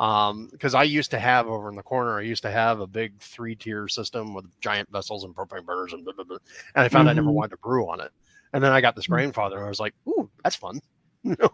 Um, 0.00 0.48
because 0.50 0.74
I 0.74 0.84
used 0.84 1.10
to 1.10 1.18
have 1.18 1.46
over 1.46 1.68
in 1.68 1.76
the 1.76 1.82
corner, 1.82 2.18
I 2.18 2.22
used 2.22 2.42
to 2.44 2.50
have 2.50 2.80
a 2.80 2.86
big 2.86 3.20
three-tier 3.20 3.86
system 3.86 4.32
with 4.32 4.46
giant 4.60 4.90
vessels 4.90 5.24
and 5.24 5.34
propane 5.34 5.66
burners 5.66 5.92
and 5.92 6.04
blah, 6.04 6.14
blah, 6.14 6.24
blah. 6.24 6.38
and 6.74 6.84
I 6.84 6.88
found 6.88 7.08
I 7.08 7.12
never 7.12 7.28
Mhm. 7.28 7.34
wanted 7.34 7.50
to 7.50 7.56
brew 7.58 7.86
on 7.88 8.00
it. 8.00 8.10
And 8.54 8.64
then 8.64 8.72
I 8.72 8.80
got 8.80 8.96
this 8.96 9.06
Mm. 9.06 9.30
Grainfather, 9.32 9.56
and 9.56 9.64
I 9.64 9.68
was 9.68 9.78
like, 9.78 9.94
"Ooh, 10.08 10.28
that's 10.42 10.56
fun." 10.56 10.80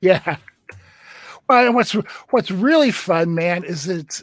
Yeah. 0.00 0.36
Well, 1.48 1.66
and 1.66 1.74
what's 1.74 1.92
what's 2.30 2.50
really 2.50 2.90
fun, 2.90 3.34
man, 3.34 3.64
is 3.64 3.88
it's 3.88 4.22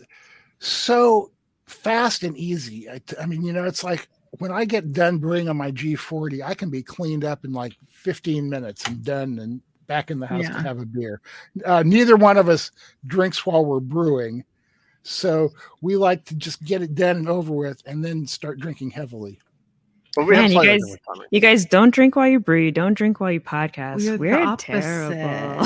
so 0.59 1.31
fast 1.65 2.23
and 2.23 2.37
easy. 2.37 2.89
I, 2.89 3.01
I 3.19 3.25
mean, 3.25 3.41
you 3.43 3.51
know, 3.51 3.65
it's 3.65 3.83
like 3.83 4.07
when 4.37 4.51
I 4.51 4.65
get 4.65 4.93
done 4.93 5.17
brewing 5.17 5.49
on 5.49 5.57
my 5.57 5.71
G40, 5.71 6.43
I 6.43 6.53
can 6.53 6.69
be 6.69 6.83
cleaned 6.83 7.25
up 7.25 7.43
in 7.45 7.51
like 7.51 7.73
15 7.87 8.49
minutes 8.49 8.85
and 8.85 9.03
done 9.03 9.39
and 9.39 9.61
back 9.87 10.11
in 10.11 10.19
the 10.19 10.27
house 10.27 10.45
to 10.45 10.61
have 10.61 10.79
a 10.79 10.85
beer. 10.85 11.21
Uh, 11.65 11.83
neither 11.85 12.15
one 12.15 12.37
of 12.37 12.49
us 12.49 12.71
drinks 13.05 13.45
while 13.45 13.65
we're 13.65 13.79
brewing. 13.79 14.43
So 15.03 15.51
we 15.81 15.95
like 15.97 16.25
to 16.25 16.35
just 16.35 16.63
get 16.63 16.81
it 16.81 16.95
done 16.95 17.17
and 17.17 17.29
over 17.29 17.53
with 17.53 17.83
and 17.85 18.03
then 18.03 18.25
start 18.25 18.59
drinking 18.59 18.91
heavily. 18.91 19.39
But 20.15 20.25
we 20.27 20.35
have 20.35 20.51
Man, 20.51 20.51
you 20.51 20.63
guys- 20.79 20.97
You 21.31 21.39
guys 21.41 21.65
don't 21.65 21.89
drink 21.93 22.15
while 22.15 22.27
you 22.27 22.39
brew. 22.39 22.71
Don't 22.71 22.93
drink 22.93 23.19
while 23.19 23.31
you 23.31 23.41
podcast. 23.41 23.97
We 23.97 24.07
are 24.09 24.11
the 24.13 24.17
We're 24.19 24.39
opposite. 24.39 24.81
terrible. 24.81 25.65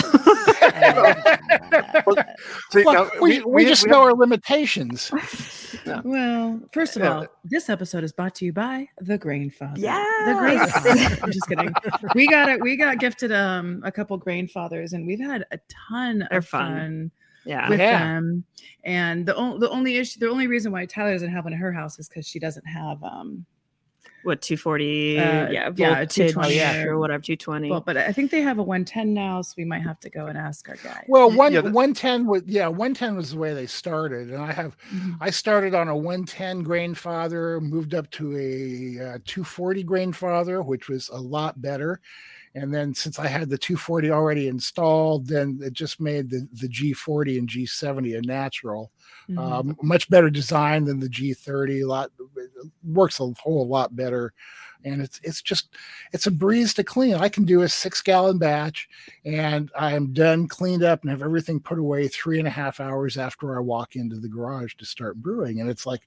See, 2.72 2.84
Well, 2.84 3.06
now, 3.06 3.10
we, 3.22 3.42
we, 3.44 3.66
just 3.66 3.86
we 3.86 3.92
know 3.92 4.00
have- 4.00 4.08
our 4.08 4.14
limitations. 4.16 5.12
Well, 6.04 6.60
first 6.72 6.96
of 6.98 7.04
Yeah. 7.04 7.14
all, 7.16 7.28
this 7.44 7.70
episode 7.70 8.04
is 8.04 8.12
brought 8.12 8.36
to 8.36 8.46
you 8.46 8.54
by 8.54 8.88
the 9.00 9.18
Grainfather. 9.20 9.78
Yeah, 9.78 10.04
the 10.26 10.32
Yes. 10.54 10.72
Grainfather. 10.80 11.20
I'm 11.24 11.32
just 11.32 11.48
kidding. 11.48 11.74
We 12.16 12.28
got 12.28 12.50
it. 12.50 12.62
We 12.62 12.76
got 12.76 13.00
gifted 13.00 13.32
um 13.32 13.82
a 13.86 13.92
couple 13.92 14.20
Grainfathers, 14.20 14.94
and 14.94 15.06
we've 15.06 15.20
had 15.20 15.46
a 15.52 15.60
ton 15.90 16.26
They're 16.30 16.40
of 16.40 16.48
fun. 16.48 16.72
fun 16.72 17.12
yeah. 17.46 17.70
with 17.70 17.80
Yeah. 17.80 18.00
them. 18.00 18.44
And 18.84 19.26
the 19.26 19.36
only 19.36 19.60
the 19.60 19.70
only 19.70 19.98
issue, 19.98 20.20
the 20.20 20.30
only 20.30 20.48
reason 20.48 20.72
why 20.72 20.86
Tyler 20.86 21.14
doesn't 21.14 21.30
have 21.32 21.44
one 21.46 21.54
at 21.54 21.60
her 21.60 21.72
house 21.72 22.00
is 22.00 22.08
because 22.10 22.28
she 22.28 22.40
doesn't 22.40 22.66
have 22.66 23.02
um. 23.04 23.46
What 24.24 24.42
240? 24.42 25.18
Uh, 25.18 25.22
yeah, 25.22 25.70
yeah, 25.76 25.96
voltage 25.96 26.16
220 26.34 26.88
or 26.88 26.98
whatever 27.00 27.22
220. 27.24 27.70
Well, 27.70 27.82
but 27.82 27.96
I 27.98 28.12
think 28.12 28.32
they 28.32 28.42
have 28.42 28.58
a 28.60 28.64
110 28.64 29.14
now, 29.14 29.42
so 29.42 29.54
we 29.58 29.66
might 29.66 29.82
have 29.84 30.00
to 30.02 30.10
go 30.10 30.26
and 30.28 30.38
ask 30.38 30.68
our 30.70 30.76
guy. 30.78 31.06
Well, 31.08 31.32
one 31.32 31.54
yeah, 31.54 31.62
the- 31.62 31.72
one 31.72 31.94
ten 31.94 32.26
was 32.28 32.44
yeah, 32.46 32.68
one 32.68 32.94
ten 32.94 33.16
was 33.16 33.32
the 33.32 33.38
way 33.38 33.54
they 33.54 33.66
started, 33.68 34.30
and 34.30 34.42
I 34.42 34.52
have 34.52 34.76
Mhm. 34.94 35.16
I 35.22 35.30
started 35.30 35.74
on 35.74 35.88
a 35.88 35.96
one 35.96 36.26
ten 36.26 36.66
Grainfather 36.66 37.62
moved 37.62 37.94
up 37.94 38.10
to 38.12 38.36
a 38.38 39.06
uh, 39.16 39.18
two 39.26 39.44
forty 39.44 39.84
Grainfather 39.84 40.66
which 40.66 40.90
was 40.90 41.10
a 41.10 41.18
lot 41.20 41.62
better, 41.62 42.02
and 42.56 42.74
then 42.74 42.94
since 42.94 43.20
I 43.20 43.28
had 43.28 43.50
the 43.50 43.58
two 43.58 43.78
forty 43.78 44.10
already 44.12 44.48
installed, 44.48 45.28
then 45.28 45.60
it 45.62 45.74
just 45.74 46.00
made 46.00 46.30
the 46.30 46.48
the 46.54 46.68
G 46.68 46.94
forty 46.94 47.38
and 47.38 47.48
G 47.48 47.66
seventy 47.66 48.16
a 48.16 48.22
natural, 48.22 48.92
Mhm. 49.30 49.38
um, 49.40 49.78
much 49.82 50.10
better 50.10 50.30
design 50.30 50.86
than 50.86 51.00
the 51.00 51.10
G 51.10 51.34
thirty. 51.34 51.82
A 51.82 51.88
lot 51.88 52.12
works 52.84 53.20
a 53.20 53.32
whole 53.40 53.68
lot 53.68 53.96
better. 53.96 54.34
And 54.86 55.02
it's 55.02 55.20
it's 55.24 55.42
just 55.42 55.76
it's 56.14 56.26
a 56.28 56.32
breeze 56.32 56.74
to 56.76 56.86
clean. 56.86 57.16
I 57.16 57.28
can 57.28 57.44
do 57.44 57.64
a 57.64 57.68
six 57.70 58.02
gallon 58.02 58.38
batch, 58.38 58.88
and 59.26 59.70
I 59.78 59.94
am 59.94 60.14
done, 60.14 60.48
cleaned 60.48 60.84
up, 60.84 61.02
and 61.02 61.10
have 61.12 61.22
everything 61.22 61.60
put 61.60 61.80
away 61.80 62.08
three 62.08 62.40
and 62.40 62.48
a 62.48 62.52
half 62.52 62.80
hours 62.80 63.18
after 63.18 63.58
I 63.58 63.60
walk 63.60 63.98
into 63.98 64.16
the 64.22 64.30
garage 64.30 64.76
to 64.76 64.86
start 64.86 65.22
brewing. 65.22 65.60
And 65.60 65.70
it's 65.70 65.86
like 65.86 66.04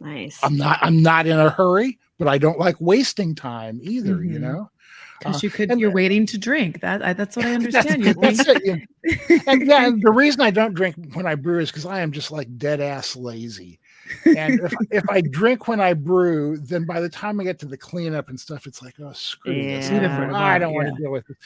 nice. 0.00 0.40
I'm 0.42 0.56
not 0.56 0.80
I'm 0.82 1.00
not 1.04 1.28
in 1.28 1.38
a 1.38 1.50
hurry, 1.50 2.00
but 2.18 2.26
I 2.26 2.36
don't 2.36 2.58
like 2.58 2.80
wasting 2.80 3.32
time 3.36 3.78
either. 3.80 4.24
You 4.24 4.40
Mhm. 4.40 4.42
know, 4.42 4.70
because 5.18 5.36
Uh, 5.36 5.40
you 5.42 5.50
could 5.50 5.70
and 5.70 5.80
you're 5.80 5.90
the- 5.90 5.94
waiting 5.94 6.26
to 6.26 6.38
drink 6.38 6.80
that 6.80 7.02
I, 7.04 7.12
that's 7.12 7.36
what 7.36 7.46
i 7.46 7.54
understand 7.54 8.04
you're 8.04 8.14
that's 8.14 8.46
it, 8.46 8.64
you- 8.64 9.40
and 9.46 9.66
yeah, 9.66 9.86
and 9.86 10.02
the 10.02 10.10
reason 10.10 10.40
I 10.40 10.50
don't 10.50 10.74
drink 10.74 10.96
when 11.14 11.26
I 11.26 11.34
brew 11.36 11.60
is 11.60 11.70
because 11.70 11.86
I 11.86 12.00
am 12.00 12.10
just 12.12 12.30
like 12.32 12.58
dead 12.58 12.80
ass 12.80 13.14
lazy. 13.14 13.78
And 14.24 14.60
if, 14.60 14.72
if 14.90 15.04
I 15.08 15.20
drink 15.20 15.68
when 15.68 15.80
I 15.80 15.94
brew, 15.94 16.56
then 16.58 16.84
by 16.84 17.00
the 17.00 17.08
time 17.08 17.38
I 17.40 17.44
get 17.44 17.58
to 17.60 17.66
the 17.66 17.76
cleanup 17.76 18.28
and 18.28 18.38
stuff, 18.38 18.66
it's 18.66 18.82
like, 18.82 18.94
oh, 19.00 19.12
screw 19.12 19.54
this. 19.54 19.90
Yeah. 19.90 20.30
I 20.34 20.58
don't 20.58 20.74
want 20.74 20.88
to 20.88 21.00
deal 21.02 21.10
with 21.12 21.28
it. 21.30 21.36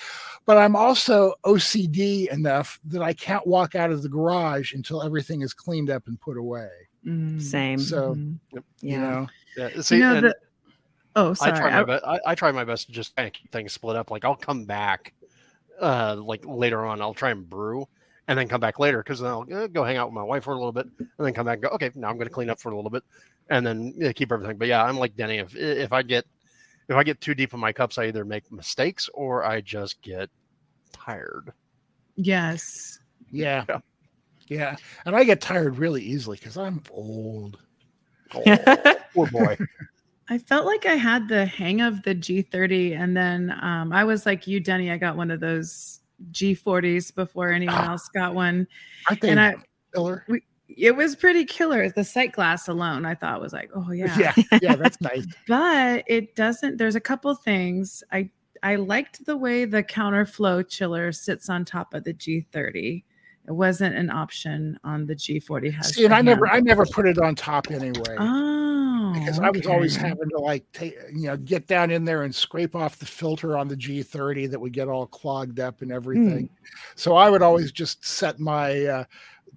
But 0.46 0.56
I'm 0.58 0.74
also 0.76 1.34
OCD 1.44 2.30
enough 2.32 2.80
that 2.86 3.02
I 3.02 3.12
can't 3.12 3.46
walk 3.46 3.74
out 3.74 3.90
of 3.90 4.02
the 4.02 4.08
garage 4.08 4.72
until 4.72 5.02
everything 5.02 5.42
is 5.42 5.52
cleaned 5.52 5.90
up 5.90 6.06
and 6.06 6.18
put 6.20 6.36
away. 6.38 6.68
Mm. 7.06 7.40
Same. 7.42 7.78
So, 7.78 8.14
Mhm. 8.14 8.38
you 8.52 8.62
yeah. 8.80 9.00
know, 9.00 9.26
Yeah, 9.56 9.80
see, 9.82 9.96
you 9.96 10.00
know 10.02 10.14
and 10.16 10.26
the 10.28 10.34
oh 11.16 11.30
I 11.30 11.34
sorry 11.34 11.56
try 11.58 11.70
my 11.70 11.80
I- 11.80 11.84
best. 11.84 12.04
I, 12.04 12.18
I 12.26 12.34
try 12.34 12.52
my 12.52 12.64
best 12.64 12.86
to 12.86 12.92
just 12.92 13.14
kind 13.16 13.26
of 13.26 13.32
keep 13.32 13.50
things 13.52 13.72
split 13.72 13.96
up. 13.96 14.10
Like 14.10 14.24
I'll 14.24 14.36
come 14.36 14.64
back, 14.64 15.12
uh, 15.80 16.16
like 16.16 16.44
later 16.46 16.84
on, 16.84 17.00
I'll 17.02 17.14
try 17.14 17.30
and 17.30 17.48
brew, 17.48 17.86
and 18.28 18.38
then 18.38 18.48
come 18.48 18.60
back 18.60 18.78
later 18.78 18.98
because 19.02 19.20
then 19.20 19.30
I'll 19.30 19.46
uh, 19.52 19.66
go 19.66 19.84
hang 19.84 19.96
out 19.96 20.08
with 20.08 20.14
my 20.14 20.22
wife 20.22 20.44
for 20.44 20.52
a 20.52 20.56
little 20.56 20.72
bit, 20.72 20.86
and 20.98 21.08
then 21.18 21.32
come 21.34 21.46
back 21.46 21.54
and 21.54 21.62
go. 21.62 21.68
Okay, 21.70 21.90
now 21.94 22.08
I'm 22.08 22.16
going 22.16 22.28
to 22.28 22.34
clean 22.34 22.50
up 22.50 22.60
for 22.60 22.70
a 22.72 22.76
little 22.76 22.90
bit, 22.90 23.02
and 23.48 23.66
then 23.66 23.94
yeah, 23.96 24.12
keep 24.12 24.32
everything. 24.32 24.56
But 24.56 24.68
yeah, 24.68 24.84
I'm 24.84 24.96
like 24.98 25.16
Denny. 25.16 25.38
If 25.38 25.54
if 25.56 25.92
I 25.92 26.02
get 26.02 26.24
if 26.88 26.96
I 26.96 27.04
get 27.04 27.20
too 27.20 27.34
deep 27.34 27.54
in 27.54 27.60
my 27.60 27.72
cups, 27.72 27.98
I 27.98 28.06
either 28.06 28.24
make 28.24 28.50
mistakes 28.50 29.08
or 29.14 29.44
I 29.44 29.60
just 29.60 30.02
get 30.02 30.28
tired. 30.92 31.52
yes 32.16 32.98
yeah. 33.30 33.64
Yeah. 33.68 33.78
Yeah. 34.48 34.76
And 35.06 35.14
I 35.14 35.22
get 35.22 35.40
tired 35.40 35.78
really 35.78 36.02
easily 36.02 36.36
because 36.36 36.56
I'm 36.56 36.82
old. 36.90 37.58
Oh, 38.34 38.94
poor 39.14 39.26
boy. 39.28 39.56
I 40.30 40.38
felt 40.38 40.64
like 40.64 40.86
I 40.86 40.94
had 40.94 41.28
the 41.28 41.44
hang 41.44 41.80
of 41.80 42.02
the 42.04 42.14
G30, 42.14 42.96
and 42.98 43.16
then 43.16 43.50
um, 43.60 43.92
I 43.92 44.04
was 44.04 44.24
like 44.26 44.46
you, 44.46 44.60
Denny. 44.60 44.90
I 44.90 44.96
got 44.96 45.16
one 45.16 45.30
of 45.30 45.40
those 45.40 46.00
G40s 46.32 47.14
before 47.14 47.50
anyone 47.50 47.74
Ah. 47.74 47.90
else 47.90 48.08
got 48.14 48.34
one, 48.34 48.66
Aren't 49.08 49.20
they 49.22 49.30
and 49.30 49.40
I 49.40 49.56
killer? 49.94 50.24
it 50.68 50.94
was 50.94 51.16
pretty 51.16 51.44
killer. 51.44 51.88
The 51.90 52.04
sight 52.04 52.32
glass 52.32 52.68
alone, 52.68 53.04
I 53.04 53.14
thought 53.16 53.40
was 53.40 53.52
like, 53.52 53.70
oh 53.74 53.90
yeah. 53.92 54.16
Yeah. 54.18 54.58
Yeah. 54.62 54.76
That's 54.76 55.00
nice. 55.00 55.26
But 55.48 56.04
it 56.06 56.36
doesn't. 56.36 56.76
There's 56.76 56.94
a 56.94 57.00
couple 57.00 57.34
things 57.34 58.02
I 58.12 58.30
I 58.62 58.76
liked 58.76 59.24
the 59.26 59.36
way 59.36 59.64
the 59.64 59.82
counterflow 59.82 60.68
chiller 60.68 61.10
sits 61.12 61.48
on 61.48 61.64
top 61.64 61.92
of 61.94 62.04
the 62.04 62.12
G30. 62.14 63.02
It 63.48 63.52
wasn't 63.52 63.96
an 63.96 64.10
option 64.10 64.78
on 64.84 65.06
the 65.06 65.16
G40. 65.16 65.72
Has 65.72 65.94
See, 65.94 66.04
and 66.04 66.12
I 66.14 66.20
never, 66.20 66.46
I 66.46 66.60
never 66.60 66.84
put 66.84 67.06
it 67.08 67.18
on 67.18 67.34
top 67.34 67.70
anyway. 67.70 68.16
Oh, 68.18 68.89
because 69.12 69.38
I 69.38 69.50
was 69.50 69.66
always 69.66 69.96
having 69.96 70.28
to 70.30 70.38
like 70.38 70.64
take 70.72 70.94
you 71.14 71.26
know 71.26 71.36
get 71.36 71.66
down 71.66 71.90
in 71.90 72.04
there 72.04 72.22
and 72.24 72.34
scrape 72.34 72.74
off 72.76 72.98
the 72.98 73.06
filter 73.06 73.56
on 73.56 73.68
the 73.68 73.76
G30 73.76 74.50
that 74.50 74.60
would 74.60 74.72
get 74.72 74.88
all 74.88 75.06
clogged 75.06 75.60
up 75.60 75.82
and 75.82 75.90
everything. 75.92 76.48
Hmm. 76.48 76.76
So 76.96 77.16
I 77.16 77.30
would 77.30 77.42
always 77.42 77.72
just 77.72 78.04
set 78.04 78.38
my 78.40 78.84
uh, 78.86 79.04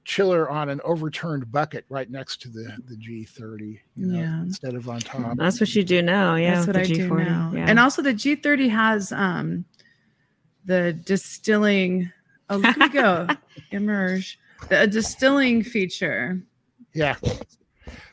chiller 0.05 0.49
on 0.49 0.69
an 0.69 0.81
overturned 0.83 1.51
bucket 1.51 1.85
right 1.89 2.09
next 2.09 2.41
to 2.41 2.49
the 2.49 2.75
the 2.87 2.95
G30, 2.95 3.79
you 3.95 4.05
know, 4.07 4.19
Yeah. 4.19 4.41
instead 4.41 4.75
of 4.75 4.89
on 4.89 4.99
top. 4.99 5.37
That's 5.37 5.59
what 5.59 5.73
you 5.75 5.83
do 5.83 6.01
now. 6.01 6.35
Yeah. 6.35 6.55
That's 6.55 6.67
what 6.67 6.73
the 6.73 6.81
I 6.81 6.85
do 6.85 7.09
G40. 7.09 7.25
now. 7.25 7.51
Yeah. 7.55 7.65
And 7.67 7.79
also 7.79 8.01
the 8.01 8.13
G30 8.13 8.69
has 8.69 9.11
um 9.11 9.65
the 10.65 10.93
distilling. 10.93 12.11
Oh, 12.49 12.57
look 12.57 12.75
we 12.77 12.89
go. 12.89 13.27
Emerge. 13.71 14.39
The 14.69 14.81
a 14.83 14.87
distilling 14.87 15.63
feature. 15.63 16.41
Yeah. 16.93 17.15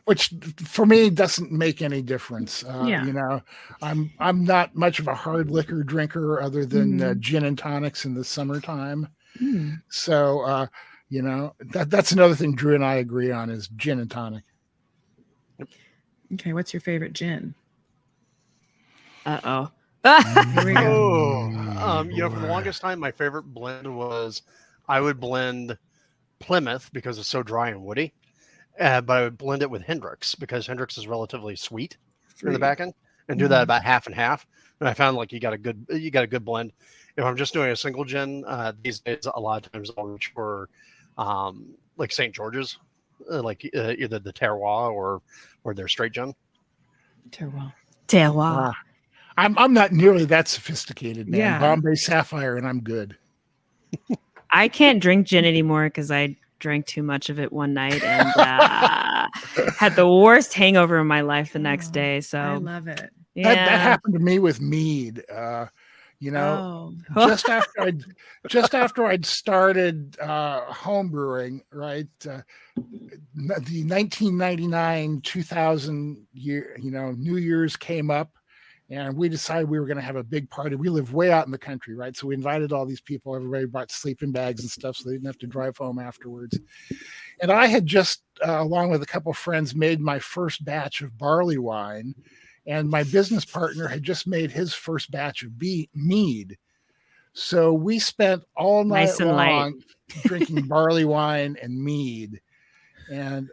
Which 0.05 0.33
for 0.65 0.87
me 0.87 1.11
doesn't 1.11 1.53
make 1.53 1.83
any 1.83 2.03
difference. 2.03 2.65
Uh, 2.65 2.91
Yeah. 2.91 3.01
You 3.01 3.13
know, 3.13 3.41
I'm 3.83 4.13
I'm 4.19 4.45
not 4.45 4.75
much 4.75 4.99
of 4.99 5.09
a 5.09 5.15
hard 5.15 5.51
liquor 5.51 5.83
drinker 5.85 6.41
other 6.41 6.65
than 6.67 7.01
uh, 7.01 7.15
Mhm. 7.15 7.21
gin 7.21 7.45
and 7.45 7.59
tonics 7.59 8.05
in 8.05 8.15
the 8.15 8.25
summertime. 8.25 9.09
Hmm. 9.39 9.75
So, 9.91 10.41
uh, 10.43 10.67
you 11.09 11.23
know, 11.23 11.55
that 11.73 11.91
that's 11.91 12.13
another 12.13 12.35
thing 12.35 12.55
Drew 12.55 12.75
and 12.75 12.85
I 12.85 12.95
agree 12.97 13.31
on 13.31 13.51
is 13.51 13.69
gin 13.69 14.01
and 14.01 14.11
tonic. 14.11 14.45
Okay, 16.35 16.53
what's 16.53 16.73
your 16.73 16.81
favorite 16.81 17.13
gin? 17.13 17.55
Uh 19.27 19.41
oh. 19.45 19.71
Here 20.53 20.65
we 20.65 20.77
go. 20.77 21.05
Oh, 21.07 21.51
um, 21.81 22.11
you 22.11 22.21
know, 22.23 22.31
for 22.31 22.41
the 22.41 22.47
longest 22.47 22.81
time, 22.81 22.99
my 22.99 23.11
favorite 23.13 23.45
blend 23.45 23.95
was 23.95 24.43
I 24.89 25.01
would 25.01 25.21
blend 25.21 25.77
Plymouth 26.41 26.91
because 26.93 27.19
it's 27.19 27.29
so 27.29 27.43
dry 27.43 27.71
and 27.71 27.83
woody, 27.83 28.15
uh, 28.81 29.01
but 29.01 29.17
I 29.17 29.23
would 29.23 29.39
blend 29.39 29.63
it 29.63 29.71
with 29.71 29.83
Hendrick's 29.83 30.35
because 30.35 30.67
Hendrick's 30.67 30.99
is 30.99 31.07
relatively 31.07 31.55
sweet 31.55 31.97
in 32.43 32.53
the 32.53 32.59
back 32.59 32.81
end, 32.81 32.95
and 33.29 33.39
do 33.39 33.47
that 33.49 33.63
about 33.63 33.85
half 33.85 34.07
and 34.07 34.15
half. 34.15 34.47
And 34.81 34.89
I 34.89 34.95
found 34.95 35.17
like 35.17 35.33
you 35.33 35.41
got 35.41 35.53
a 35.53 35.59
good 35.59 35.85
you 35.91 36.11
got 36.11 36.25
a 36.25 36.27
good 36.27 36.45
blend. 36.45 36.73
If 37.17 37.25
I'm 37.25 37.37
just 37.37 37.53
doing 37.53 37.71
a 37.71 37.77
single 37.77 38.05
gin, 38.05 38.45
uh, 38.47 38.73
these 38.83 39.01
days 39.01 39.27
a 39.33 39.39
lot 39.39 39.67
of 39.67 39.73
times 39.73 39.91
I'll 39.97 40.07
reach 40.07 40.33
for 40.35 40.69
um, 41.19 41.67
like 41.99 42.13
St. 42.13 42.35
George's, 42.35 42.79
uh, 43.31 43.43
like 43.43 43.69
uh, 43.77 43.93
either 43.99 44.19
the 44.19 44.33
terroir 44.33 44.91
or 44.91 45.21
or 45.65 45.75
their 45.75 45.89
straight 45.89 46.13
gin. 46.13 46.35
Terroir. 47.31 47.73
Terroir. 48.09 48.73
Ah, 48.73 48.79
I'm 49.37 49.59
I'm 49.59 49.75
not 49.75 49.93
nearly 49.93 50.25
that 50.27 50.49
sophisticated, 50.49 51.29
man. 51.29 51.41
Yeah. 51.41 51.59
Bombay 51.61 51.97
Sapphire, 51.97 52.57
and 52.57 52.67
I'm 52.67 52.81
good. 52.81 53.17
I 54.51 54.69
can't 54.69 55.01
drink 55.01 55.27
gin 55.27 55.45
anymore 55.45 55.85
because 55.85 56.11
I 56.11 56.37
drank 56.61 56.87
too 56.87 57.03
much 57.03 57.29
of 57.31 57.41
it 57.41 57.53
one 57.53 57.75
night 57.75 58.03
and 58.03 58.29
uh, 58.37 59.27
had 59.79 59.97
the 59.97 60.09
worst 60.09 60.55
hangover 60.55 60.99
in 60.99 61.07
my 61.07 61.23
life 61.23 61.53
the 61.53 61.59
next 61.59 61.91
day. 61.91 62.21
So 62.21 62.39
I 62.39 62.57
love 62.57 62.87
it. 62.87 63.11
yeah, 63.35 63.55
That, 63.55 63.65
that 63.65 63.81
happened 63.81 64.15
to 64.15 64.21
me 64.21 64.39
with 64.39 64.61
mead. 64.61 65.25
Uh, 65.31 65.67
you 66.21 66.31
know, 66.31 66.95
oh, 67.17 67.27
just 67.27 67.49
after 67.49 67.81
I'd 67.81 68.05
just 68.49 68.75
after 68.75 69.07
I'd 69.07 69.25
started 69.25 70.19
uh, 70.21 70.61
home 70.73 71.09
brewing, 71.09 71.63
right? 71.73 72.07
Uh, 72.29 72.43
the 73.35 73.85
1999 73.85 75.23
2000 75.23 76.27
year, 76.35 76.77
you 76.81 76.91
know, 76.91 77.13
New 77.13 77.39
Year's 77.39 77.77
came 77.77 78.11
up, 78.11 78.37
and 78.91 79.17
we 79.17 79.29
decided 79.29 79.71
we 79.71 79.79
were 79.79 79.87
going 79.87 79.97
to 79.97 80.03
have 80.03 80.17
a 80.17 80.25
big 80.25 80.51
party. 80.51 80.75
We 80.75 80.89
live 80.89 81.15
way 81.15 81.31
out 81.31 81.47
in 81.47 81.53
the 81.53 81.59
country, 81.59 81.95
right? 81.95 82.17
So 82.17 82.27
we 82.27 82.35
invited 82.35 82.73
all 82.73 82.85
these 82.85 83.01
people. 83.01 83.35
Everybody 83.35 83.67
brought 83.67 83.91
sleeping 83.91 84.33
bags 84.33 84.63
and 84.63 84.71
stuff, 84.71 84.97
so 84.97 85.09
they 85.09 85.15
didn't 85.15 85.27
have 85.27 85.39
to 85.39 85.47
drive 85.47 85.77
home 85.77 85.99
afterwards. 85.99 86.59
And 87.41 87.53
I 87.53 87.67
had 87.67 87.87
just, 87.87 88.23
uh, 88.47 88.61
along 88.61 88.91
with 88.91 89.03
a 89.03 89.07
couple 89.07 89.33
friends, 89.33 89.75
made 89.75 90.01
my 90.01 90.19
first 90.19 90.65
batch 90.65 91.03
of 91.03 91.17
barley 91.17 91.59
wine 91.59 92.15
and 92.67 92.89
my 92.89 93.03
business 93.03 93.45
partner 93.45 93.89
had 93.89 94.03
just 94.03 94.27
made 94.27 94.51
his 94.51 94.75
first 94.75 95.11
batch 95.11 95.43
of 95.43 95.59
be- 95.59 95.89
mead. 95.95 96.57
So 97.33 97.73
we 97.73 97.99
spent 97.99 98.43
all 98.57 98.85
night 98.85 99.07
Nice 99.07 99.21
long 99.21 99.83
drinking 100.25 100.67
barley 100.67 101.05
wine 101.05 101.57
and 101.63 101.83
mead, 101.83 102.41
and 103.11 103.49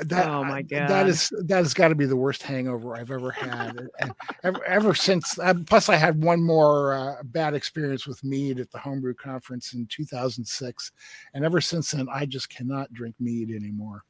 that 0.00 0.26
Oh 0.26 0.42
my 0.44 0.62
that 0.70 0.88
God. 0.88 1.08
is 1.08 1.30
that 1.44 1.58
has 1.58 1.74
got 1.74 1.88
to 1.88 1.94
be 1.94 2.06
the 2.06 2.16
worst 2.16 2.42
hangover 2.42 2.96
I've 2.96 3.10
ever 3.10 3.30
had. 3.30 3.88
And 4.00 4.12
ever, 4.42 4.64
ever 4.64 4.94
since, 4.94 5.38
uh, 5.38 5.54
plus 5.66 5.88
I 5.90 5.96
had 5.96 6.22
one 6.24 6.42
more 6.42 6.94
uh, 6.94 7.22
bad 7.24 7.52
experience 7.54 8.06
with 8.06 8.24
mead 8.24 8.58
at 8.58 8.70
the 8.70 8.78
homebrew 8.78 9.14
conference 9.14 9.74
in 9.74 9.86
2006, 9.86 10.92
and 11.34 11.44
ever 11.44 11.60
since 11.60 11.90
then 11.90 12.06
I 12.10 12.24
just 12.24 12.48
cannot 12.48 12.92
drink 12.94 13.16
mead 13.20 13.50
anymore. 13.50 14.04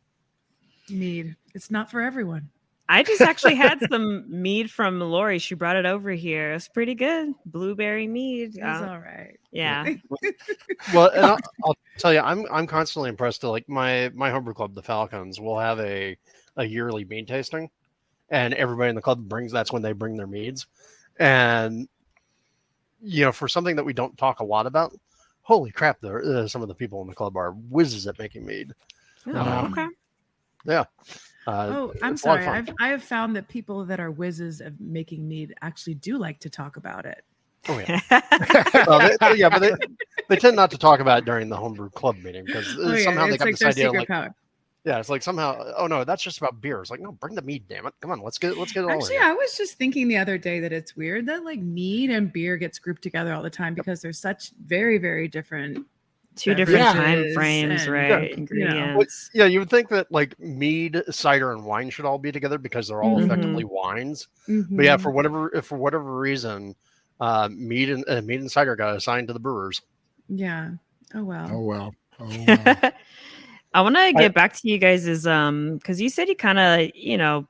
mead. 0.88 1.34
It's 1.54 1.70
not 1.70 1.90
for 1.90 2.00
everyone. 2.00 2.48
I 2.88 3.02
just 3.02 3.22
actually 3.22 3.54
had 3.54 3.78
some 3.90 4.24
mead 4.28 4.70
from 4.70 5.00
Lori. 5.00 5.38
She 5.38 5.54
brought 5.54 5.76
it 5.76 5.86
over 5.86 6.10
here. 6.10 6.52
It's 6.52 6.68
pretty 6.68 6.94
good. 6.94 7.32
Blueberry 7.46 8.06
mead. 8.06 8.56
It's 8.56 8.80
Uh, 8.82 8.88
all 8.88 8.98
right. 8.98 9.38
yeah. 9.50 9.86
Well, 10.92 11.10
and 11.14 11.24
I'll, 11.24 11.38
I'll 11.64 11.76
tell 11.98 12.12
you, 12.12 12.20
I'm 12.20 12.44
I'm 12.50 12.66
constantly 12.66 13.08
impressed. 13.08 13.42
To 13.42 13.50
like 13.50 13.68
my 13.68 14.10
my 14.14 14.30
homebrew 14.30 14.54
club, 14.54 14.74
the 14.74 14.82
Falcons, 14.82 15.40
will 15.40 15.58
have 15.58 15.78
a 15.78 16.16
a 16.56 16.64
yearly 16.64 17.04
mead 17.04 17.28
tasting, 17.28 17.70
and 18.30 18.52
everybody 18.54 18.90
in 18.90 18.96
the 18.96 19.02
club 19.02 19.28
brings. 19.28 19.52
That's 19.52 19.72
when 19.72 19.82
they 19.82 19.92
bring 19.92 20.16
their 20.16 20.26
meads, 20.26 20.66
and 21.18 21.88
you 23.00 23.24
know, 23.24 23.32
for 23.32 23.48
something 23.48 23.76
that 23.76 23.84
we 23.84 23.92
don't 23.92 24.16
talk 24.18 24.40
a 24.40 24.44
lot 24.44 24.66
about, 24.66 24.92
holy 25.42 25.70
crap! 25.70 26.00
There, 26.00 26.22
uh, 26.24 26.48
some 26.48 26.62
of 26.62 26.68
the 26.68 26.74
people 26.74 27.00
in 27.02 27.08
the 27.08 27.14
club 27.14 27.36
are 27.36 27.52
whizzes 27.52 28.06
at 28.06 28.18
making 28.18 28.44
mead. 28.44 28.72
Oh, 29.26 29.38
Um, 29.38 29.72
okay. 29.72 29.86
Uh, 31.46 31.68
Oh, 31.72 31.92
I'm 32.02 32.12
it's 32.14 32.24
a 32.24 32.28
lot 32.28 32.38
of 32.38 32.44
sorry. 32.44 32.58
I've 32.58 32.70
I 32.80 32.88
have 32.88 33.02
found 33.02 33.34
that 33.36 33.48
people 33.48 33.84
that 33.86 33.98
are 34.00 34.10
whizzes 34.10 34.60
of 34.60 34.80
making 34.80 35.26
mead 35.26 35.54
actually 35.62 35.94
do 35.94 36.18
like 36.18 36.38
to 36.40 36.50
talk 36.50 36.76
about 36.76 37.04
it. 37.06 37.24
Oh 37.68 37.78
yeah, 37.78 38.00
well, 38.88 38.98
they, 38.98 39.36
yeah, 39.36 39.48
but 39.48 39.60
they, 39.60 39.70
they 40.28 40.36
tend 40.36 40.56
not 40.56 40.70
to 40.72 40.78
talk 40.78 40.98
about 40.98 41.18
it 41.18 41.24
during 41.24 41.48
the 41.48 41.56
homebrew 41.56 41.90
club 41.90 42.16
meeting 42.16 42.44
because 42.44 42.66
Oh, 42.78 42.92
yeah, 42.92 43.04
somehow 43.04 43.26
they 43.28 43.36
got 43.36 43.46
like 43.46 43.56
this 43.56 43.68
idea 43.68 43.92
like 43.92 44.08
power. 44.08 44.34
yeah, 44.84 44.98
it's 44.98 45.08
like 45.08 45.22
somehow 45.22 45.72
oh 45.76 45.86
no, 45.86 46.02
that's 46.02 46.22
just 46.24 46.38
about 46.38 46.60
beer. 46.60 46.80
It's 46.80 46.90
like 46.90 46.98
no, 47.00 47.12
bring 47.12 47.36
the 47.36 47.42
mead, 47.42 47.68
damn 47.68 47.86
it, 47.86 47.94
come 48.00 48.10
on, 48.10 48.20
let's 48.20 48.38
get 48.38 48.58
let's 48.58 48.72
get 48.72 48.82
it 48.84 48.90
Actually. 48.90 49.18
I 49.18 49.32
was 49.32 49.56
just 49.56 49.78
thinking 49.78 50.08
the 50.08 50.16
other 50.16 50.38
day 50.38 50.58
that 50.58 50.72
it's 50.72 50.96
weird 50.96 51.26
that 51.26 51.44
like 51.44 51.60
mead 51.60 52.10
and 52.10 52.32
beer 52.32 52.56
gets 52.56 52.80
grouped 52.80 53.02
together 53.02 53.32
all 53.32 53.42
the 53.42 53.50
time 53.50 53.74
because 53.74 54.02
they're 54.02 54.12
such 54.12 54.50
very, 54.64 54.98
very 54.98 55.28
different. 55.28 55.86
Two 56.34 56.54
different 56.54 56.80
Yeah. 56.80 56.92
time 56.92 57.24
frames, 57.34 57.82
And, 57.82 57.92
right? 57.92 58.30
you 58.30 58.36
know, 58.36 58.36
Ingredients. 58.38 59.30
Yeah, 59.34 59.44
you 59.44 59.58
would 59.58 59.68
think 59.70 59.88
that 59.90 60.10
like 60.10 60.38
mead, 60.40 61.02
cider, 61.10 61.52
and 61.52 61.64
wine 61.64 61.90
should 61.90 62.04
all 62.06 62.18
be 62.18 62.32
together 62.32 62.56
because 62.58 62.88
they're 62.88 63.02
all 63.02 63.18
Mhm. 63.18 63.24
effectively 63.24 63.64
wines. 63.64 64.28
But 64.48 64.84
yeah, 64.84 64.96
for 64.96 65.10
whatever 65.10 65.54
if 65.54 65.66
for 65.66 65.76
whatever 65.76 66.18
reason, 66.18 66.74
uh, 67.20 67.48
mead 67.52 67.90
and 67.90 68.04
uh, 68.08 68.22
mead 68.22 68.40
and 68.40 68.50
cider 68.50 68.74
got 68.76 68.96
assigned 68.96 69.28
to 69.28 69.34
the 69.34 69.40
brewers. 69.40 69.82
yeah. 70.28 70.70
Oh 71.14 71.24
well. 71.24 71.48
Oh 71.52 71.60
well. 71.60 71.94
Oh 72.18 72.26
well. 72.46 72.92
I 73.74 73.80
want 73.82 73.96
to 73.96 74.12
get 74.14 74.32
back 74.34 74.54
to 74.56 74.68
you 74.68 74.78
guys 74.78 75.06
is 75.06 75.26
um 75.26 75.76
because 75.76 76.00
you 76.00 76.08
said 76.08 76.28
you 76.28 76.36
kind 76.36 76.58
of 76.58 76.90
you 76.94 77.18
know 77.18 77.46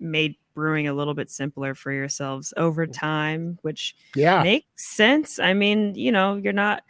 made 0.00 0.36
brewing 0.54 0.88
a 0.88 0.92
little 0.94 1.14
bit 1.14 1.30
simpler 1.30 1.74
for 1.74 1.92
yourselves 1.92 2.52
over 2.56 2.86
time, 2.86 3.58
which 3.62 3.94
Yeah. 4.14 4.42
makes 4.42 4.66
sense. 4.94 5.38
I 5.38 5.52
mean, 5.54 5.94
you 5.94 6.12
know, 6.12 6.36
you're 6.36 6.52
not 6.52 6.82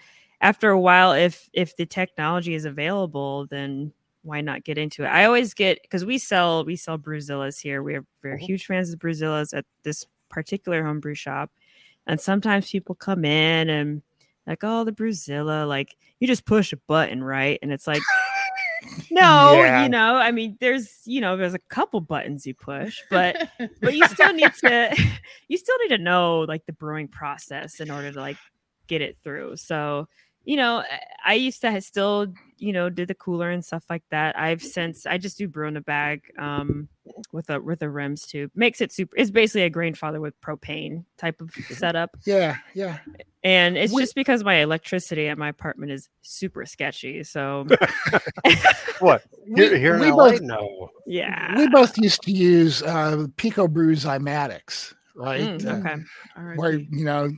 after 0.43 0.69
a 0.71 0.79
while 0.81 1.13
if 1.13 1.49
if 1.55 1.75
the 1.77 1.87
technology 1.87 2.55
is 2.55 2.67
available, 2.67 3.47
then 3.47 3.93
why 4.25 4.41
not 4.43 4.65
get 4.65 4.77
into 4.79 5.05
it? 5.05 5.09
I 5.09 5.25
always 5.25 5.55
get 5.55 5.81
because 5.83 6.05
we 6.05 6.19
sell 6.19 6.65
we 6.65 6.77
sell 6.77 6.99
Brewzillas 6.99 7.61
here. 7.61 7.83
We're 7.83 8.05
we're 8.23 8.37
Mhm. 8.37 8.41
huge 8.41 8.67
fans 8.67 8.93
of 8.93 8.99
Brewzillas 8.99 9.57
at 9.57 9.65
this 9.85 10.07
particular 10.29 10.85
homebrew 10.85 11.15
shop, 11.15 11.51
and 12.07 12.21
sometimes 12.21 12.71
people 12.71 12.95
come 12.95 13.25
in 13.25 13.71
and 13.71 14.03
like, 14.47 14.61
oh, 14.65 14.85
the 14.85 14.93
Brewzilla, 14.93 15.67
like 15.67 15.97
you 16.21 16.27
just 16.27 16.45
push 16.45 16.73
a 16.73 16.77
button, 16.77 17.25
right? 17.25 17.59
And 17.63 17.73
it's 17.73 17.87
like. 17.87 18.03
No, 19.11 19.53
Yeah. 19.53 19.83
you 19.83 19.89
know, 19.89 20.17
I 20.17 20.33
mean, 20.33 20.57
there's, 20.59 21.03
you 21.05 21.21
know, 21.21 21.37
there's 21.37 21.55
a 21.55 21.59
couple 21.69 22.01
buttons 22.01 22.47
you 22.47 22.55
push, 22.55 22.99
but 23.11 23.37
but 23.81 23.95
you 23.95 24.07
still 24.09 24.33
need 24.33 24.53
to 24.55 24.95
you 25.49 25.57
still 25.57 25.77
need 25.83 25.97
to 25.97 26.03
know 26.03 26.41
like 26.41 26.65
the 26.67 26.73
brewing 26.73 27.09
process 27.09 27.79
in 27.81 27.91
order 27.91 28.11
to 28.11 28.21
like 28.21 28.37
get 28.89 29.01
it 29.01 29.17
through 29.23 29.57
so 29.57 30.09
you 30.45 30.57
know 30.57 30.79
I- 30.79 31.01
i 31.25 31.35
used 31.35 31.61
to 31.63 31.81
still 31.81 32.27
you 32.59 32.73
know 32.73 32.89
do 32.91 33.07
the 33.07 33.15
cooler 33.15 33.51
and 33.51 33.65
stuff 33.65 33.85
like 33.91 34.03
that 34.11 34.39
i've 34.39 34.63
since 34.63 35.07
i 35.07 35.19
just 35.19 35.39
do 35.39 35.47
brew 35.49 35.69
in 35.69 35.77
a 35.77 35.81
bag 35.81 36.23
um 36.39 36.89
with 37.33 37.51
a 37.51 37.61
with 37.61 37.83
a 37.83 37.89
rims 37.89 38.27
tube 38.27 38.51
makes 38.55 38.81
it 38.81 38.93
super 38.93 39.17
it's 39.17 39.31
basically 39.31 39.63
a 39.63 39.71
Grainfather 39.71 40.21
with 40.21 40.41
propane 40.41 41.05
type 41.19 41.41
of 41.41 41.51
setup 41.71 42.17
Yeah. 42.25 42.57
Yeah. 42.75 42.99
and 43.45 43.77
it's 43.77 43.93
We- 43.93 44.03
just 44.03 44.15
because 44.15 44.45
my 44.45 44.57
electricity 44.57 45.29
at 45.29 45.39
my 45.39 45.49
apartment 45.49 45.91
is 45.93 46.09
super 46.23 46.67
sketchy 46.67 47.23
so 47.25 47.67
What? 49.01 49.23
We- 49.47 49.55
Here, 49.69 49.77
here 49.77 49.95
in 49.95 50.01
we 50.01 50.11
LA? 50.11 50.31
both- 50.31 50.41
No. 50.43 50.91
yeah 51.07 51.57
We 51.59 51.69
both 51.69 51.97
used 51.99 52.23
to 52.23 52.31
use 52.33 52.83
uh, 52.83 53.27
PicoBrew 53.37 53.97
Zymatics, 53.97 54.95
right? 55.15 55.41
Mm, 55.41 55.67
okay 55.67 56.03
RIP. 56.37 56.59
where 56.59 56.73
you 56.73 57.05
know 57.05 57.31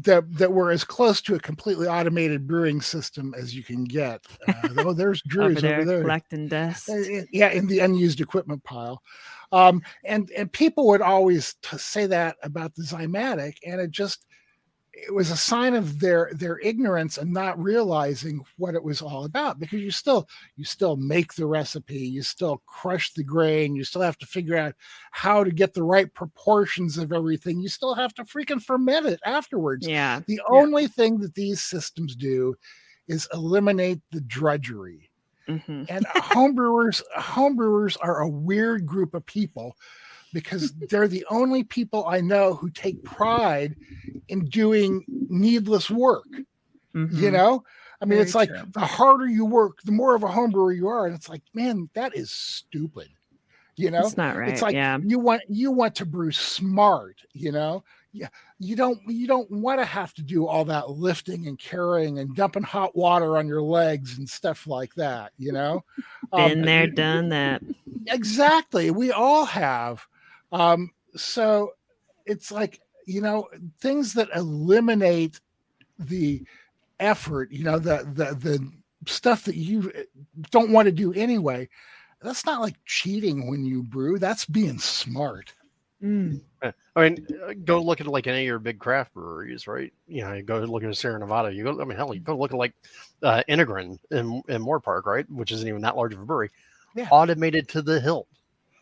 that 0.00 0.24
that 0.38 0.52
we're 0.52 0.70
as 0.70 0.84
close 0.84 1.20
to 1.22 1.34
a 1.34 1.40
completely 1.40 1.86
automated 1.86 2.46
brewing 2.46 2.80
system 2.80 3.34
as 3.36 3.54
you 3.54 3.62
can 3.62 3.84
get. 3.84 4.24
Uh, 4.46 4.68
oh, 4.78 4.92
there's 4.94 5.22
Drew's 5.22 5.58
over 5.58 5.60
there 5.60 5.76
over 5.76 5.84
there. 5.84 6.00
collecting 6.02 6.48
dust 6.48 6.88
uh, 6.88 7.22
yeah, 7.32 7.50
in 7.50 7.66
the 7.66 7.80
unused 7.80 8.20
equipment 8.20 8.62
pile. 8.64 9.02
Um, 9.50 9.82
and 10.04 10.30
and 10.36 10.52
people 10.52 10.86
would 10.88 11.00
always 11.00 11.54
t- 11.62 11.78
say 11.78 12.06
that 12.06 12.36
about 12.42 12.74
the 12.74 12.82
Zymatic, 12.82 13.54
and 13.64 13.80
it 13.80 13.90
just 13.90 14.26
it 15.06 15.14
was 15.14 15.30
a 15.30 15.36
sign 15.36 15.74
of 15.74 16.00
their 16.00 16.30
their 16.32 16.58
ignorance 16.58 17.18
and 17.18 17.32
not 17.32 17.60
realizing 17.62 18.44
what 18.56 18.74
it 18.74 18.82
was 18.82 19.00
all 19.00 19.24
about 19.24 19.58
because 19.58 19.80
you 19.80 19.90
still 19.90 20.28
you 20.56 20.64
still 20.64 20.96
make 20.96 21.34
the 21.34 21.46
recipe 21.46 21.98
you 21.98 22.22
still 22.22 22.62
crush 22.66 23.12
the 23.12 23.22
grain 23.22 23.76
you 23.76 23.84
still 23.84 24.02
have 24.02 24.18
to 24.18 24.26
figure 24.26 24.56
out 24.56 24.74
how 25.10 25.44
to 25.44 25.50
get 25.50 25.74
the 25.74 25.82
right 25.82 26.12
proportions 26.14 26.98
of 26.98 27.12
everything. 27.12 27.60
You 27.60 27.68
still 27.68 27.94
have 27.94 28.14
to 28.14 28.24
freaking 28.24 28.62
ferment 28.62 29.06
it 29.06 29.20
afterwards. 29.24 29.86
Yeah 29.86 30.20
the 30.26 30.40
only 30.48 30.86
thing 30.86 31.18
that 31.18 31.34
these 31.34 31.60
systems 31.62 32.16
do 32.16 32.54
is 33.06 33.28
eliminate 33.32 34.00
the 34.10 34.20
drudgery. 34.22 35.10
Hmm 35.46 35.84
and 35.88 36.04
homebrewers 36.16 37.02
homebrewers 37.16 37.96
are 38.00 38.20
a 38.20 38.28
weird 38.28 38.84
group 38.86 39.14
of 39.14 39.24
people 39.26 39.76
because 40.32 40.74
they're 40.90 41.08
the 41.08 41.26
only 41.30 41.64
people 41.64 42.06
I 42.06 42.20
know 42.20 42.54
who 42.54 42.70
take 42.70 43.02
pride 43.04 43.76
in 44.28 44.46
doing 44.46 45.06
needless 45.28 45.90
work. 45.90 46.26
You 47.10 47.30
Mhm. 47.30 47.32
know, 47.32 47.64
I 48.02 48.04
mean, 48.04 48.18
Very 48.18 48.20
it's 48.20 48.34
like 48.34 48.52
true. 48.52 48.64
the 48.72 48.80
harder 48.80 49.26
you 49.26 49.46
work, 49.46 49.78
the 49.84 49.92
more 49.92 50.14
of 50.14 50.22
a 50.22 50.26
homebrewer 50.28 50.76
you 50.76 50.88
are, 50.88 51.06
and 51.06 51.14
it's 51.14 51.28
like, 51.28 51.42
man, 51.54 51.88
that 51.94 52.14
is 52.14 52.30
stupid. 52.30 53.08
You 53.76 53.90
know, 53.90 54.06
it's 54.06 54.16
not 54.16 54.36
right 54.36 54.46
it's 54.46 54.62
like 54.62 54.78
yeah 54.78 54.98
you 55.00 55.18
want 55.20 55.42
you 55.48 55.70
want 55.70 55.94
to 55.96 56.06
brew 56.06 56.32
smart. 56.32 57.22
You 57.32 57.52
know, 57.52 57.84
yeah, 58.12 58.28
you 58.58 58.76
don't 58.76 58.98
you 59.08 59.26
don't 59.28 59.50
want 59.50 59.80
to 59.80 59.84
have 59.84 60.14
to 60.14 60.22
do 60.22 60.46
all 60.46 60.64
that 60.66 60.90
lifting 60.90 61.46
and 61.46 61.58
carrying 61.58 62.18
and 62.18 62.34
dumping 62.34 62.64
hot 62.64 62.96
water 62.96 63.38
on 63.38 63.46
your 63.46 63.62
legs 63.62 64.18
and 64.18 64.28
stuff 64.28 64.66
like 64.66 64.94
that. 64.96 65.32
You 65.38 65.52
know, 65.52 65.84
Um, 66.32 66.52
been 66.52 66.64
there 66.64 66.86
done 66.86 67.28
that 67.30 67.62
exactly 68.06 68.90
we 68.90 69.10
all 69.12 69.44
have 69.44 70.06
um 70.52 70.90
so 71.16 71.72
it's 72.26 72.50
like 72.50 72.80
you 73.06 73.20
know 73.20 73.48
things 73.80 74.14
that 74.14 74.28
eliminate 74.34 75.40
the 75.98 76.42
effort 77.00 77.50
you 77.50 77.64
know 77.64 77.78
the 77.78 77.98
the 78.14 78.34
the 78.34 78.72
stuff 79.06 79.44
that 79.44 79.56
you 79.56 79.90
don't 80.50 80.70
want 80.70 80.86
to 80.86 80.92
do 80.92 81.12
anyway 81.14 81.68
that's 82.20 82.44
not 82.44 82.60
like 82.60 82.74
cheating 82.84 83.48
when 83.48 83.64
you 83.64 83.82
brew 83.82 84.18
that's 84.18 84.44
being 84.44 84.78
smart 84.78 85.54
Mm. 86.02 86.40
I 86.62 86.72
mean, 86.96 87.26
uh, 87.44 87.54
go 87.64 87.80
look 87.80 88.00
at 88.00 88.06
like 88.06 88.26
any 88.26 88.40
of 88.40 88.46
your 88.46 88.58
big 88.58 88.78
craft 88.78 89.14
breweries, 89.14 89.66
right? 89.66 89.92
You 90.06 90.22
know, 90.22 90.32
you 90.32 90.42
go 90.42 90.58
look 90.58 90.84
at 90.84 90.96
Sierra 90.96 91.18
Nevada. 91.18 91.52
You 91.52 91.64
go, 91.64 91.80
I 91.80 91.84
mean, 91.84 91.96
hell, 91.96 92.14
you 92.14 92.20
go 92.20 92.36
look 92.36 92.52
at 92.52 92.58
like 92.58 92.74
uh, 93.22 93.42
Enegren 93.48 93.98
in 94.10 94.42
in 94.48 94.64
Moorpark, 94.64 95.06
right? 95.06 95.28
Which 95.30 95.52
isn't 95.52 95.66
even 95.66 95.82
that 95.82 95.96
large 95.96 96.14
of 96.14 96.20
a 96.20 96.24
brewery. 96.24 96.50
Yeah. 96.94 97.08
Automated 97.10 97.68
to 97.70 97.82
the 97.82 98.00
hilt, 98.00 98.28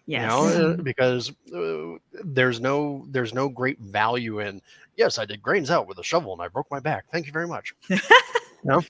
yes 0.06 0.22
you 0.22 0.28
know, 0.58 0.70
uh, 0.70 0.76
because 0.76 1.30
uh, 1.54 1.98
there's 2.24 2.60
no 2.60 3.04
there's 3.10 3.34
no 3.34 3.48
great 3.48 3.78
value 3.80 4.40
in. 4.40 4.60
Yes, 4.96 5.18
I 5.18 5.26
did 5.26 5.42
grains 5.42 5.70
out 5.70 5.86
with 5.86 5.98
a 5.98 6.02
shovel 6.02 6.32
and 6.32 6.40
I 6.40 6.48
broke 6.48 6.70
my 6.70 6.80
back. 6.80 7.04
Thank 7.12 7.26
you 7.26 7.32
very 7.32 7.46
much. 7.48 7.74
No. 8.64 8.82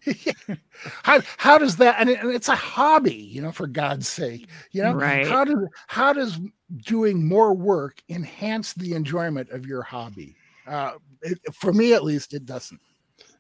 how 1.03 1.21
how 1.37 1.59
does 1.59 1.77
that 1.77 1.97
and, 2.01 2.09
it, 2.09 2.21
and 2.23 2.33
it's 2.33 2.49
a 2.49 2.55
hobby 2.55 3.13
you 3.15 3.43
know 3.43 3.53
for 3.53 3.67
god's 3.67 4.09
sake 4.09 4.49
you 4.71 4.83
know 4.83 4.95
Right. 4.95 5.27
how 5.27 5.45
does 5.45 5.59
how 5.87 6.15
does 6.15 6.39
doing 6.79 7.29
more 7.29 7.53
work 7.53 8.01
enhance 8.09 8.73
the 8.73 8.95
enjoyment 8.95 9.51
of 9.51 9.67
your 9.67 9.83
hobby 9.83 10.35
uh 10.67 10.93
it, 11.21 11.39
for 11.53 11.75
me 11.75 11.93
at 11.93 12.05
least 12.05 12.33
it 12.33 12.47
doesn't 12.47 12.81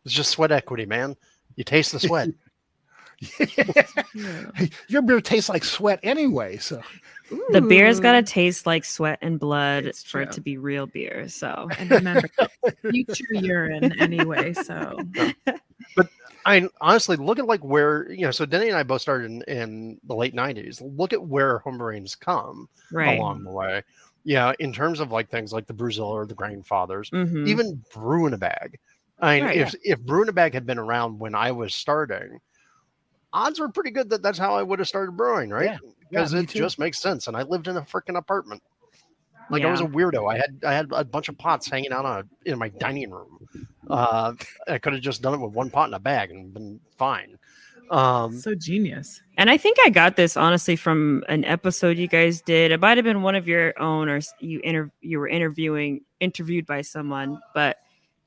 It's 0.04 0.12
just 0.12 0.30
sweat 0.30 0.52
equity, 0.52 0.84
man. 0.84 1.16
You 1.54 1.64
taste 1.64 1.92
the 1.92 2.00
sweat. 2.00 2.28
Yeah. 4.12 4.50
Your 4.88 5.00
beer 5.00 5.22
tastes 5.22 5.48
like 5.48 5.64
sweat 5.64 6.00
anyway 6.02 6.58
so 6.58 6.82
the 7.50 7.60
beer's 7.60 8.00
got 8.00 8.12
to 8.12 8.22
taste 8.22 8.66
like 8.66 8.84
sweat 8.84 9.18
and 9.22 9.38
blood 9.40 9.86
It's 9.86 10.02
for 10.02 10.22
it 10.22 10.32
to 10.32 10.40
be 10.40 10.58
real 10.58 10.86
beer 10.86 11.28
so 11.28 11.68
And 11.78 11.90
remember, 11.90 12.28
future 12.90 13.34
urine 13.34 13.92
anyway. 13.98 14.52
So 14.52 15.06
but 15.96 16.08
I 16.44 16.68
honestly 16.80 17.16
look 17.16 17.38
at 17.38 17.46
like 17.46 17.64
where 17.64 18.10
you 18.10 18.22
know. 18.22 18.30
So 18.30 18.46
Denny 18.46 18.68
and 18.68 18.76
I 18.76 18.82
both 18.82 19.00
started 19.02 19.30
in, 19.30 19.42
in 19.42 20.00
the 20.04 20.14
late 20.14 20.34
'90s. 20.34 20.80
Look 20.80 21.12
at 21.12 21.22
where 21.22 21.60
homebrewing's 21.60 22.14
come 22.14 22.68
right 22.92 23.18
along 23.18 23.42
the 23.44 23.50
way. 23.50 23.82
Yeah, 24.24 24.52
in 24.58 24.72
terms 24.72 25.00
of 25.00 25.12
like 25.12 25.30
things 25.30 25.52
like 25.52 25.66
the 25.66 25.74
Brewzilla 25.74 26.08
or 26.08 26.26
the 26.26 26.34
Grainfathers, 26.34 27.10
Mhm. 27.10 27.46
even 27.46 27.84
brew 27.94 28.26
in 28.26 28.34
a 28.34 28.38
bag. 28.38 28.78
I 29.20 29.36
mean, 29.36 29.44
Right, 29.44 29.56
if 29.58 29.74
if 29.82 30.00
brew 30.00 30.22
in 30.22 30.28
a 30.28 30.32
bag 30.32 30.52
had 30.52 30.66
been 30.66 30.78
around 30.78 31.18
when 31.18 31.34
I 31.34 31.52
was 31.52 31.74
starting, 31.74 32.40
odds 33.32 33.58
were 33.58 33.68
pretty 33.68 33.90
good 33.90 34.10
that 34.10 34.22
that's 34.22 34.38
how 34.38 34.54
I 34.54 34.62
would 34.62 34.78
have 34.78 34.88
started 34.88 35.16
brewing, 35.16 35.50
right? 35.50 35.64
Yeah, 35.64 35.78
Because 36.10 36.34
me 36.34 36.40
it 36.40 36.48
too. 36.48 36.58
just 36.58 36.78
makes 36.78 37.00
sense. 37.00 37.26
And 37.26 37.36
I 37.36 37.42
lived 37.42 37.68
in 37.68 37.76
a 37.76 37.82
freaking 37.82 38.16
apartment. 38.16 38.62
Like 39.50 39.62
I 39.62 39.70
was 39.70 39.80
a 39.80 39.84
weirdo. 39.84 40.32
I 40.32 40.38
had 40.38 40.60
I 40.66 40.74
had 40.74 40.90
a 40.92 41.04
bunch 41.04 41.28
of 41.28 41.38
pots 41.38 41.70
hanging 41.70 41.92
out 41.92 42.04
on 42.04 42.20
a, 42.20 42.50
in 42.50 42.58
my 42.58 42.68
dining 42.68 43.10
room. 43.10 43.46
Uh, 43.88 44.32
I 44.66 44.78
could 44.78 44.94
have 44.94 45.02
just 45.02 45.22
done 45.22 45.34
it 45.34 45.40
with 45.40 45.52
one 45.52 45.70
pot 45.70 45.88
in 45.88 45.94
a 45.94 46.00
bag 46.00 46.30
and 46.30 46.52
been 46.52 46.80
fine. 46.98 47.38
Um, 47.90 48.36
so 48.38 48.54
genius. 48.54 49.22
And 49.36 49.48
I 49.48 49.56
think 49.56 49.76
I 49.84 49.90
got 49.90 50.16
this 50.16 50.36
honestly 50.36 50.74
from 50.74 51.22
an 51.28 51.44
episode 51.44 51.96
you 51.98 52.08
guys 52.08 52.42
did. 52.42 52.72
It 52.72 52.80
might 52.80 52.98
have 52.98 53.04
been 53.04 53.22
one 53.22 53.36
of 53.36 53.46
your 53.46 53.80
own, 53.80 54.08
or 54.08 54.20
you 54.40 54.60
inter- 54.64 54.90
you 55.00 55.20
were 55.20 55.28
interviewing 55.28 56.00
interviewed 56.18 56.66
by 56.66 56.80
someone. 56.82 57.40
But 57.54 57.76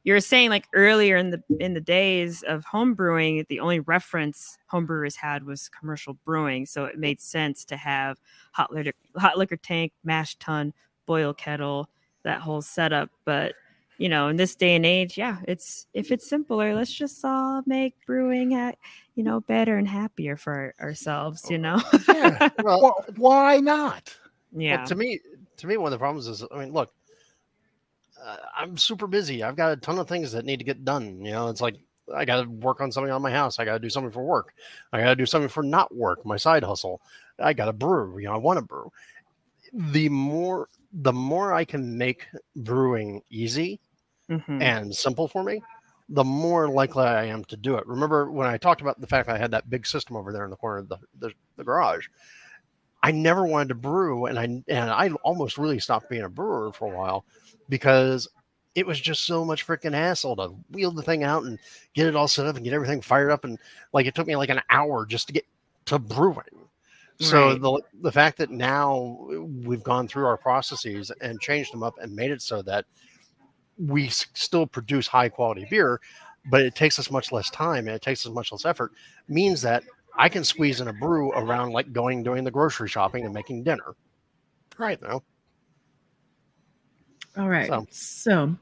you 0.04 0.14
were 0.14 0.22
saying 0.22 0.50
like 0.50 0.66
earlier 0.74 1.18
in 1.18 1.30
the 1.32 1.43
in 1.60 1.74
the 1.74 1.82
days 1.82 2.43
of 2.43 2.64
home 2.64 2.93
brewing, 2.93 3.45
the 3.50 3.60
only 3.60 3.82
reference 3.82 4.58
homebrewers 4.72 5.16
had 5.16 5.43
was 5.43 5.70
commercial 5.70 6.14
brewing. 6.26 6.66
So 6.66 6.86
it 6.86 6.97
made 6.97 7.20
sense 7.20 7.66
to 7.66 7.78
have 7.78 8.18
hot 8.52 8.74
liquor, 8.74 8.93
hot 9.18 9.38
liquor 9.38 9.58
tank, 9.58 9.91
mash 10.04 10.36
tun, 10.36 10.74
boil 11.06 11.34
kettle, 11.34 11.89
that 12.24 12.41
whole 12.41 12.62
setup. 12.62 13.10
But 13.26 13.56
you 13.97 14.08
know, 14.08 14.30
in 14.30 14.38
this 14.38 14.56
day 14.56 14.76
and 14.76 14.86
age, 14.86 15.18
yeah, 15.18 15.38
it's 15.45 15.86
if 15.93 16.12
it's 16.12 16.30
simpler, 16.30 16.74
let's 16.74 16.93
just 16.93 17.24
all 17.26 17.62
make 17.66 17.93
brewing 18.06 18.54
at 18.54 18.78
you 19.16 19.24
know 19.24 19.41
better 19.41 19.78
and 19.78 19.88
happier 19.88 20.38
for 20.38 20.74
ourselves. 20.80 21.50
You 21.50 21.58
know, 21.58 21.82
yeah 22.08 22.50
well, 22.64 22.82
well, 22.82 23.06
why 23.18 23.58
not 23.58 24.16
Well, 24.54 24.64
yeah, 24.64 24.86
to 24.86 24.95
me, 24.95 25.20
to 25.58 25.68
me, 25.68 25.76
one 25.76 25.88
of 25.88 25.91
the 25.91 26.02
problems 26.02 26.28
is, 26.28 26.45
I 26.50 26.58
mean, 26.58 26.72
look, 26.72 26.93
uh, 28.24 28.38
I'm 28.57 28.78
super 28.78 29.07
busy. 29.07 29.43
I've 29.43 29.55
got 29.55 29.72
a 29.72 29.78
ton 29.78 29.99
of 29.99 30.07
things 30.07 30.32
that 30.32 30.45
need 30.45 30.57
to 30.57 30.65
get 30.65 30.86
done. 30.86 31.24
You 31.24 31.32
know, 31.32 31.49
it's 31.49 31.61
like 31.61 31.76
I 32.13 32.26
got 32.26 32.41
to 32.41 32.49
work 32.49 32.82
on 32.82 32.91
something 32.91 33.11
on 33.11 33.22
my 33.22 33.32
house. 33.32 33.59
I 33.59 33.65
got 33.65 33.74
to 33.74 33.80
do 33.80 33.89
something 33.89 34.11
for 34.11 34.24
work. 34.24 34.53
I 34.91 34.99
got 35.01 35.09
to 35.09 35.15
do 35.15 35.26
something 35.26 35.49
for 35.49 35.63
not 35.63 35.93
work, 35.95 36.26
my 36.26 36.38
side 36.38 36.63
hustle. 36.63 37.01
I 37.39 37.53
got 37.53 37.65
to 37.65 37.74
brew. 37.74 38.17
You 38.20 38.28
know, 38.28 38.34
I 38.34 38.38
want 38.38 38.57
to 38.57 38.65
brew. 38.65 38.91
The 39.74 40.09
more, 40.09 40.70
the 40.91 41.13
more 41.13 41.53
I 41.53 41.65
can 41.65 41.97
make 41.97 42.28
brewing 42.55 43.22
easy 43.30 43.80
Mhm. 44.30 44.61
and 44.61 44.95
simple 44.95 45.28
for 45.28 45.43
me, 45.43 45.61
the 46.09 46.24
more 46.24 46.67
likely 46.67 47.03
I 47.03 47.26
am 47.26 47.43
to 47.45 47.57
do 47.57 47.76
it. 47.76 47.86
Remember 47.86 48.32
when 48.32 48.47
I 48.47 48.57
talked 48.57 48.82
about 48.82 48.99
the 48.99 49.07
fact 49.07 49.28
that 49.28 49.36
I 49.36 49.39
had 49.39 49.51
that 49.51 49.70
big 49.70 49.86
system 49.86 50.15
over 50.15 50.34
there 50.34 50.43
in 50.43 50.49
the 50.49 50.55
corner 50.55 50.80
of 50.80 50.89
the, 50.89 50.97
the, 51.20 51.32
the 51.55 51.63
garage? 51.63 52.07
I 53.01 53.11
never 53.11 53.45
wanted 53.45 53.70
to 53.70 53.76
brew, 53.76 54.26
and 54.26 54.38
I 54.38 54.43
and 54.43 54.89
I 54.89 55.09
almost 55.24 55.57
really 55.57 55.80
stopped 55.80 56.09
being 56.09 56.24
a 56.24 56.30
brewer 56.30 56.74
for 56.74 56.91
a 56.93 56.97
while 56.97 57.26
because 57.70 58.28
it 58.76 58.86
was 58.86 58.99
just 58.99 59.26
so 59.26 59.43
much 59.45 59.65
freaking 59.65 59.93
hassle 59.93 60.36
to 60.36 60.49
wheel 60.72 60.91
the 60.91 61.01
thing 61.01 61.24
out 61.24 61.43
and 61.43 61.57
get 61.93 62.07
it 62.07 62.15
all 62.15 62.28
set 62.28 62.45
up 62.45 62.55
and 62.55 62.63
get 62.63 62.74
everything 62.74 63.01
fired 63.01 63.32
up, 63.32 63.43
and 63.45 63.57
like 63.93 64.05
it 64.05 64.15
took 64.15 64.28
me 64.28 64.36
like 64.36 64.49
an 64.49 64.61
hour 64.70 65.05
just 65.05 65.28
to 65.28 65.34
get 65.34 65.45
to 65.86 65.97
brewing. 65.99 66.43
So 67.20 67.49
Right. 67.49 67.61
the 67.61 67.82
the 68.03 68.11
fact 68.11 68.38
that 68.38 68.49
now 68.49 69.28
we've 69.65 69.84
gone 69.84 70.07
through 70.07 70.26
our 70.26 70.38
processes 70.38 71.11
and 71.22 71.39
changed 71.41 71.74
them 71.74 71.84
up 71.84 71.95
and 71.99 72.15
made 72.15 72.32
it 72.32 72.41
so 72.41 72.61
that 72.61 72.86
we 73.78 74.07
s- 74.07 74.28
still 74.34 74.65
produce 74.67 75.07
high 75.07 75.28
quality 75.30 75.65
beer, 75.70 75.99
but 76.49 76.61
it 76.61 76.76
takes 76.76 76.97
us 76.99 77.11
much 77.11 77.32
less 77.32 77.49
time 77.49 77.88
and 77.88 77.95
it 77.95 78.01
takes 78.01 78.26
us 78.26 78.32
much 78.32 78.51
less 78.51 78.65
effort, 78.65 78.93
means 79.28 79.61
that 79.63 79.84
I 80.17 80.30
can 80.30 80.43
squeeze 80.43 80.80
in 80.80 80.88
a 80.88 80.93
brew 80.93 81.32
around 81.32 81.72
like 81.72 81.91
going 81.91 82.24
doing 82.24 82.43
the 82.43 82.51
grocery 82.51 82.88
shopping 82.89 83.26
and 83.26 83.34
making 83.34 83.63
dinner. 83.63 83.95
Right. 84.78 84.99
You 85.01 85.07
know? 85.07 85.24
All 87.38 87.50
right. 87.50 87.68
So- 87.68 87.88
So, 87.90 88.56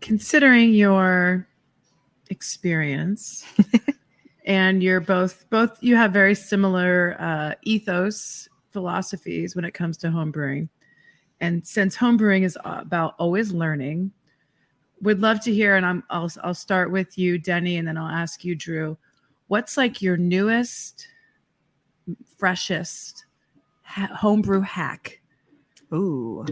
considering 0.00 0.72
your 0.72 1.46
experience 2.30 3.44
and 4.44 4.82
you're 4.82 5.00
both 5.00 5.48
both 5.50 5.76
you 5.82 5.96
have 5.96 6.12
very 6.12 6.34
similar 6.34 7.16
uh, 7.18 7.54
ethos 7.62 8.48
philosophies 8.70 9.56
when 9.56 9.64
it 9.64 9.72
comes 9.74 9.96
to 9.98 10.06
homebrewing. 10.08 10.68
And 11.40 11.66
since 11.66 11.96
homebrewing 11.96 12.42
is 12.44 12.56
about 12.64 13.14
always 13.18 13.50
learning, 13.52 14.12
would 15.02 15.20
love 15.20 15.40
to 15.42 15.52
hear 15.52 15.74
and 15.76 15.84
I'm 15.84 16.04
I'll 16.10 16.30
I'll 16.44 16.54
start 16.54 16.90
with 16.92 17.18
you 17.18 17.36
Denny 17.38 17.76
and 17.78 17.88
then 17.88 17.96
I'll 17.98 18.08
ask 18.10 18.44
you 18.44 18.54
Drew. 18.54 18.96
What's 19.48 19.76
like 19.76 20.00
your 20.00 20.16
newest 20.16 21.08
freshest 22.36 23.24
ha- 23.82 24.14
homebrew 24.14 24.60
hack? 24.60 25.20
Ooh. 25.92 26.46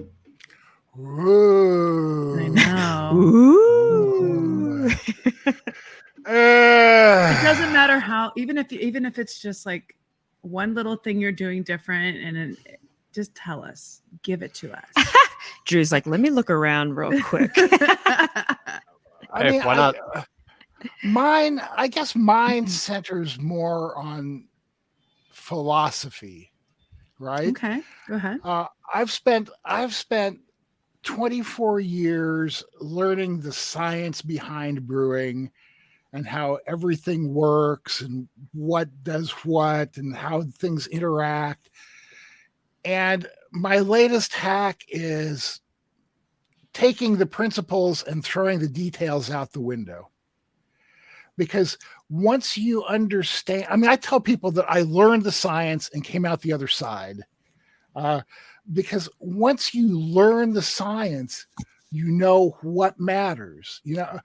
Ooh. 0.98 2.38
I 2.38 2.48
know. 2.48 3.16
Ooh. 3.16 4.88
it 6.26 7.42
doesn't 7.42 7.72
matter 7.72 7.98
how 7.98 8.32
even 8.36 8.58
if 8.58 8.72
even 8.72 9.06
if 9.06 9.18
it's 9.18 9.40
just 9.40 9.64
like 9.64 9.96
one 10.42 10.74
little 10.74 10.96
thing 10.96 11.20
you're 11.20 11.32
doing 11.32 11.62
different 11.62 12.18
and 12.18 12.36
it, 12.36 12.80
just 13.12 13.34
tell 13.34 13.64
us 13.64 14.02
give 14.22 14.42
it 14.42 14.54
to 14.54 14.72
us 14.72 15.06
Drew's 15.64 15.92
like, 15.92 16.06
let 16.06 16.20
me 16.20 16.30
look 16.30 16.50
around 16.50 16.96
real 16.96 17.20
quick. 17.22 17.50
I 17.56 18.80
mean, 19.44 19.62
why 19.62 19.76
not? 19.76 19.96
uh, 20.14 20.22
mine, 21.04 21.60
I 21.76 21.88
guess 21.88 22.16
mine 22.16 22.66
centers 22.66 23.38
more 23.38 23.96
on 23.96 24.44
philosophy, 25.30 26.52
right? 27.18 27.48
okay 27.48 27.82
go 28.08 28.14
ahead 28.14 28.40
Uh, 28.42 28.66
I've 28.92 29.10
spent 29.10 29.50
I've 29.64 29.94
spent 29.94 30.40
24 31.02 31.80
years 31.80 32.64
learning 32.80 33.40
the 33.40 33.52
science 33.52 34.22
behind 34.22 34.86
brewing 34.86 35.50
and 36.12 36.26
how 36.26 36.58
everything 36.66 37.34
works 37.34 38.00
and 38.00 38.28
what 38.52 38.88
does 39.04 39.30
what 39.30 39.96
and 39.96 40.16
how 40.16 40.42
things 40.42 40.86
interact. 40.86 41.70
And 42.84 43.26
my 43.52 43.78
latest 43.78 44.32
hack 44.32 44.84
is 44.88 45.60
taking 46.72 47.16
the 47.16 47.26
principles 47.26 48.02
and 48.02 48.24
throwing 48.24 48.60
the 48.60 48.68
details 48.68 49.30
out 49.30 49.52
the 49.52 49.60
window. 49.60 50.08
Because 51.36 51.78
once 52.08 52.56
you 52.56 52.84
understand, 52.84 53.66
I 53.68 53.76
mean, 53.76 53.90
I 53.90 53.96
tell 53.96 54.20
people 54.20 54.50
that 54.52 54.66
I 54.68 54.82
learned 54.82 55.22
the 55.22 55.32
science 55.32 55.90
and 55.92 56.02
came 56.02 56.24
out 56.24 56.40
the 56.40 56.52
other 56.52 56.68
side. 56.68 57.22
Uh, 57.98 58.22
because 58.72 59.08
once 59.18 59.74
you 59.74 59.98
learn 59.98 60.52
the 60.52 60.62
science, 60.62 61.46
you 61.90 62.06
know 62.06 62.56
what 62.62 62.98
matters. 63.00 63.80
You 63.82 63.96
know, 63.96 64.20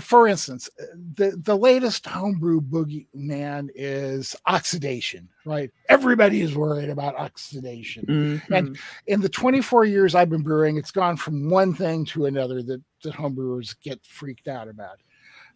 for 0.00 0.26
instance, 0.26 0.70
uh, 0.80 0.84
the 1.16 1.36
the 1.36 1.56
latest 1.56 2.06
homebrew 2.06 2.60
boogeyman 2.60 3.68
is 3.74 4.34
oxidation, 4.46 5.28
right? 5.44 5.70
Everybody 5.88 6.40
is 6.40 6.56
worried 6.56 6.88
about 6.88 7.16
oxidation. 7.16 8.06
Mhm. 8.06 8.78
In 9.06 9.20
the 9.20 9.28
24 9.28 9.84
years 9.84 10.14
I've 10.14 10.30
been 10.30 10.42
brewing, 10.42 10.76
it's 10.78 10.92
gone 10.92 11.16
from 11.16 11.50
one 11.50 11.74
thing 11.74 12.04
to 12.06 12.26
another 12.26 12.62
that 12.62 12.82
that 13.02 13.14
homebrewers 13.14 13.74
get 13.82 14.04
freaked 14.06 14.48
out 14.48 14.68
about. 14.68 15.00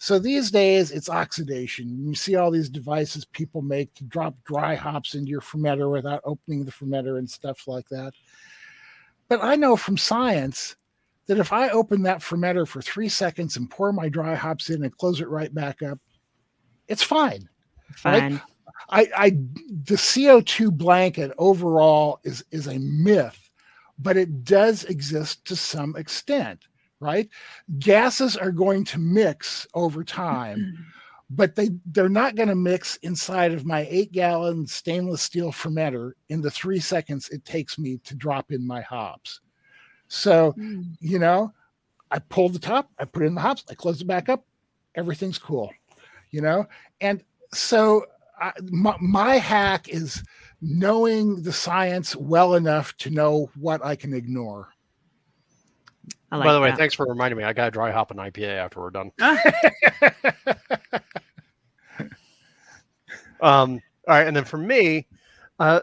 So 0.05 0.19
these 0.19 0.51
days 0.51 0.91
it's 0.91 1.09
oxidation. 1.09 2.07
You 2.07 2.15
see 2.15 2.37
all 2.37 2.51
these 2.51 2.69
devices 2.69 3.25
people 3.25 3.63
make 3.63 3.95
to 3.95 4.05
drop 4.05 4.35
dry 4.45 4.75
hops 4.75 5.15
into 5.15 5.31
your 5.31 5.41
fermenter 5.41 5.91
without 5.91 6.21
opening 6.25 6.67
the 6.67 6.73
fermenter 6.73 7.19
and 7.19 7.31
stuff 7.31 7.67
like 7.67 7.89
that. 7.89 8.13
But 9.31 9.43
I 9.43 9.57
know 9.57 9.77
from 9.77 9.97
science 9.97 10.77
that 11.25 11.39
if 11.39 11.55
I 11.55 11.71
open 11.71 12.03
that 12.03 12.19
fermenter 12.19 12.69
for 12.69 12.83
three 12.83 13.09
seconds 13.09 13.57
and 13.57 13.71
pour 13.71 13.95
my 13.95 14.11
dry 14.11 14.35
hops 14.35 14.69
in 14.69 14.85
and 14.85 14.95
close 14.95 15.23
it 15.23 15.29
right 15.31 15.55
back 15.55 15.83
up, 15.83 15.99
it's 16.87 17.03
fine. 17.03 17.49
Fine. 17.97 18.43
I, 18.91 19.09
I 19.17 19.31
the 19.31 19.97
CO2 19.97 20.71
blanket 20.71 21.33
overall 21.39 22.21
is 22.25 22.45
is 22.51 22.67
a 22.67 22.79
myth, 22.79 23.49
but 23.99 24.19
it 24.19 24.45
does 24.45 24.85
exist 24.85 25.47
to 25.47 25.57
some 25.57 25.97
extent, 25.97 26.61
right? 27.05 27.29
Gases 27.79 28.37
are 28.37 28.51
going 28.51 28.85
to 28.85 28.99
mix 28.99 29.67
over 29.75 30.03
time, 30.03 30.59
mm-hmm. 30.59 30.83
but 31.31 31.55
they 31.55 31.71
they're 31.87 32.09
not 32.09 32.35
going 32.35 32.49
to 32.49 32.55
mix 32.55 32.97
inside 32.97 33.53
of 33.53 33.67
my 33.67 33.87
eight 33.91 34.11
gallon 34.11 34.67
stainless 34.67 35.23
steel 35.23 35.53
fermenter 35.53 36.13
in 36.31 36.41
the 36.41 36.51
three 36.51 36.81
seconds 36.81 37.29
it 37.29 37.45
takes 37.45 37.79
me 37.79 37.99
to 38.05 38.15
drop 38.15 38.51
in 38.51 38.67
my 38.67 38.81
hops. 38.81 39.41
So 40.09 40.55
mm. 40.59 40.97
you 41.01 41.19
know, 41.19 41.53
I 42.11 42.19
pull 42.19 42.49
the 42.49 42.59
top, 42.59 42.91
I 42.99 43.05
put 43.05 43.25
in 43.25 43.35
the 43.35 43.41
hops, 43.41 43.65
I 43.71 43.75
close 43.75 44.01
it 44.01 44.07
back 44.07 44.29
up, 44.29 44.45
everything's 44.95 45.39
cool, 45.39 45.71
you 46.31 46.41
know, 46.41 46.67
and 47.01 47.23
so 47.53 48.07
I, 48.41 48.53
my, 48.71 48.97
my 49.01 49.37
hack 49.37 49.89
is 49.89 50.23
knowing 50.61 51.43
the 51.43 51.53
science 51.53 52.17
well 52.17 52.55
enough 52.55 52.97
to 52.99 53.11
know 53.11 53.51
what 53.59 53.85
I 53.85 53.97
can 53.97 54.15
ignore. 54.15 54.74
I 56.35 56.39
like 56.39 56.47
By 56.47 56.53
the 56.53 56.61
way, 56.61 56.71
that. 56.71 56.79
thanks 56.79 56.95
for 56.95 57.07
reminding 57.07 57.39
me. 57.39 57.45
I 57.45 57.53
got 57.53 57.67
to 57.67 57.71
dry 57.71 57.93
hop 57.93 58.11
an 58.11 58.17
IPA 58.17 58.57
after 58.57 58.81
we're 58.81 58.91
done. 58.91 59.13
Um, 63.41 63.83
all 64.09 64.15
right, 64.15 64.27
and 64.27 64.35
then 64.35 64.45
for 64.45 64.57
me, 64.57 65.07
uh, 65.59 65.81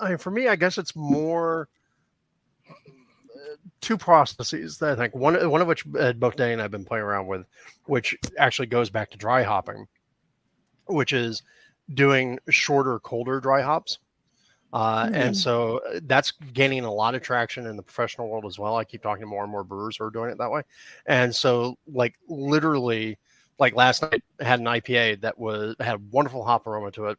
I 0.00 0.10
mean, 0.10 0.18
for 0.18 0.30
me, 0.30 0.46
I 0.46 0.54
guess 0.54 0.78
it's 0.78 0.94
more 0.94 1.68
uh, 2.70 3.56
two 3.80 3.96
processes 3.98 4.78
that 4.78 4.92
I 4.92 4.94
think 4.94 5.14
one 5.16 5.50
one 5.50 5.60
of 5.60 5.66
which 5.66 5.84
uh, 5.98 6.12
both 6.12 6.36
Danny 6.36 6.52
and 6.52 6.62
I've 6.62 6.70
been 6.70 6.84
playing 6.84 7.02
around 7.02 7.26
with, 7.26 7.46
which 7.86 8.16
actually 8.38 8.66
goes 8.66 8.90
back 8.90 9.10
to 9.10 9.18
dry 9.18 9.42
hopping, 9.42 9.88
which 10.86 11.12
is 11.12 11.42
doing 11.94 12.38
shorter, 12.48 13.00
colder 13.00 13.40
dry 13.40 13.60
hops. 13.60 13.98
Uh. 14.72 15.08
And 15.12 15.36
so 15.36 15.78
uh, 15.78 16.00
that's 16.04 16.32
gaining 16.52 16.84
a 16.84 16.92
lot 16.92 17.14
of 17.14 17.22
traction 17.22 17.66
in 17.66 17.76
the 17.76 17.82
professional 17.82 18.28
world 18.28 18.44
as 18.44 18.58
well. 18.58 18.76
I 18.76 18.84
keep 18.84 19.02
talking 19.02 19.22
to 19.22 19.26
more 19.26 19.42
and 19.42 19.50
more 19.50 19.64
brewers 19.64 19.96
who 19.96 20.04
are 20.04 20.10
doing 20.10 20.30
it 20.30 20.38
that 20.38 20.50
way. 20.50 20.62
And 21.06 21.34
so, 21.34 21.78
like, 21.86 22.14
literally, 22.28 23.18
like 23.58 23.74
last 23.74 24.02
night, 24.02 24.22
I 24.40 24.44
had 24.44 24.60
an 24.60 24.66
IPA 24.66 25.20
that 25.22 25.38
was 25.38 25.76
had 25.80 26.10
wonderful 26.10 26.44
hop 26.44 26.66
aroma 26.66 26.90
to 26.92 27.06
it, 27.06 27.18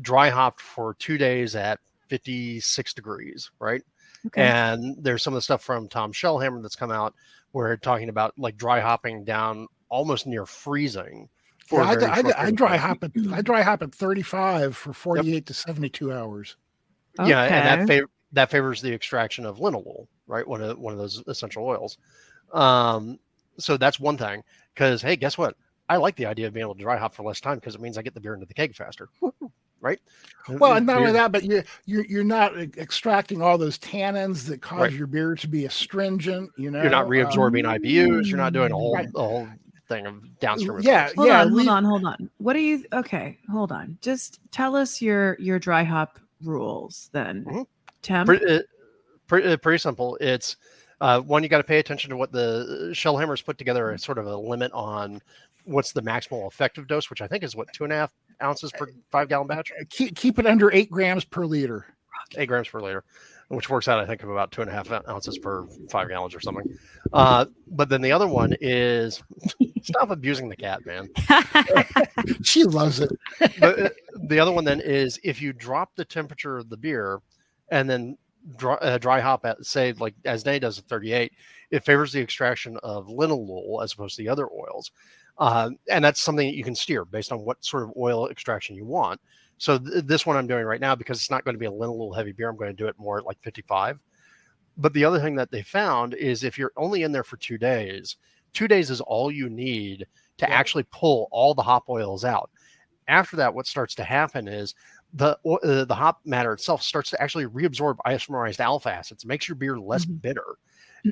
dry 0.00 0.30
hopped 0.30 0.60
for 0.60 0.94
two 0.94 1.18
days 1.18 1.54
at 1.54 1.78
56 2.08 2.94
degrees, 2.94 3.50
right? 3.60 3.82
okay 4.26 4.42
And 4.42 4.96
there's 4.98 5.22
some 5.22 5.32
of 5.32 5.36
the 5.36 5.42
stuff 5.42 5.62
from 5.62 5.88
Tom 5.88 6.12
Shellhammer 6.12 6.60
that's 6.60 6.76
come 6.76 6.90
out 6.90 7.14
where 7.52 7.76
talking 7.76 8.08
about 8.08 8.34
like 8.38 8.56
dry 8.56 8.80
hopping 8.80 9.24
down 9.24 9.66
almost 9.88 10.26
near 10.26 10.46
freezing. 10.46 11.28
Yeah, 11.72 11.82
I, 11.82 11.94
I, 11.94 12.46
I 12.46 12.50
dry 12.50 12.76
hop 12.76 13.04
at 13.04 13.12
I 13.32 13.42
dry 13.42 13.62
hop 13.62 13.82
at 13.82 13.94
35 13.94 14.76
for 14.76 14.92
48 14.92 15.46
to 15.46 15.54
72 15.54 16.12
hours. 16.12 16.56
Yeah, 17.26 17.42
and 17.44 17.88
that 17.88 17.88
fav- 17.88 18.08
that 18.32 18.50
favors 18.50 18.80
the 18.80 18.92
extraction 18.92 19.44
of 19.46 19.58
linalool, 19.58 20.06
right? 20.26 20.46
One 20.46 20.62
of 20.62 20.78
one 20.78 20.92
of 20.92 20.98
those 20.98 21.22
essential 21.26 21.64
oils. 21.64 21.98
Um, 22.52 23.18
so 23.58 23.76
that's 23.76 23.98
one 24.00 24.16
thing. 24.16 24.42
Because 24.74 25.02
hey, 25.02 25.16
guess 25.16 25.36
what? 25.36 25.56
I 25.88 25.96
like 25.96 26.14
the 26.16 26.26
idea 26.26 26.46
of 26.46 26.54
being 26.54 26.62
able 26.64 26.76
to 26.76 26.80
dry 26.80 26.96
hop 26.96 27.14
for 27.14 27.24
less 27.24 27.40
time 27.40 27.56
because 27.56 27.74
it 27.74 27.80
means 27.80 27.98
I 27.98 28.02
get 28.02 28.14
the 28.14 28.20
beer 28.20 28.34
into 28.34 28.46
the 28.46 28.54
keg 28.54 28.76
faster, 28.76 29.08
right? 29.80 29.98
Well, 30.48 30.74
and 30.74 30.86
not 30.86 30.98
only 30.98 31.12
that, 31.12 31.32
but 31.32 31.42
you 31.42 31.64
you're 31.84 32.04
you're 32.06 32.24
not 32.24 32.56
extracting 32.56 33.42
all 33.42 33.58
those 33.58 33.76
tannins 33.78 34.46
that 34.46 34.62
cause 34.62 34.80
Right. 34.80 34.92
your 34.92 35.08
beer 35.08 35.34
to 35.34 35.48
be 35.48 35.64
astringent. 35.64 36.50
You 36.56 36.70
know, 36.70 36.80
you're 36.80 36.90
not 36.90 37.06
um, 37.06 37.10
reabsorbing 37.10 37.64
IBUs. 37.64 38.26
You're 38.26 38.38
not 38.38 38.52
doing 38.52 38.70
a 38.70 38.76
whole 38.76 38.94
Right. 38.94 39.08
a 39.14 39.18
whole 39.20 39.48
thing 39.88 40.06
of 40.06 40.38
downstream. 40.38 40.78
Yeah, 40.82 41.06
effects. 41.06 41.16
hold 41.16 41.26
yeah. 41.28 41.40
on 41.40 41.48
hold 41.50 41.68
on 41.68 41.84
hold 41.84 42.04
on 42.04 42.30
what 42.38 42.52
do 42.52 42.60
you 42.60 42.84
okay 42.92 43.38
hold 43.50 43.72
on 43.72 43.98
just 44.00 44.38
tell 44.52 44.76
us 44.76 45.02
your 45.02 45.36
your 45.40 45.58
dry 45.58 45.82
hop 45.82 46.20
rules 46.42 47.10
then. 47.12 47.66
Tim 48.02 48.26
pretty, 48.26 48.46
uh, 48.46 48.60
pretty, 49.26 49.48
uh, 49.48 49.56
pretty 49.56 49.78
simple. 49.78 50.16
It's 50.20 50.56
Uh, 51.00 51.18
one, 51.20 51.42
you 51.42 51.48
got 51.48 51.58
to 51.58 51.64
pay 51.64 51.78
attention 51.78 52.10
to 52.10 52.16
what 52.16 52.30
the 52.30 52.90
Shellhammers 52.92 53.42
put 53.44 53.56
together 53.56 53.90
as 53.90 54.02
sort 54.04 54.18
of 54.18 54.26
a 54.26 54.36
limit 54.36 54.70
on 54.72 55.20
what's 55.64 55.92
the 55.92 56.02
maximal 56.02 56.46
effective 56.46 56.86
dose, 56.86 57.08
which 57.08 57.22
I 57.22 57.26
think 57.26 57.42
is 57.42 57.56
what 57.56 57.72
two 57.72 57.84
and 57.84 57.92
a 57.92 57.96
half 57.96 58.12
ounces 58.42 58.70
per 58.72 58.88
five 59.10 59.28
gallon 59.28 59.46
batch. 59.46 59.72
Keep, 59.88 60.14
keep 60.16 60.38
it 60.38 60.46
under 60.46 60.70
eight 60.72 60.90
grams 60.90 61.24
per 61.24 61.46
liter. 61.46 61.86
Eight 62.36 62.46
grams 62.46 62.68
per 62.68 62.80
liter, 62.80 63.02
which 63.48 63.70
works 63.70 63.88
out, 63.88 63.98
I 63.98 64.06
think, 64.06 64.22
of 64.22 64.28
about 64.28 64.52
two 64.52 64.60
and 64.60 64.70
a 64.70 64.74
half 64.74 64.90
ounces 65.08 65.38
per 65.38 65.66
five 65.90 66.08
gallons 66.08 66.34
or 66.34 66.40
something. 66.40 66.64
Uh, 67.12 67.46
but 67.68 67.88
then 67.88 68.02
the 68.02 68.12
other 68.12 68.28
one 68.28 68.54
is 68.60 69.22
stop 69.82 70.10
abusing 70.10 70.48
the 70.48 70.56
cat, 70.56 70.84
man. 70.86 71.08
she 72.42 72.64
loves 72.64 73.00
it. 73.00 73.10
but 73.60 73.94
the 74.28 74.38
other 74.38 74.52
one 74.52 74.64
then 74.64 74.80
is 74.80 75.18
if 75.24 75.40
you 75.40 75.52
drop 75.52 75.94
the 75.96 76.04
temperature 76.04 76.58
of 76.58 76.68
the 76.68 76.76
beer 76.76 77.20
and 77.70 77.88
then 77.88 78.16
dry, 78.56 78.74
uh, 78.74 78.98
dry 78.98 79.20
hop 79.20 79.44
at 79.44 79.64
say 79.64 79.92
like 79.94 80.14
as 80.24 80.42
Day 80.42 80.58
does 80.58 80.78
at 80.78 80.84
38, 80.86 81.32
it 81.70 81.84
favors 81.84 82.12
the 82.12 82.20
extraction 82.20 82.76
of 82.82 83.06
linalool 83.06 83.82
as 83.82 83.92
opposed 83.92 84.16
to 84.16 84.22
the 84.22 84.28
other 84.28 84.48
oils. 84.50 84.90
Uh, 85.38 85.70
and 85.90 86.04
that's 86.04 86.20
something 86.20 86.46
that 86.46 86.56
you 86.56 86.64
can 86.64 86.74
steer 86.74 87.04
based 87.04 87.32
on 87.32 87.40
what 87.40 87.64
sort 87.64 87.82
of 87.82 87.92
oil 87.96 88.28
extraction 88.28 88.76
you 88.76 88.84
want. 88.84 89.20
So 89.58 89.78
th- 89.78 90.04
this 90.04 90.26
one 90.26 90.36
I'm 90.36 90.46
doing 90.46 90.64
right 90.64 90.80
now 90.80 90.94
because 90.94 91.18
it's 91.18 91.30
not 91.30 91.44
going 91.44 91.54
to 91.54 91.58
be 91.58 91.66
a 91.66 91.70
linalool 91.70 92.14
heavy 92.14 92.32
beer. 92.32 92.48
I'm 92.48 92.56
going 92.56 92.70
to 92.70 92.76
do 92.76 92.88
it 92.88 92.98
more 92.98 93.18
at 93.18 93.24
like 93.24 93.40
55. 93.42 93.98
But 94.76 94.92
the 94.92 95.04
other 95.04 95.20
thing 95.20 95.34
that 95.36 95.50
they 95.50 95.62
found 95.62 96.14
is 96.14 96.44
if 96.44 96.58
you're 96.58 96.72
only 96.76 97.02
in 97.02 97.12
there 97.12 97.24
for 97.24 97.36
two 97.36 97.58
days, 97.58 98.16
two 98.52 98.68
days 98.68 98.90
is 98.90 99.00
all 99.00 99.30
you 99.30 99.48
need 99.48 100.06
to 100.38 100.46
yeah. 100.46 100.54
actually 100.54 100.84
pull 100.92 101.28
all 101.30 101.54
the 101.54 101.62
hop 101.62 101.88
oils 101.88 102.24
out. 102.24 102.50
After 103.08 103.36
that, 103.36 103.54
what 103.54 103.66
starts 103.66 103.94
to 103.96 104.04
happen 104.04 104.46
is 104.48 104.74
the 105.14 105.36
uh, 105.44 105.84
the 105.84 105.94
hop 105.94 106.20
matter 106.24 106.52
itself 106.52 106.82
starts 106.82 107.10
to 107.10 107.20
actually 107.20 107.46
reabsorb 107.46 107.96
isomerized 108.06 108.60
alpha 108.60 108.92
acids, 108.92 109.24
makes 109.26 109.48
your 109.48 109.56
beer 109.56 109.78
less 109.78 110.04
mm-hmm. 110.04 110.16
bitter. 110.16 110.56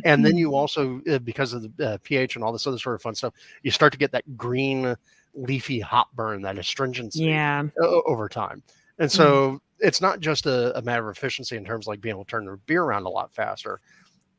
And 0.05 0.25
then 0.25 0.37
you 0.37 0.49
mm-hmm. 0.49 0.55
also, 0.55 1.01
uh, 1.11 1.19
because 1.19 1.53
of 1.55 1.63
the 1.77 1.93
uh, 1.93 1.99
pH 2.03 2.37
and 2.37 2.45
all 2.45 2.53
this 2.53 2.67
other 2.67 2.79
sort 2.79 2.95
of 2.95 3.03
fun 3.03 3.15
stuff, 3.15 3.33
you 3.63 3.71
start 3.71 3.93
to 3.93 3.99
get 3.99 4.13
that 4.13 4.37
green, 4.37 4.95
leafy 5.35 5.81
hop 5.81 6.13
burn, 6.15 6.43
that 6.43 6.59
astringency 6.59 7.25
yeah. 7.25 7.65
over 7.81 8.29
time. 8.29 8.63
And 8.99 9.11
so 9.11 9.53
mm-hmm. 9.53 9.57
it's 9.81 10.01
not 10.01 10.21
just 10.21 10.47
a, 10.47 10.77
a, 10.77 10.83
matter 10.83 11.09
of 11.09 11.17
efficiency 11.17 11.57
in 11.57 11.65
terms 11.65 11.87
of 11.87 11.89
like 11.89 12.01
being 12.01 12.15
able 12.15 12.25
to 12.25 12.31
turn 12.31 12.47
the 12.47 12.59
beer 12.67 12.83
around 12.83 13.05
a 13.05 13.09
lot 13.09 13.33
faster. 13.33 13.81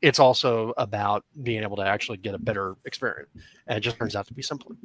It's 0.02 0.18
also 0.18 0.72
about 0.76 1.24
being 1.42 1.62
able 1.62 1.76
to 1.76 1.82
actually 1.82 2.18
get 2.18 2.34
a 2.34 2.38
better 2.38 2.76
experience. 2.84 3.28
And 3.66 3.76
it 3.76 3.80
just 3.80 3.96
turns 3.96 4.16
out 4.16 4.26
to 4.28 4.34
be 4.34 4.42
simpler. 4.42 4.76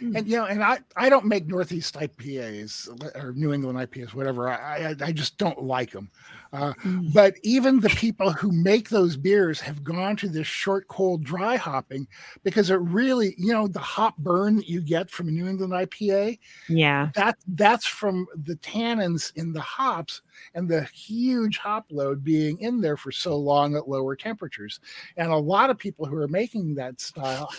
And 0.00 0.14
mm. 0.14 0.26
you 0.26 0.36
know, 0.36 0.46
and 0.46 0.62
I 0.62 0.78
I 0.96 1.08
don't 1.08 1.26
make 1.26 1.46
Northeast 1.46 1.94
IPAs 1.94 2.88
or 3.22 3.32
New 3.32 3.52
England 3.52 3.78
IPAs, 3.78 4.14
whatever. 4.14 4.48
I 4.48 4.88
I, 4.88 4.96
I 5.00 5.12
just 5.12 5.36
don't 5.36 5.62
like 5.62 5.92
them. 5.92 6.10
Uh, 6.52 6.72
mm. 6.84 7.12
But 7.12 7.34
even 7.42 7.80
the 7.80 7.90
people 7.90 8.32
who 8.32 8.50
make 8.50 8.88
those 8.88 9.16
beers 9.16 9.60
have 9.60 9.84
gone 9.84 10.16
to 10.16 10.28
this 10.28 10.46
short, 10.46 10.88
cold, 10.88 11.22
dry 11.22 11.56
hopping 11.56 12.08
because 12.42 12.70
it 12.70 12.80
really, 12.80 13.34
you 13.38 13.52
know, 13.52 13.68
the 13.68 13.78
hop 13.78 14.16
burn 14.18 14.56
that 14.56 14.68
you 14.68 14.80
get 14.80 15.10
from 15.10 15.28
a 15.28 15.30
New 15.30 15.46
England 15.46 15.72
IPA. 15.72 16.38
Yeah, 16.68 17.10
that 17.14 17.36
that's 17.48 17.86
from 17.86 18.26
the 18.34 18.56
tannins 18.56 19.32
in 19.36 19.52
the 19.52 19.60
hops 19.60 20.22
and 20.54 20.68
the 20.68 20.84
huge 20.84 21.58
hop 21.58 21.86
load 21.90 22.24
being 22.24 22.60
in 22.60 22.80
there 22.80 22.96
for 22.96 23.12
so 23.12 23.36
long 23.36 23.76
at 23.76 23.88
lower 23.88 24.16
temperatures. 24.16 24.80
And 25.16 25.30
a 25.30 25.36
lot 25.36 25.70
of 25.70 25.78
people 25.78 26.06
who 26.06 26.16
are 26.16 26.28
making 26.28 26.74
that 26.76 27.00
style 27.00 27.50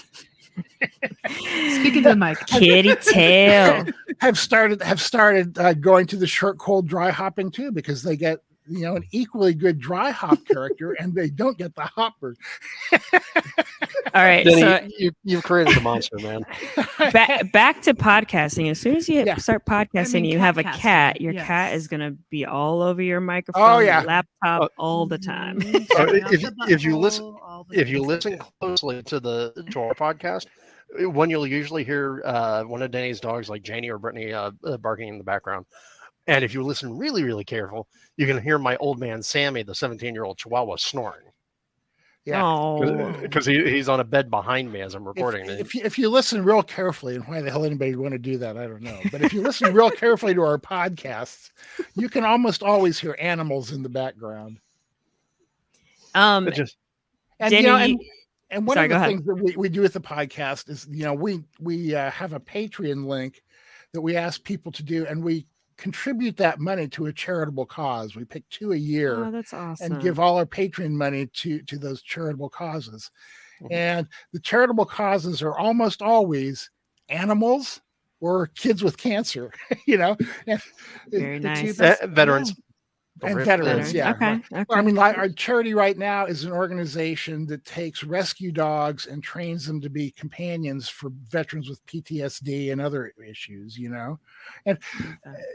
Speaking 1.79 2.03
to 2.03 2.15
my 2.15 2.35
kitty 2.35 2.95
tail 2.95 3.85
have 4.19 4.37
started 4.37 4.81
have 4.81 5.01
started 5.01 5.57
uh, 5.57 5.73
going 5.73 6.07
to 6.07 6.17
the 6.17 6.27
short, 6.27 6.57
cold, 6.57 6.87
dry 6.87 7.09
hopping 7.09 7.51
too 7.51 7.71
because 7.71 8.03
they 8.03 8.17
get 8.17 8.39
you 8.67 8.81
know 8.81 8.95
an 8.95 9.03
equally 9.11 9.53
good 9.53 9.79
dry 9.79 10.11
hop 10.11 10.39
character 10.45 10.93
and 10.93 11.13
they 11.13 11.29
don't 11.29 11.57
get 11.57 11.75
the 11.75 11.83
hopper. 11.83 12.35
All 14.13 14.23
right, 14.23 14.43
Denny, 14.43 14.61
so 14.61 14.87
you, 14.97 15.11
you've 15.23 15.43
created 15.43 15.77
a 15.77 15.81
monster, 15.81 16.17
man. 16.19 16.43
back, 17.13 17.51
back 17.53 17.81
to 17.83 17.93
podcasting. 17.93 18.69
As 18.69 18.79
soon 18.79 18.97
as 18.97 19.07
you 19.07 19.23
yeah. 19.23 19.37
start 19.37 19.65
podcasting, 19.65 20.15
I 20.15 20.21
mean, 20.21 20.25
you 20.25 20.39
have 20.39 20.57
a 20.57 20.63
cat. 20.63 21.21
Your 21.21 21.33
yes. 21.33 21.47
cat 21.47 21.73
is 21.75 21.87
going 21.87 22.01
to 22.01 22.17
be 22.29 22.45
all 22.45 22.81
over 22.81 23.01
your 23.01 23.21
microphone, 23.21 23.63
oh, 23.63 23.79
yeah. 23.79 24.01
laptop, 24.01 24.63
uh, 24.63 24.67
all 24.77 25.05
the 25.05 25.17
time. 25.17 25.59
if, 25.63 26.43
if 26.67 26.83
you 26.83 26.97
listen, 26.97 27.35
if 27.71 27.87
you 27.87 28.01
listen 28.01 28.37
closely 28.59 29.01
to 29.03 29.19
the 29.21 29.53
to 29.71 29.79
our 29.79 29.93
podcast, 29.93 30.47
one 30.99 31.29
you'll 31.29 31.47
usually 31.47 31.85
hear 31.85 32.21
uh, 32.25 32.63
one 32.63 32.81
of 32.81 32.91
Denny's 32.91 33.21
dogs, 33.21 33.49
like 33.49 33.63
Janie 33.63 33.89
or 33.89 33.97
Brittany, 33.97 34.33
uh, 34.33 34.51
uh, 34.65 34.77
barking 34.77 35.07
in 35.07 35.17
the 35.17 35.23
background. 35.23 35.65
And 36.31 36.45
if 36.45 36.53
you 36.53 36.63
listen 36.63 36.97
really, 36.97 37.23
really 37.23 37.43
careful, 37.43 37.89
you 38.15 38.25
can 38.25 38.41
hear 38.41 38.57
my 38.57 38.77
old 38.77 38.97
man 38.97 39.21
Sammy, 39.21 39.63
the 39.63 39.75
17 39.75 40.13
year 40.13 40.23
old 40.23 40.37
Chihuahua, 40.37 40.77
snoring. 40.77 41.25
Yeah, 42.23 43.17
because 43.19 43.45
he, 43.45 43.69
he's 43.69 43.89
on 43.89 43.99
a 43.99 44.03
bed 44.05 44.29
behind 44.29 44.71
me 44.71 44.79
as 44.79 44.93
I'm 44.93 45.05
recording. 45.05 45.49
If, 45.49 45.59
if, 45.59 45.75
you, 45.75 45.81
if 45.83 45.97
you 45.97 46.07
listen 46.07 46.45
real 46.45 46.63
carefully, 46.63 47.15
and 47.15 47.25
why 47.25 47.41
the 47.41 47.51
hell 47.51 47.65
anybody 47.65 47.95
would 47.95 48.01
want 48.01 48.13
to 48.13 48.19
do 48.19 48.37
that, 48.37 48.57
I 48.57 48.65
don't 48.65 48.81
know. 48.81 48.97
But 49.11 49.23
if 49.23 49.33
you 49.33 49.41
listen 49.41 49.73
real 49.73 49.89
carefully 49.91 50.33
to 50.35 50.41
our 50.41 50.57
podcasts, 50.57 51.49
you 51.95 52.07
can 52.07 52.23
almost 52.23 52.63
always 52.63 52.97
hear 52.97 53.17
animals 53.19 53.73
in 53.73 53.83
the 53.83 53.89
background. 53.89 54.59
Um, 56.15 56.47
it 56.47 56.53
just 56.53 56.77
and 57.41 57.51
Denny, 57.51 57.63
you 57.63 57.69
know, 57.69 57.77
and, 57.77 58.01
and 58.51 58.67
one 58.67 58.75
sorry, 58.75 58.85
of 58.85 59.01
the 59.01 59.05
things 59.05 59.25
that 59.25 59.35
we, 59.35 59.55
we 59.57 59.67
do 59.67 59.81
with 59.81 59.93
the 59.93 59.99
podcast 59.99 60.69
is, 60.69 60.87
you 60.89 61.03
know, 61.03 61.13
we 61.13 61.43
we 61.59 61.93
uh, 61.93 62.09
have 62.11 62.31
a 62.31 62.39
Patreon 62.39 63.05
link 63.05 63.43
that 63.93 64.01
we 64.01 64.15
ask 64.15 64.41
people 64.43 64.71
to 64.73 64.83
do, 64.83 65.05
and 65.07 65.21
we 65.23 65.47
contribute 65.81 66.37
that 66.37 66.59
money 66.59 66.87
to 66.87 67.07
a 67.07 67.13
charitable 67.13 67.65
cause. 67.65 68.15
We 68.15 68.23
pick 68.23 68.47
two 68.49 68.71
a 68.71 68.77
year. 68.77 69.25
Oh, 69.25 69.31
that's 69.31 69.51
awesome. 69.51 69.93
And 69.93 70.01
give 70.01 70.19
all 70.19 70.37
our 70.37 70.45
Patreon 70.45 70.91
money 70.91 71.25
to 71.33 71.61
to 71.63 71.77
those 71.79 72.03
charitable 72.03 72.49
causes. 72.49 73.09
Mm-hmm. 73.61 73.73
And 73.73 74.07
the 74.31 74.39
charitable 74.39 74.85
causes 74.85 75.41
are 75.41 75.57
almost 75.57 76.01
always 76.03 76.69
animals 77.09 77.81
or 78.19 78.47
kids 78.47 78.83
with 78.83 78.97
cancer, 78.97 79.51
you 79.87 79.97
know. 79.97 80.15
Very 81.09 81.39
nice. 81.39 81.79
Uh, 81.79 81.95
veterans 82.09 82.53
and 83.23 83.45
veterans, 83.45 83.93
yeah. 83.93 84.11
Okay, 84.11 84.41
okay. 84.53 84.65
I 84.69 84.81
mean, 84.81 84.97
our 84.97 85.29
charity 85.29 85.73
right 85.73 85.97
now 85.97 86.25
is 86.25 86.43
an 86.43 86.51
organization 86.51 87.45
that 87.47 87.65
takes 87.65 88.03
rescue 88.03 88.51
dogs 88.51 89.05
and 89.05 89.23
trains 89.23 89.65
them 89.65 89.81
to 89.81 89.89
be 89.89 90.11
companions 90.11 90.89
for 90.89 91.11
veterans 91.27 91.69
with 91.69 91.85
PTSD 91.85 92.71
and 92.71 92.81
other 92.81 93.13
issues. 93.27 93.77
You 93.77 93.89
know, 93.89 94.19
and 94.65 94.77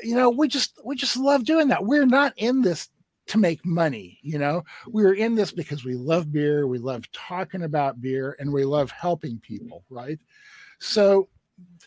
you 0.03 0.15
know, 0.15 0.31
we 0.31 0.49
just 0.49 0.79
we 0.85 0.97
just 0.97 1.17
love 1.17 1.45
doing 1.45 1.69
that. 1.69 1.85
We're 1.85 2.07
not 2.07 2.33
in 2.37 2.63
this 2.63 2.89
to 3.29 3.39
make 3.39 3.65
money. 3.65 4.19
You 4.23 4.39
know, 4.39 4.63
we're 4.87 5.15
in 5.15 5.35
this 5.35 5.53
because 5.53 5.85
we 5.85 5.95
love 5.95 6.33
beer, 6.33 6.67
we 6.67 6.79
love 6.79 7.11
talking 7.13 7.63
about 7.63 8.01
beer, 8.01 8.37
and 8.39 8.53
we 8.53 8.65
love 8.65 8.91
helping 8.91 9.39
people. 9.41 9.85
Right. 9.91 10.19
So 10.79 11.29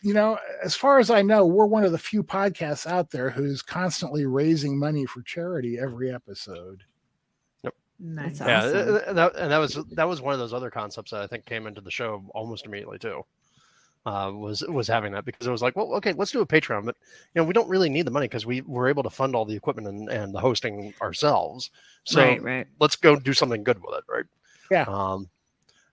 you 0.01 0.13
know, 0.13 0.37
as 0.63 0.75
far 0.75 0.99
as 0.99 1.09
I 1.09 1.21
know, 1.21 1.45
we're 1.45 1.65
one 1.65 1.83
of 1.83 1.91
the 1.91 1.97
few 1.97 2.23
podcasts 2.23 2.87
out 2.87 3.11
there 3.11 3.29
who's 3.29 3.61
constantly 3.61 4.25
raising 4.25 4.77
money 4.77 5.05
for 5.05 5.21
charity 5.21 5.77
every 5.79 6.13
episode. 6.13 6.83
Yep. 7.63 7.75
That's 7.99 8.39
yeah, 8.39 8.59
awesome. 8.59 9.15
that, 9.15 9.35
and 9.35 9.51
that 9.51 9.57
was 9.57 9.77
that 9.91 10.07
was 10.07 10.21
one 10.21 10.33
of 10.33 10.39
those 10.39 10.53
other 10.53 10.69
concepts 10.69 11.11
that 11.11 11.21
I 11.21 11.27
think 11.27 11.45
came 11.45 11.67
into 11.67 11.81
the 11.81 11.91
show 11.91 12.23
almost 12.33 12.65
immediately 12.65 12.99
too. 12.99 13.23
Uh, 14.05 14.31
was 14.33 14.63
was 14.69 14.87
having 14.87 15.11
that 15.11 15.25
because 15.25 15.45
it 15.45 15.51
was 15.51 15.61
like, 15.61 15.75
well, 15.75 15.93
okay, 15.93 16.13
let's 16.13 16.31
do 16.31 16.39
a 16.39 16.45
Patreon, 16.45 16.85
but 16.85 16.95
you 17.35 17.41
know, 17.41 17.43
we 17.43 17.53
don't 17.53 17.67
really 17.67 17.89
need 17.89 18.07
the 18.07 18.11
money 18.11 18.27
because 18.27 18.45
we 18.45 18.61
were 18.61 18.87
able 18.87 19.03
to 19.03 19.09
fund 19.09 19.35
all 19.35 19.43
the 19.43 19.55
equipment 19.55 19.87
and, 19.87 20.09
and 20.09 20.33
the 20.33 20.39
hosting 20.39 20.93
ourselves. 21.01 21.69
So 22.05 22.21
right, 22.21 22.41
right. 22.41 22.67
let's 22.79 22.95
go 22.95 23.17
do 23.17 23.33
something 23.33 23.63
good 23.63 23.79
with 23.83 23.97
it, 23.97 24.03
right? 24.09 24.25
Yeah. 24.71 24.85
Um, 24.87 25.29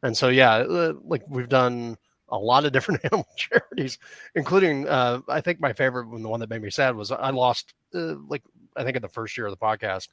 and 0.04 0.16
so 0.16 0.28
yeah, 0.28 0.54
uh, 0.54 0.92
like 1.04 1.24
we've 1.28 1.48
done 1.48 1.98
a 2.28 2.38
lot 2.38 2.64
of 2.64 2.72
different 2.72 3.04
animal 3.04 3.26
charities, 3.36 3.98
including 4.34 4.88
uh, 4.88 5.20
I 5.28 5.40
think 5.40 5.60
my 5.60 5.72
favorite 5.72 6.08
one, 6.08 6.22
the 6.22 6.28
one 6.28 6.40
that 6.40 6.50
made 6.50 6.62
me 6.62 6.70
sad 6.70 6.96
was 6.96 7.10
I 7.10 7.30
lost 7.30 7.74
uh, 7.94 8.16
like 8.28 8.42
I 8.76 8.84
think 8.84 8.96
in 8.96 9.02
the 9.02 9.08
first 9.08 9.36
year 9.36 9.46
of 9.46 9.52
the 9.52 9.64
podcast, 9.64 10.08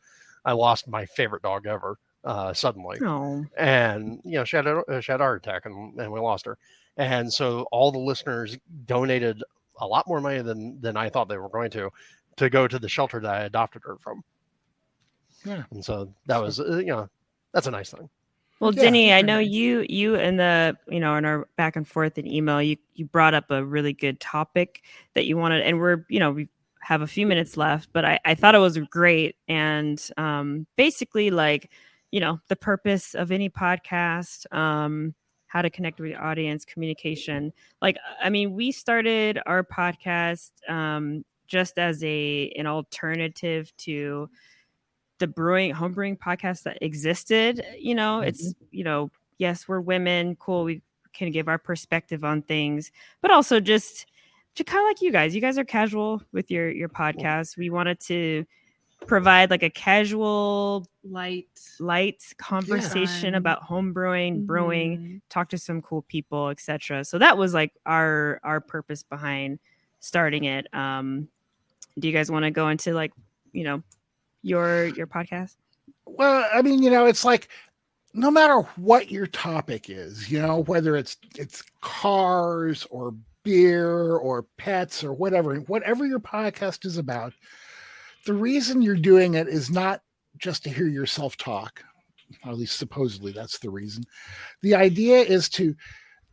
I 0.45 0.53
lost 0.53 0.87
my 0.87 1.05
favorite 1.05 1.43
dog 1.43 1.65
ever 1.65 1.97
uh, 2.23 2.53
suddenly, 2.53 2.99
oh. 3.01 3.45
and 3.57 4.21
you 4.23 4.33
know 4.33 4.43
she 4.43 4.55
had 4.55 4.67
a, 4.67 5.01
she 5.01 5.11
had 5.11 5.21
a 5.21 5.23
heart 5.23 5.45
attack 5.45 5.65
and, 5.65 5.99
and 5.99 6.11
we 6.11 6.19
lost 6.19 6.45
her, 6.45 6.57
and 6.97 7.31
so 7.31 7.65
all 7.71 7.91
the 7.91 7.99
listeners 7.99 8.57
donated 8.85 9.43
a 9.79 9.87
lot 9.87 10.07
more 10.07 10.21
money 10.21 10.41
than 10.41 10.79
than 10.81 10.95
I 10.95 11.09
thought 11.09 11.27
they 11.27 11.37
were 11.37 11.49
going 11.49 11.71
to 11.71 11.89
to 12.37 12.49
go 12.49 12.67
to 12.67 12.79
the 12.79 12.89
shelter 12.89 13.19
that 13.19 13.33
I 13.33 13.43
adopted 13.43 13.81
her 13.85 13.97
from. 13.97 14.23
Yeah, 15.45 15.63
and 15.71 15.83
so 15.83 16.13
that 16.27 16.41
was 16.41 16.59
uh, 16.59 16.77
you 16.77 16.87
know 16.87 17.09
that's 17.53 17.67
a 17.67 17.71
nice 17.71 17.91
thing. 17.91 18.09
Well, 18.59 18.73
yeah, 18.73 18.83
Denny, 18.83 19.13
I 19.13 19.21
know 19.21 19.39
you 19.39 19.85
you 19.89 20.15
in 20.15 20.37
the 20.37 20.77
you 20.87 20.99
know 20.99 21.15
in 21.15 21.25
our 21.25 21.47
back 21.57 21.75
and 21.75 21.87
forth 21.87 22.17
in 22.17 22.27
email, 22.27 22.61
you 22.61 22.77
you 22.93 23.05
brought 23.05 23.33
up 23.33 23.51
a 23.51 23.63
really 23.63 23.93
good 23.93 24.19
topic 24.19 24.83
that 25.15 25.25
you 25.25 25.37
wanted, 25.37 25.63
and 25.63 25.79
we're 25.79 26.05
you 26.09 26.19
know 26.19 26.31
we 26.31 26.49
have 26.79 27.01
a 27.01 27.07
few 27.07 27.25
minutes 27.27 27.57
left, 27.57 27.89
but 27.93 28.05
I 28.05 28.19
I 28.25 28.35
thought 28.35 28.55
it 28.55 28.59
was 28.59 28.77
great, 28.77 29.35
and 29.47 30.01
um 30.17 30.65
basically 30.77 31.29
like 31.29 31.71
you 32.11 32.19
know 32.21 32.39
the 32.47 32.55
purpose 32.55 33.15
of 33.15 33.31
any 33.31 33.49
podcast, 33.49 34.51
um 34.55 35.13
how 35.47 35.61
to 35.61 35.69
connect 35.69 35.99
with 35.99 36.11
your 36.11 36.23
audience, 36.23 36.65
communication. 36.65 37.53
Like 37.81 37.97
I 38.23 38.29
mean, 38.29 38.53
we 38.53 38.71
started 38.71 39.39
our 39.45 39.63
podcast 39.63 40.51
um 40.69 41.25
just 41.47 41.77
as 41.77 42.03
a 42.03 42.53
an 42.57 42.65
alternative 42.67 43.71
to 43.77 44.29
the 45.23 45.27
brewing 45.27 45.73
homebrewing 45.73 46.17
podcast 46.19 46.63
that 46.63 46.77
existed. 46.81 47.63
You 47.79 47.95
know, 47.95 48.19
Mm-hmm. 48.19 48.27
it's 48.27 48.53
you 48.71 48.83
know, 48.83 49.09
yes, 49.37 49.67
we're 49.69 49.79
women, 49.79 50.35
cool. 50.35 50.65
We 50.65 50.81
can 51.13 51.31
give 51.31 51.47
our 51.47 51.57
perspective 51.57 52.23
on 52.25 52.41
things, 52.41 52.91
but 53.21 53.31
also 53.31 53.59
just 53.61 54.05
to 54.55 54.63
kind 54.65 54.81
of 54.83 54.89
like 54.89 55.01
you 55.01 55.11
guys. 55.11 55.33
You 55.33 55.39
guys 55.41 55.57
are 55.57 55.63
casual 55.63 56.21
with 56.33 56.51
your 56.51 56.69
your 56.69 56.89
podcast. 56.89 57.55
We 57.57 57.69
wanted 57.69 57.99
to 58.01 58.45
provide 59.07 59.49
like 59.49 59.63
a 59.63 59.69
casual 59.69 60.85
Light. 61.03 61.47
light 61.79 62.21
conversation 62.37 63.31
Fun. 63.31 63.35
about 63.35 63.63
home 63.63 63.91
brewing, 63.93 64.45
brewing, 64.45 65.21
talk 65.29 65.49
to 65.49 65.57
some 65.57 65.81
cool 65.81 66.01
people, 66.03 66.49
etc. 66.49 67.03
So 67.05 67.17
that 67.17 67.37
was 67.37 67.53
like 67.53 67.71
our 67.85 68.39
our 68.43 68.59
purpose 68.61 69.03
behind 69.03 69.59
starting 69.99 70.43
it. 70.45 70.67
Um 70.73 71.29
do 71.99 72.07
you 72.07 72.13
guys 72.13 72.29
want 72.31 72.43
to 72.43 72.51
go 72.51 72.69
into 72.69 72.93
like, 72.93 73.13
you 73.53 73.63
know, 73.63 73.83
your 74.43 74.85
your 74.85 75.07
podcast? 75.07 75.55
Well, 76.05 76.47
I 76.53 76.61
mean, 76.61 76.83
you 76.83 76.91
know, 76.91 77.05
it's 77.05 77.25
like 77.25 77.47
no 78.13 78.29
matter 78.29 78.61
what 78.75 79.09
your 79.09 79.25
topic 79.25 79.89
is, 79.89 80.31
you 80.31 80.39
know, 80.39 80.59
whether 80.63 80.95
it's 80.95 81.17
it's 81.35 81.63
cars 81.81 82.85
or 82.91 83.15
beer 83.43 84.15
or 84.15 84.45
pets 84.57 85.03
or 85.03 85.13
whatever, 85.13 85.55
whatever 85.55 86.05
your 86.05 86.19
podcast 86.19 86.85
is 86.85 86.97
about, 86.97 87.33
the 88.25 88.33
reason 88.33 88.81
you're 88.81 88.95
doing 88.95 89.33
it 89.33 89.47
is 89.47 89.69
not 89.69 90.01
just 90.37 90.63
to 90.63 90.69
hear 90.69 90.87
yourself 90.87 91.37
talk. 91.37 91.83
Or 92.45 92.51
at 92.51 92.57
least 92.57 92.77
supposedly 92.77 93.31
that's 93.31 93.59
the 93.59 93.69
reason. 93.69 94.03
The 94.61 94.75
idea 94.75 95.19
is 95.19 95.49
to 95.49 95.75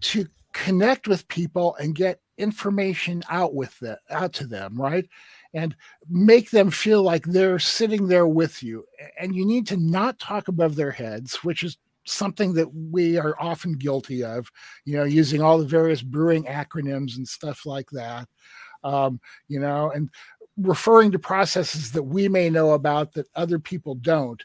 to 0.03 0.27
connect 0.53 1.07
with 1.07 1.29
people 1.29 1.77
and 1.77 1.95
get 1.95 2.21
information 2.39 3.23
out 3.29 3.55
with 3.55 3.79
the 3.81 3.99
out 4.11 4.33
to 4.35 4.47
them, 4.47 4.81
right? 4.81 5.07
And 5.53 5.75
make 6.09 6.51
them 6.51 6.71
feel 6.71 7.03
like 7.03 7.25
they're 7.25 7.59
sitting 7.59 8.07
there 8.07 8.27
with 8.27 8.63
you. 8.63 8.85
And 9.19 9.35
you 9.35 9.45
need 9.45 9.67
to 9.69 9.77
not 9.77 10.19
talk 10.19 10.49
above 10.49 10.77
their 10.77 10.93
heads, 10.93 11.43
which 11.43 11.65
is 11.65 11.77
something 12.07 12.55
that 12.55 12.73
we 12.73 13.19
are 13.19 13.35
often 13.41 13.73
guilty 13.73 14.23
of, 14.25 14.51
you 14.85 14.97
know, 14.97 15.05
using 15.05 15.43
all 15.43 15.59
the 15.59 15.67
various 15.67 16.03
brewing 16.03 16.45
acronyms 16.45 17.17
and 17.17 17.27
stuff 17.27 17.67
like 17.67 17.91
that. 17.91 18.29
Um, 18.85 19.21
you 19.49 19.61
know, 19.61 19.91
and 19.91 20.09
referring 20.57 21.11
to 21.13 21.19
processes 21.19 21.93
that 21.93 22.03
we 22.03 22.29
may 22.29 22.49
know 22.49 22.73
about 22.73 23.13
that 23.15 23.27
other 23.35 23.59
people 23.59 23.95
don't. 23.97 24.43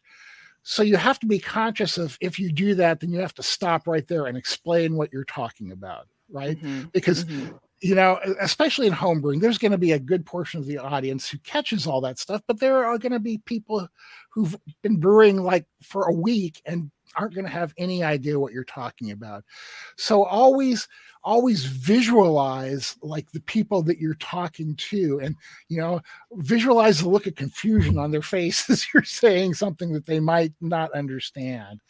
So 0.64 0.82
you 0.82 0.98
have 0.98 1.20
to 1.20 1.28
be 1.28 1.40
conscious 1.40 1.98
of 1.98 2.18
if 2.22 2.40
you 2.40 2.52
do 2.52 2.74
that, 2.76 3.00
then 3.00 3.12
you 3.12 3.20
have 3.20 3.36
to 3.36 3.44
stop 3.44 3.88
right 3.88 4.08
there 4.08 4.26
and 4.26 4.38
explain 4.38 4.96
what 4.96 5.14
you're 5.14 5.24
talking 5.24 5.72
about, 5.72 6.08
right? 6.30 6.60
Mhm, 6.60 6.92
Because 6.92 7.26
mhm. 7.26 7.60
You 7.86 7.94
know, 7.94 8.20
especially 8.42 8.88
in 8.88 8.94
homebrewing, 8.94 9.40
there's 9.40 9.60
going 9.60 9.72
to 9.72 9.78
be 9.78 9.92
a 9.92 10.00
good 10.00 10.26
portion 10.26 10.60
of 10.60 10.66
the 10.66 10.80
audience 10.80 11.30
who 11.30 11.38
catches 11.40 11.86
all 11.86 12.02
that 12.02 12.18
stuff, 12.18 12.42
but 12.48 12.60
there 12.60 12.84
are 12.84 12.98
going 12.98 13.12
to 13.12 13.20
be 13.20 13.38
people 13.46 13.88
who've 14.32 14.56
been 14.82 14.98
brewing 14.98 15.44
like 15.44 15.68
for 15.84 16.08
a 16.08 16.12
week 16.12 16.64
and 16.66 16.90
aren't 17.16 17.36
going 17.36 17.46
to 17.46 17.52
have 17.52 17.76
any 17.78 18.04
idea 18.04 18.40
what 18.40 18.54
you're 18.54 18.64
talking 18.64 19.12
about. 19.12 19.44
So 19.98 20.24
always, 20.24 20.88
always 21.24 21.66
visualize 21.66 22.98
like 23.04 23.32
the 23.34 23.42
people 23.42 23.84
that 23.84 24.00
you're 24.00 24.16
talking 24.16 24.76
to 24.78 25.20
and, 25.22 25.36
you 25.70 25.78
know, 25.78 26.02
visualize 26.32 27.02
the 27.02 27.10
look 27.10 27.28
of 27.28 27.36
confusion 27.36 28.00
on 28.00 28.10
their 28.10 28.24
face 28.24 28.68
as 28.72 28.88
you're 28.96 29.04
saying 29.04 29.54
something 29.54 29.94
that 29.94 30.08
they 30.08 30.20
might 30.20 30.54
not 30.60 30.92
understand. 30.94 31.82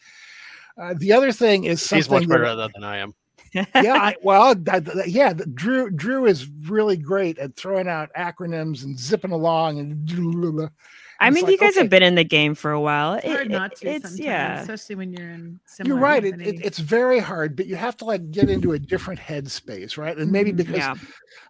Uh, 0.76 0.92
the 0.98 1.14
other 1.14 1.32
thing 1.32 1.64
is 1.64 1.80
something 1.80 2.00
He's 2.00 2.10
much 2.10 2.22
that- 2.24 2.28
better 2.28 2.44
at 2.44 2.56
that 2.56 2.72
than 2.74 2.84
I 2.84 2.98
am. 2.98 3.14
Yeah, 3.52 3.64
I, 3.74 4.16
well, 4.22 4.54
that, 4.54 4.84
that- 4.84 5.08
yeah, 5.08 5.32
the- 5.32 5.46
Drew 5.46 5.90
Drew 5.90 6.26
is 6.26 6.46
really 6.66 6.96
great 6.96 7.38
at 7.38 7.56
throwing 7.56 7.88
out 7.88 8.10
acronyms 8.16 8.84
and 8.84 8.98
zipping 8.98 9.32
along 9.32 9.78
and. 9.78 10.70
I 11.18 11.30
mean, 11.30 11.44
like, 11.44 11.52
you 11.52 11.56
guys 11.58 11.70
okay. 11.70 11.80
have 11.80 11.88
been 11.88 12.02
in 12.02 12.14
the 12.14 12.24
game 12.24 12.54
for 12.54 12.72
a 12.72 12.80
while. 12.80 13.14
It's 13.14 13.24
hard 13.26 13.46
It- 13.46 13.48
not 13.50 13.74
to 13.76 13.88
it's 13.88 14.02
sometimes, 14.10 14.20
yeah. 14.20 14.60
especially 14.60 14.96
when 14.96 15.14
you're 15.14 15.30
in 15.30 15.58
similar 15.64 15.94
You're 15.94 16.02
right. 16.04 16.22
It, 16.22 16.38
it, 16.42 16.62
it's 16.62 16.78
very 16.78 17.20
hard, 17.20 17.56
but 17.56 17.66
you 17.66 17.74
have 17.74 17.96
to 17.98 18.04
like 18.04 18.30
get 18.30 18.50
into 18.50 18.72
a 18.72 18.78
different 18.78 19.18
headspace, 19.18 19.96
right? 19.96 20.14
And 20.14 20.30
maybe 20.30 20.52
Mhm. 20.52 20.56
because 20.58 20.76
Yeah. 20.76 20.94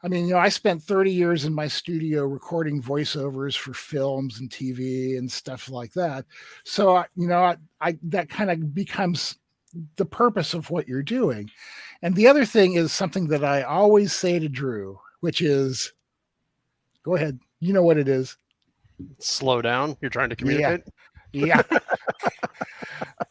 I 0.04 0.08
mean, 0.08 0.26
you 0.28 0.34
know, 0.34 0.38
I 0.38 0.50
spent 0.50 0.84
30 0.84 1.10
years 1.10 1.46
in 1.46 1.52
my 1.52 1.66
studio 1.66 2.26
recording 2.26 2.80
voiceovers 2.80 3.56
for 3.58 3.74
films 3.74 4.38
and 4.38 4.48
TV 4.50 5.18
and 5.18 5.28
stuff 5.28 5.68
like 5.68 5.92
that. 5.94 6.26
So, 6.64 6.94
I- 6.98 7.06
you 7.16 7.26
know, 7.26 7.42
I, 7.42 7.56
I 7.80 7.98
that 8.04 8.28
kind 8.28 8.52
of 8.52 8.72
becomes 8.72 9.36
the 9.96 10.06
purpose 10.06 10.54
of 10.54 10.70
what 10.70 10.88
you're 10.88 11.02
doing. 11.02 11.50
And 12.02 12.14
the 12.14 12.26
other 12.28 12.44
thing 12.44 12.74
is 12.74 12.92
something 12.92 13.28
that 13.28 13.44
I 13.44 13.62
always 13.62 14.12
say 14.12 14.38
to 14.38 14.48
Drew, 14.48 14.98
which 15.20 15.40
is 15.40 15.92
go 17.02 17.14
ahead. 17.16 17.38
You 17.60 17.72
know 17.72 17.82
what 17.82 17.96
it 17.98 18.08
is. 18.08 18.36
Slow 19.18 19.62
down. 19.62 19.96
You're 20.00 20.10
trying 20.10 20.30
to 20.30 20.36
communicate. 20.36 20.82
Yeah. 21.32 21.62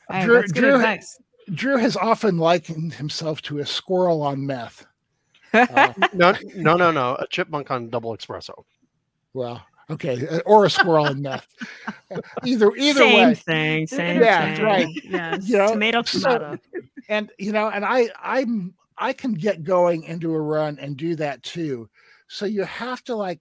Hey, 0.10 0.24
Drew- 0.26 0.36
that's 0.36 0.52
good 0.52 0.62
Drew- 0.62 0.76
advice. 0.76 1.20
Drew 1.54 1.78
has 1.78 1.98
often 1.98 2.38
likened 2.38 2.94
himself 2.94 3.42
to 3.44 3.60
a 3.60 3.66
squirrel 3.66 4.22
on 4.22 4.46
meth. 4.46 4.86
Uh, 5.54 5.94
No, 6.14 6.34
no, 6.56 6.76
no, 6.76 6.92
no. 6.92 7.16
A 7.16 7.26
chipmunk 7.30 7.72
on 7.72 7.90
double 7.90 8.16
espresso. 8.16 8.64
well, 9.34 9.64
okay, 9.90 10.28
uh, 10.28 10.40
or 10.46 10.66
a 10.66 10.70
squirrel 10.70 11.08
in 11.08 11.22
meth. 11.22 11.48
Either 12.44 12.72
either 12.76 13.00
same 13.00 13.28
way. 13.30 13.36
thing. 13.36 13.88
Same 13.88 14.22
Yeah, 14.22 14.56
thing. 14.56 14.64
right. 14.66 14.88
Yes. 15.04 15.48
You 15.50 15.58
know, 15.58 15.72
Tomato, 15.74 16.02
so- 16.04 16.58
and 17.10 17.32
you 17.38 17.52
know 17.52 17.70
and 17.70 17.86
i 17.86 18.10
i'm 18.24 18.74
i 18.98 19.14
can 19.14 19.34
get 19.34 19.64
going 19.64 20.02
into 20.04 20.34
a 20.34 20.40
run 20.42 20.80
and 20.80 20.98
do 20.98 21.16
that 21.16 21.44
too 21.44 21.88
so 22.28 22.46
you 22.48 22.64
have 22.64 23.04
to 23.04 23.16
like 23.16 23.40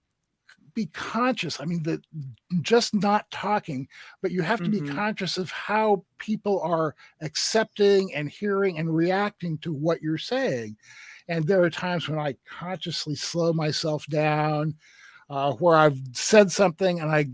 be 0.75 0.85
conscious 0.93 1.61
i 1.63 1.65
mean 1.65 1.83
the 1.83 1.99
just 2.61 2.93
not 2.95 3.31
talking 3.31 3.89
but 4.21 4.33
you 4.33 4.43
have 4.43 4.61
to 4.63 4.69
be 4.69 4.83
Mhm. 4.83 4.95
conscious 4.95 5.39
of 5.39 5.51
how 5.51 6.05
people 6.19 6.61
are 6.61 6.95
accepting 7.23 8.13
and 8.15 8.29
hearing 8.29 8.79
and 8.79 8.95
reacting 8.95 9.57
to 9.59 9.73
what 9.73 10.03
you're 10.03 10.19
saying 10.19 10.77
and 11.29 11.47
there 11.47 11.63
are 11.63 11.71
times 11.71 12.07
when 12.07 12.19
i 12.19 12.35
consciously 12.47 13.15
slow 13.15 13.51
myself 13.55 14.07
down 14.09 14.75
uh, 15.31 15.53
where 15.55 15.77
i've 15.77 15.99
said 16.13 16.51
something 16.51 17.01
and 17.01 17.11
i 17.11 17.27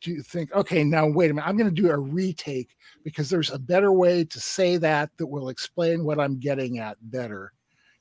do 0.00 0.22
think 0.22 0.52
okay 0.52 0.82
now 0.82 1.06
wait 1.06 1.30
a 1.30 1.34
minute 1.34 1.46
i'm 1.46 1.56
going 1.56 1.72
to 1.72 1.82
do 1.82 1.90
a 1.90 1.98
retake 1.98 2.76
because 3.04 3.30
there's 3.30 3.50
a 3.50 3.58
better 3.58 3.92
way 3.92 4.24
to 4.24 4.40
say 4.40 4.76
that 4.76 5.10
that 5.16 5.26
will 5.26 5.48
explain 5.48 6.04
what 6.04 6.20
I'm 6.20 6.38
getting 6.38 6.78
at 6.78 6.96
better, 7.10 7.52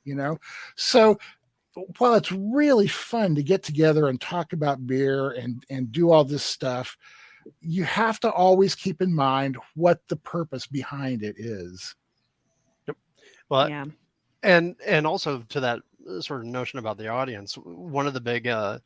you 0.04 0.16
know? 0.16 0.40
So 0.76 1.20
while 1.98 2.16
it's 2.16 2.32
really 2.32 2.88
fun 2.88 3.36
to 3.36 3.44
get 3.44 3.64
together 3.64 4.08
and 4.08 4.20
talk 4.20 4.54
about 4.54 4.86
beer 4.86 5.32
and 5.32 5.64
and 5.70 5.92
do 5.92 6.12
all 6.12 6.24
this 6.24 6.44
stuff, 6.44 6.98
you 7.62 7.84
have 7.84 8.20
to 8.22 8.32
always 8.32 8.76
keep 8.76 9.02
in 9.02 9.14
mind 9.14 9.58
what 9.76 10.02
the 10.08 10.18
purpose 10.18 10.68
behind 10.68 11.24
it 11.24 11.36
is. 11.38 11.96
Well, 13.50 13.70
yeah. 13.70 13.86
and 14.44 14.76
and 14.86 15.08
also 15.08 15.44
to 15.50 15.60
that 15.62 15.80
uh, 16.10 16.22
sort 16.22 16.42
of 16.42 16.48
notion 16.48 16.80
about 16.80 16.98
the 16.98 17.08
audience 17.08 17.56
one 17.56 18.06
of 18.06 18.14
the 18.14 18.22
big 18.22 18.48
uh 18.48 18.80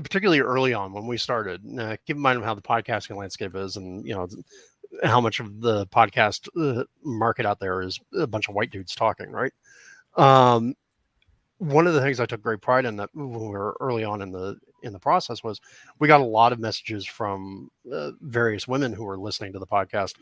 particularly 0.00 0.40
early 0.40 0.74
on 0.74 0.92
when 0.92 1.06
we 1.06 1.16
started 1.16 1.60
uh, 1.78 1.96
keep 2.06 2.16
in 2.16 2.22
mind 2.22 2.42
how 2.44 2.54
the 2.54 2.62
podcasting 2.62 3.16
landscape 3.16 3.54
is 3.54 3.76
and 3.76 4.06
you 4.06 4.14
know 4.14 4.28
how 5.02 5.20
much 5.20 5.40
of 5.40 5.60
the 5.60 5.86
podcast 5.88 6.48
uh, 6.60 6.84
market 7.02 7.46
out 7.46 7.58
there 7.58 7.82
is 7.82 7.98
a 8.18 8.26
bunch 8.26 8.48
of 8.48 8.54
white 8.54 8.70
dudes 8.70 8.94
talking 8.94 9.30
right? 9.30 9.52
Um 10.16 10.74
one 11.58 11.86
of 11.86 11.94
the 11.94 12.00
things 12.00 12.18
i 12.18 12.26
took 12.26 12.42
great 12.42 12.60
pride 12.60 12.84
in 12.84 12.96
that 12.96 13.08
when 13.14 13.30
we 13.30 13.48
were 13.48 13.76
early 13.80 14.04
on 14.04 14.20
in 14.20 14.32
the 14.32 14.56
in 14.84 14.92
the 14.92 14.98
process 14.98 15.42
was 15.42 15.60
we 15.98 16.06
got 16.06 16.20
a 16.20 16.24
lot 16.24 16.52
of 16.52 16.60
messages 16.60 17.06
from 17.06 17.70
uh, 17.92 18.12
various 18.20 18.68
women 18.68 18.92
who 18.92 19.04
were 19.04 19.18
listening 19.18 19.52
to 19.52 19.58
the 19.58 19.66
podcast. 19.66 20.14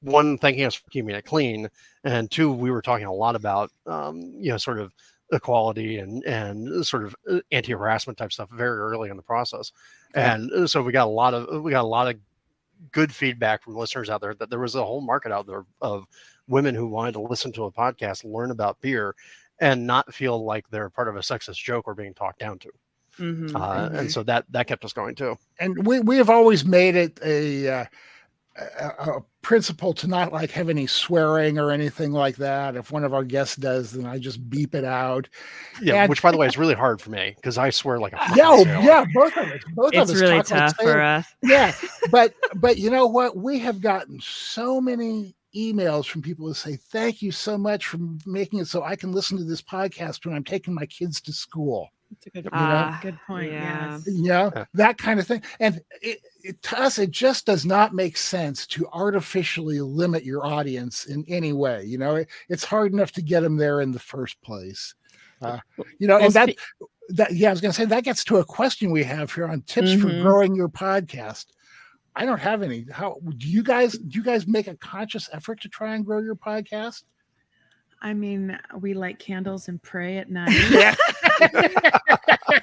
One 0.00 0.36
thanking 0.38 0.64
us 0.64 0.74
for 0.74 0.88
keeping 0.90 1.14
it 1.14 1.24
clean 1.24 1.68
and 2.04 2.30
two 2.30 2.52
we 2.52 2.70
were 2.70 2.82
talking 2.82 3.06
a 3.06 3.12
lot 3.12 3.34
about 3.34 3.70
um, 3.86 4.20
you 4.38 4.50
know 4.50 4.58
sort 4.58 4.78
of 4.78 4.92
equality 5.32 5.98
and 5.98 6.22
and 6.24 6.84
sort 6.86 7.04
of 7.04 7.16
uh, 7.30 7.40
anti-harassment 7.50 8.18
type 8.18 8.32
stuff 8.32 8.50
very 8.50 8.78
early 8.78 9.10
in 9.10 9.16
the 9.16 9.22
process. 9.22 9.72
And 10.14 10.50
uh, 10.52 10.66
so 10.66 10.82
we 10.82 10.92
got 10.92 11.06
a 11.06 11.10
lot 11.10 11.34
of 11.34 11.62
we 11.62 11.70
got 11.70 11.84
a 11.84 11.86
lot 11.86 12.08
of 12.08 12.16
good 12.92 13.12
feedback 13.14 13.62
from 13.62 13.76
listeners 13.76 14.10
out 14.10 14.20
there 14.20 14.34
that 14.34 14.50
there 14.50 14.58
was 14.58 14.74
a 14.74 14.84
whole 14.84 15.00
market 15.00 15.32
out 15.32 15.46
there 15.46 15.64
of 15.80 16.06
women 16.48 16.74
who 16.74 16.86
wanted 16.86 17.12
to 17.12 17.20
listen 17.20 17.52
to 17.52 17.64
a 17.64 17.72
podcast 17.72 18.24
learn 18.24 18.50
about 18.50 18.80
beer 18.80 19.14
and 19.60 19.86
not 19.86 20.12
feel 20.12 20.44
like 20.44 20.68
they're 20.68 20.90
part 20.90 21.08
of 21.08 21.16
a 21.16 21.20
sexist 21.20 21.56
joke 21.56 21.86
or 21.86 21.94
being 21.94 22.14
talked 22.14 22.40
down 22.40 22.58
to. 22.58 22.70
Mhm, 23.18 23.54
uh, 23.54 23.88
mhm. 23.88 23.98
and 23.98 24.12
so 24.12 24.24
that 24.24 24.44
that 24.50 24.66
kept 24.66 24.84
us 24.84 24.92
going 24.92 25.14
too. 25.14 25.36
And 25.60 25.86
we 25.86 26.00
we 26.00 26.16
have 26.16 26.30
always 26.30 26.64
made 26.64 26.96
it 26.96 27.20
a 27.24 27.68
uh, 27.68 27.84
a, 28.56 28.86
a 29.16 29.24
principle 29.42 29.92
to 29.94 30.06
not 30.06 30.32
like 30.32 30.50
have 30.52 30.68
any 30.68 30.86
swearing 30.86 31.58
or 31.58 31.70
anything 31.70 32.12
like 32.12 32.36
that. 32.36 32.76
If 32.76 32.92
one 32.92 33.04
of 33.04 33.12
our 33.12 33.24
guests 33.24 33.56
does, 33.56 33.92
then 33.92 34.06
I 34.06 34.18
just 34.18 34.48
beep 34.48 34.74
it 34.74 34.84
out. 34.84 35.28
yeah 35.82 36.02
And- 36.04 36.10
which 36.10 36.22
by 36.22 36.30
the 36.30 36.36
way 36.36 36.46
is 36.46 36.56
really 36.56 36.74
hard 36.74 37.00
for 37.00 37.10
me 37.10 37.32
because 37.36 37.58
i 37.58 37.68
swear 37.70 37.98
like 37.98 38.12
a 38.12 38.16
fucking 38.18 38.36
Yeah, 38.36 38.44
oh, 38.48 38.64
sailor. 38.64 38.82
yeah, 38.82 39.04
both 39.12 39.36
of 39.36 39.46
us. 39.48 39.60
Both 39.74 39.94
of 39.94 40.02
it's 40.02 40.12
us 40.12 40.20
really 40.20 40.38
talk 40.42 40.50
like 40.50 40.66
tough 40.68 40.76
for 40.80 41.00
us. 41.02 41.26
yeah 41.42 41.74
but 42.10 42.32
but 42.54 42.78
you 42.78 42.90
know 42.90 43.06
what 43.06 43.36
we 43.36 43.58
have 43.58 43.80
gotten 43.80 44.20
so 44.20 44.80
many 44.80 45.34
emails 45.56 46.06
from 46.06 46.22
people 46.22 46.46
who 46.46 46.54
say 46.54 46.76
thank 46.76 47.22
you 47.22 47.30
so 47.32 47.56
much 47.58 47.86
for 47.86 47.98
making 48.26 48.58
it 48.60 48.66
so 48.66 48.82
i 48.82 48.96
can 48.96 49.12
listen 49.12 49.36
to 49.38 49.44
this 49.44 49.62
podcast 49.62 50.24
when 50.26 50.34
i'm 50.34 50.42
taking 50.44 50.74
my 50.74 50.86
kids 50.86 51.20
to 51.20 51.32
school 51.32 51.90
That's 52.22 52.26
a 52.26 52.42
good, 52.42 52.48
Ah, 52.52 52.98
good 53.02 53.18
point. 53.26 53.52
yeah. 53.52 53.92
Yes. 53.96 54.06
you 54.06 54.22
know 54.24 54.52
Yeah. 54.54 54.64
that 54.74 54.98
kind 54.98 55.18
of 55.20 55.26
thing 55.26 55.42
and 55.60 55.80
it, 56.02 56.18
it, 56.42 56.62
to 56.62 56.80
us 56.80 56.98
it 56.98 57.10
just 57.10 57.46
does 57.46 57.64
not 57.64 57.94
make 57.94 58.16
sense 58.16 58.66
to 58.68 58.86
artificially 58.92 59.80
limit 59.80 60.24
your 60.24 60.44
audience 60.46 61.06
in 61.06 61.24
any 61.28 61.52
way 61.52 61.84
you 61.84 61.98
know 61.98 62.16
it, 62.16 62.28
it's 62.48 62.64
hard 62.64 62.92
enough 62.92 63.12
to 63.12 63.22
get 63.22 63.40
them 63.40 63.56
there 63.56 63.80
in 63.80 63.92
the 63.92 63.98
first 63.98 64.40
place 64.42 64.94
uh, 65.42 65.58
you 65.98 66.06
know 66.06 66.16
Well, 66.16 66.24
and 66.26 66.34
that 66.34 66.50
spe- 66.50 66.58
that 67.10 67.34
yeah 67.34 67.48
i 67.48 67.50
was 67.52 67.60
going 67.60 67.72
to 67.72 67.76
say 67.76 67.84
that 67.86 68.04
gets 68.04 68.24
to 68.24 68.36
a 68.38 68.44
question 68.44 68.90
we 68.90 69.04
have 69.04 69.32
here 69.32 69.46
on 69.46 69.62
tips 69.62 69.92
for 69.92 70.08
Mhm. 70.08 70.22
growing 70.22 70.54
your 70.54 70.68
podcast 70.68 71.46
i 72.16 72.24
don't 72.24 72.38
have 72.40 72.62
any 72.62 72.86
how 72.90 73.16
do 73.38 73.48
you 73.48 73.62
guys 73.62 73.92
do 73.92 74.16
you 74.18 74.24
guys 74.24 74.46
make 74.46 74.68
a 74.68 74.76
conscious 74.76 75.28
effort 75.32 75.60
to 75.62 75.68
try 75.68 75.94
and 75.94 76.04
grow 76.06 76.20
your 76.20 76.36
podcast 76.36 77.02
I 78.02 78.12
mean, 78.14 78.58
we 78.80 78.94
light 78.94 79.18
candles 79.18 79.68
and 79.68 79.82
pray 79.82 80.18
at 80.18 80.30
night. 80.30 80.52
yeah. 80.70 80.94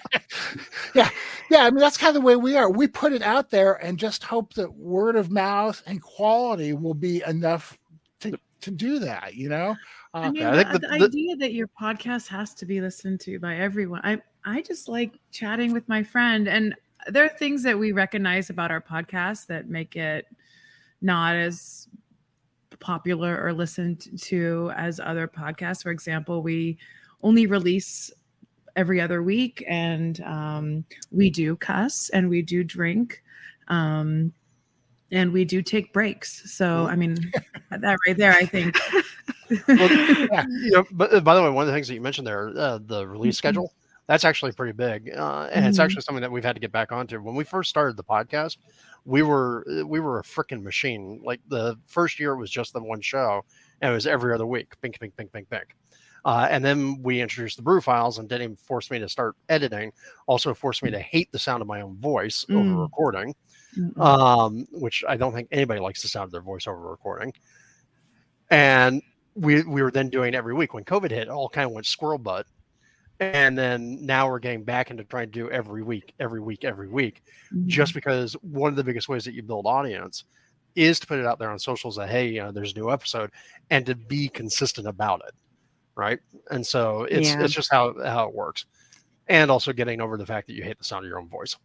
yeah. 0.94 1.10
Yeah. 1.50 1.60
I 1.66 1.70
mean, 1.72 1.80
that's 1.80 1.98
kind 1.98 2.16
of 2.16 2.22
the 2.22 2.26
way 2.26 2.36
we 2.36 2.56
are. 2.58 2.70
We 2.70 2.88
put 2.88 3.14
it 3.14 3.22
out 3.22 3.50
there 3.50 3.74
and 3.84 3.98
just 3.98 4.24
hope 4.24 4.54
that 4.54 4.74
word 4.74 5.16
of 5.16 5.32
mouth 5.32 5.82
and 5.86 6.02
quality 6.02 6.74
will 6.74 6.94
be 6.94 7.24
enough 7.28 7.78
to, 8.22 8.38
to 8.62 8.72
do 8.72 9.00
that, 9.00 9.36
you 9.36 9.50
know? 9.50 9.76
I 10.14 10.28
Uh, 10.28 10.32
mean, 10.32 10.44
I 10.44 10.56
think 10.64 10.72
the- 10.74 10.80
the 10.80 10.88
the- 10.88 11.06
idea 11.06 11.36
that 11.38 11.54
your 11.54 11.68
podcast 11.82 12.28
has 12.28 12.54
to 12.56 12.66
be 12.66 12.82
listened 12.82 13.20
to 13.22 13.40
by 13.40 13.56
everyone. 13.58 14.02
I 14.04 14.22
I 14.44 14.62
just 14.64 14.88
like 14.90 15.20
chatting 15.32 15.72
with 15.72 15.88
my 15.88 16.02
friend, 16.04 16.48
and 16.48 16.74
there 17.08 17.24
are 17.24 17.30
things 17.30 17.62
that 17.64 17.78
we 17.78 17.92
recognize 17.92 18.50
about 18.50 18.72
our 18.72 18.82
podcast 18.82 19.46
that 19.48 19.70
make 19.70 19.96
it 19.96 20.26
not 21.02 21.36
as 21.36 21.88
popular 22.82 23.42
or 23.42 23.54
listened 23.54 24.08
to 24.24 24.72
as 24.76 25.00
other 25.00 25.28
podcasts. 25.28 25.84
For 25.84 25.92
example, 25.92 26.44
we 26.44 26.78
only 27.24 27.46
release 27.46 28.12
every 28.76 29.00
other 29.00 29.24
week, 29.24 29.64
and 29.68 30.20
um, 30.22 30.84
we 31.12 31.30
do 31.30 31.56
cuss 31.56 32.10
and 32.10 32.28
we 32.30 32.42
do 32.42 32.64
drink. 32.64 33.24
Um, 33.70 34.34
and 35.12 35.32
we 35.34 35.44
do 35.46 35.62
take 35.62 35.92
breaks. 35.94 36.52
So, 36.54 36.88
I 36.88 36.96
mean, 36.96 37.18
that 37.70 37.98
right 38.08 38.18
there, 38.18 38.32
I 38.32 38.46
think. 38.46 38.78
yeah. 39.50 40.46
you 40.50 40.72
know, 40.72 40.86
but 40.92 41.14
uh, 41.14 41.20
by 41.20 41.36
the 41.36 41.44
way, 41.44 41.50
one 41.50 41.64
of 41.64 41.68
the 41.68 41.74
things 41.74 41.88
that 41.90 41.94
you 41.94 42.02
mentioned 42.02 42.26
there, 42.26 42.54
uh, 42.58 42.80
the 42.86 43.06
release 43.06 43.36
Mhm. 43.36 43.38
schedule, 43.38 43.74
that's 44.08 44.24
actually 44.24 44.54
pretty 44.54 44.72
big, 44.72 45.12
uh, 45.16 45.50
and 45.52 45.66
it's 45.66 45.78
Mhm. 45.78 45.84
actually 45.84 46.02
something 46.04 46.22
that 46.22 46.32
we've 46.32 46.44
had 46.46 46.56
to 46.56 46.62
get 46.62 46.72
back 46.72 46.94
onto. 46.94 47.22
When 47.22 47.36
we 47.36 47.44
first 47.44 47.70
started 47.70 47.98
the 47.98 48.04
podcast, 48.04 48.58
we 49.06 49.22
were 49.24 49.66
uh, 49.70 49.86
we 49.86 50.00
were 50.00 50.20
a 50.20 50.24
freaking 50.24 50.62
machine. 50.64 51.22
Like 51.24 51.42
the 51.48 51.78
first 51.88 52.20
year 52.20 52.34
it 52.34 52.38
was 52.38 52.50
just 52.52 52.74
the 52.74 52.84
one 52.84 53.02
show, 53.02 53.42
and 53.82 53.92
it 53.92 53.94
was 53.94 54.08
every 54.08 54.34
other 54.34 54.46
week, 54.46 54.74
pink, 54.82 55.00
pink, 55.00 55.16
pink, 55.16 55.32
pink, 55.32 55.50
pink. 55.50 55.76
Uh, 56.24 56.48
and 56.52 56.64
then 56.64 57.02
we 57.02 57.20
introduced 57.20 57.58
the 57.58 57.64
brew 57.64 57.82
files, 57.82 58.20
and 58.20 58.30
didn't 58.30 58.44
even 58.44 58.56
force 58.56 58.92
me 58.92 59.00
to 59.00 59.10
start 59.10 59.36
editing. 59.50 59.92
Also 60.28 60.54
forced 60.54 60.84
me 60.84 60.92
to 60.92 61.00
hate 61.00 61.32
the 61.32 61.40
sound 61.40 61.62
of 61.62 61.68
my 61.68 61.82
own 61.82 61.98
voice 61.98 62.46
Mm. 62.50 62.60
over 62.60 62.82
recording 62.84 63.34
Mm-mm. 63.78 64.00
um, 64.00 64.68
which 64.72 65.04
I 65.08 65.16
don't 65.18 65.34
think 65.34 65.48
anybody 65.52 65.80
likes 65.80 66.02
the 66.02 66.08
sound 66.10 66.26
of 66.26 66.32
their 66.32 66.42
voice 66.42 66.68
over 66.68 66.90
recording. 66.92 67.34
And 68.50 69.02
we 69.34 69.64
we 69.64 69.82
were 69.82 69.92
then 69.92 70.10
doing 70.10 70.36
every 70.36 70.54
week. 70.54 70.74
When 70.74 70.84
COVID 70.84 71.10
hit, 71.10 71.24
it 71.24 71.30
all 71.30 71.50
kind 71.50 71.66
of 71.66 71.72
went 71.72 71.86
squirrel 71.86 72.18
butt. 72.18 72.46
And 73.22 73.56
then 73.56 74.04
now 74.04 74.28
we're 74.28 74.40
getting 74.40 74.64
back 74.64 74.90
into 74.90 75.04
trying 75.04 75.28
to 75.28 75.32
do 75.32 75.50
every 75.52 75.84
week, 75.84 76.12
every 76.20 76.42
week, 76.42 76.64
every 76.66 76.88
week, 76.90 77.22
Mhm. 77.54 77.68
just 77.68 77.94
because 77.94 78.34
one 78.42 78.70
of 78.72 78.76
the 78.76 78.84
biggest 78.84 79.08
ways 79.08 79.24
that 79.26 79.36
you 79.36 79.44
build 79.44 79.68
audience 79.68 80.24
is 80.76 81.00
to 81.00 81.06
put 81.08 81.20
it 81.20 81.26
out 81.28 81.38
there 81.38 81.52
on 81.52 81.60
socials 81.60 81.98
that 81.98 82.10
hey, 82.10 82.30
you 82.30 82.42
know, 82.42 82.52
there's 82.52 82.74
a 82.74 82.76
new 82.80 82.90
episode, 82.90 83.30
and 83.70 83.86
to 83.86 83.94
be 83.94 84.28
consistent 84.28 84.88
about 84.88 85.22
it, 85.28 85.36
right? 85.96 86.18
And 86.50 86.66
so 86.66 87.04
it's 87.04 87.30
Yeah. 87.30 87.44
it's 87.44 87.54
just 87.54 87.72
how 87.72 87.94
how 88.04 88.28
it 88.28 88.34
works, 88.34 88.66
and 89.28 89.52
also 89.52 89.72
getting 89.72 90.02
over 90.02 90.18
the 90.18 90.26
fact 90.26 90.48
that 90.48 90.54
you 90.54 90.64
hate 90.64 90.80
the 90.80 90.84
sound 90.84 91.06
of 91.06 91.10
your 91.10 91.20
own 91.20 91.30
voice. 91.30 91.56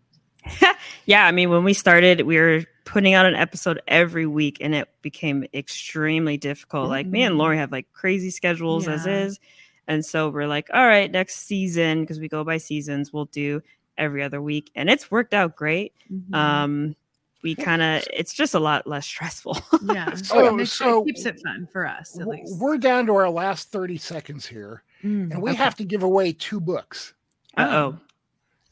yeah, 1.06 1.26
I 1.26 1.32
mean, 1.32 1.48
when 1.50 1.64
we 1.64 1.72
started, 1.72 2.20
we 2.20 2.36
were 2.36 2.64
putting 2.84 3.14
out 3.14 3.24
an 3.26 3.34
episode 3.34 3.80
every 3.88 4.26
week, 4.26 4.58
and 4.60 4.74
it 4.74 4.88
became 5.00 5.46
extremely 5.54 6.36
difficult. 6.36 6.90
Like 6.90 7.06
me 7.06 7.22
and 7.22 7.34
Mhm. 7.34 7.38
Lori 7.38 7.56
have 7.56 7.72
like 7.72 7.90
crazy 7.94 8.30
schedules 8.30 8.86
as 8.88 9.06
is, 9.06 9.40
and 9.88 10.04
so 10.04 10.28
we're 10.30 10.46
like, 10.48 10.68
all 10.74 10.86
right, 10.86 11.10
next 11.10 11.46
season 11.46 12.00
because 12.02 12.18
we 12.20 12.28
go 12.28 12.44
by 12.44 12.56
seasons, 12.58 13.12
we'll 13.12 13.26
do 13.26 13.62
every 13.98 14.22
other 14.22 14.42
week, 14.42 14.70
and 14.74 14.90
it's 14.90 15.10
worked 15.10 15.32
out 15.34 15.56
great. 15.56 15.92
Mhm. 16.12 16.34
Um, 16.34 16.96
we 17.42 17.54
kind 17.54 17.80
of, 17.80 18.02
it's 18.12 18.34
just 18.34 18.54
a 18.54 18.58
lot 18.58 18.86
less 18.86 19.06
stressful. 19.06 19.56
yeah, 19.92 20.14
So- 20.16 20.46
it, 20.48 20.54
makes, 20.54 20.72
so- 20.72 21.02
it 21.02 21.06
keeps 21.06 21.26
it 21.26 21.40
fun 21.42 21.68
for 21.72 21.86
us 21.86 22.14
at 22.16 22.20
w- 22.20 22.40
least. 22.42 22.58
we're 22.60 22.76
down 22.78 23.06
to 23.06 23.14
our 23.14 23.30
last 23.30 23.70
30 23.70 23.96
seconds 23.98 24.46
here, 24.46 24.82
Mm. 25.04 25.30
and 25.30 25.42
we 25.42 25.50
Okay. 25.50 25.58
have 25.58 25.74
to 25.76 25.84
give 25.84 26.02
away 26.02 26.32
two 26.32 26.58
books. 26.60 27.12
Uh 27.56 27.68
oh. 27.70 27.98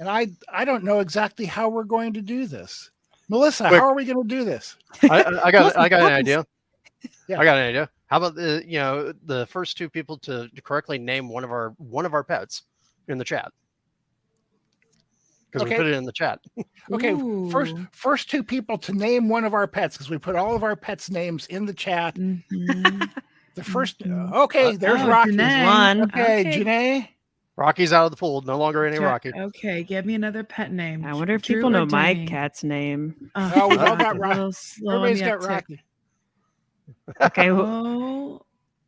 And 0.00 0.08
I, 0.08 0.28
I 0.52 0.64
don't 0.64 0.82
know 0.82 0.98
exactly 1.00 1.44
how 1.44 1.68
we're 1.68 1.84
going 1.84 2.14
to 2.14 2.20
do 2.22 2.46
this. 2.46 2.90
Melissa, 3.28 3.68
Quick. 3.68 3.80
how 3.80 3.86
are 3.88 3.94
we 3.94 4.04
going 4.04 4.26
to 4.26 4.34
do 4.36 4.44
this? 4.44 4.76
I, 5.02 5.22
I- 5.22 5.46
I 5.46 5.50
got 5.52 5.64
Listen, 5.66 5.80
I 5.80 5.88
got 5.88 6.00
an 6.00 6.12
idea. 6.12 6.44
Yeah. 7.28 7.38
I 7.40 7.44
got 7.44 7.56
an 7.58 7.64
idea. 7.68 7.90
How 8.07 8.18
about 8.18 8.34
the 8.34 8.62
you 8.66 8.78
know 8.78 9.12
the 9.24 9.46
first 9.46 9.76
two 9.76 9.88
people 9.88 10.18
to, 10.18 10.48
to 10.48 10.62
correctly 10.62 10.98
name 10.98 11.28
one 11.28 11.44
of 11.44 11.50
our 11.50 11.70
one 11.78 12.07
of 12.07 12.14
our 12.14 12.24
pets 12.24 12.62
in 13.09 13.18
the 13.18 13.24
chat 13.24 13.50
because 15.50 15.66
Okay. 15.66 15.76
we 15.76 15.84
put 15.84 15.86
it 15.86 15.94
in 15.96 16.05
the 16.05 16.12
chat. 16.12 16.38
Okay, 16.92 17.16
first 17.50 17.74
Ooh. 17.74 17.86
first 17.92 18.30
two 18.30 18.44
people 18.44 18.76
to 18.76 18.92
name 18.92 19.28
one 19.30 19.44
of 19.44 19.55
our 19.55 19.66
pets 19.66 19.96
because 19.96 20.11
we 20.11 20.18
put 20.18 20.36
all 20.36 20.55
of 20.55 20.62
our 20.62 20.76
pets' 20.76 21.11
names 21.11 21.46
in 21.46 21.64
the 21.64 21.72
chat. 21.72 22.14
Mhm. 22.16 23.11
The 23.57 23.62
first, 23.62 24.00
Mhm. 24.00 24.32
okay, 24.32 24.74
there's 24.76 25.00
Oh, 25.00 25.09
Rocky. 25.09 25.30
Janae. 25.30 25.64
One. 25.64 26.02
Okay, 26.02 26.40
Okay. 26.40 26.61
Janae. 26.61 27.09
Rocky's 27.57 27.92
out 27.92 28.05
of 28.05 28.11
the 28.11 28.16
pool. 28.16 28.42
No 28.42 28.59
longer 28.59 28.84
any 28.84 28.98
Rocky. 28.98 29.32
Okay, 29.32 29.84
give 29.84 30.05
me 30.05 30.14
another 30.16 30.42
pet 30.42 30.72
name. 30.72 31.05
I 31.05 31.14
wonder 31.14 31.34
if 31.34 31.42
Drew 31.42 31.57
people 31.57 31.70
know 31.70 31.86
my 31.86 32.26
cat's 32.26 32.64
name. 32.64 33.30
Oh, 33.36 33.50
Oh, 33.55 33.68
we've 33.68 33.78
all 33.80 33.96
got 33.96 34.16
a 34.16 34.18
Rocky. 34.18 34.34
little 34.34 34.52
slow 34.52 34.96
on 34.96 35.05
Everybody's 35.05 35.20
the 35.20 35.30
got 35.30 35.38
uptick. 35.38 35.48
Rocky. 35.48 35.80
Okay, 37.20 37.49
who- 37.49 37.61
Oh, 37.62 38.41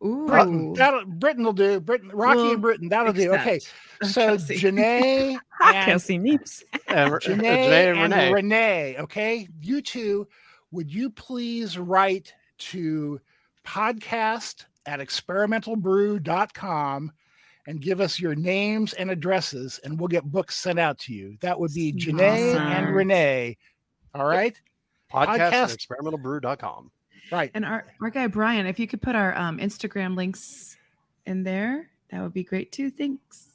ooh. 0.06 0.26
Britain, 0.26 0.72
that'll, 0.74 1.04
Britain 1.06 1.44
will 1.44 1.52
do. 1.52 1.80
Britain, 1.80 2.10
Rocky 2.12 2.36
We'll 2.38 2.52
and 2.52 2.62
Britain, 2.62 2.88
that'll 2.90 3.12
do. 3.14 3.32
Okay. 3.34 3.60
Uh, 4.02 4.06
so 4.06 4.26
Kelsey. 4.36 4.58
Janae 4.58 5.38
and 5.62 5.86
Kelsey 5.86 6.18
Neeps. 6.18 6.62
And, 6.88 7.12
Re- 7.12 7.18
Janae, 7.18 7.40
Janae 7.40 7.90
and 7.90 7.98
and 7.98 8.12
Renee. 8.12 8.32
Renee. 8.32 8.96
Okay, 9.00 9.48
you 9.60 9.82
two, 9.82 10.28
would 10.70 10.92
you 10.92 11.10
please 11.10 11.76
write 11.78 12.32
to 12.58 13.20
podcast 13.66 14.66
at 14.86 15.00
experimentalbrew.com 15.00 17.12
and 17.66 17.80
give 17.80 18.00
us 18.00 18.20
your 18.20 18.36
names 18.36 18.92
and 18.92 19.10
addresses, 19.10 19.80
and 19.82 19.98
we'll 19.98 20.06
get 20.08 20.22
books 20.24 20.54
sent 20.56 20.78
out 20.78 20.96
to 21.00 21.12
you. 21.12 21.36
That 21.40 21.58
would 21.58 21.74
be 21.74 21.92
Janae 21.92 22.54
and 22.54 22.94
Renee. 22.94 23.56
All 24.14 24.26
right, 24.26 24.54
podcast, 25.12 25.38
podcast. 25.38 25.52
at 25.52 25.70
experimentalbrew.com. 25.78 26.92
right. 27.30 27.50
And 27.54 27.64
our, 27.64 27.84
our 28.00 28.10
guy 28.10 28.26
Brian, 28.26 28.66
if 28.66 28.78
you 28.78 28.86
could 28.86 29.02
put 29.02 29.14
our 29.14 29.36
um, 29.36 29.58
Instagram 29.58 30.16
links 30.16 30.76
in 31.26 31.42
there, 31.42 31.90
that 32.10 32.22
would 32.22 32.32
be 32.34 32.44
great 32.44 32.72
too. 32.72 32.90
Thanks. 32.90 33.48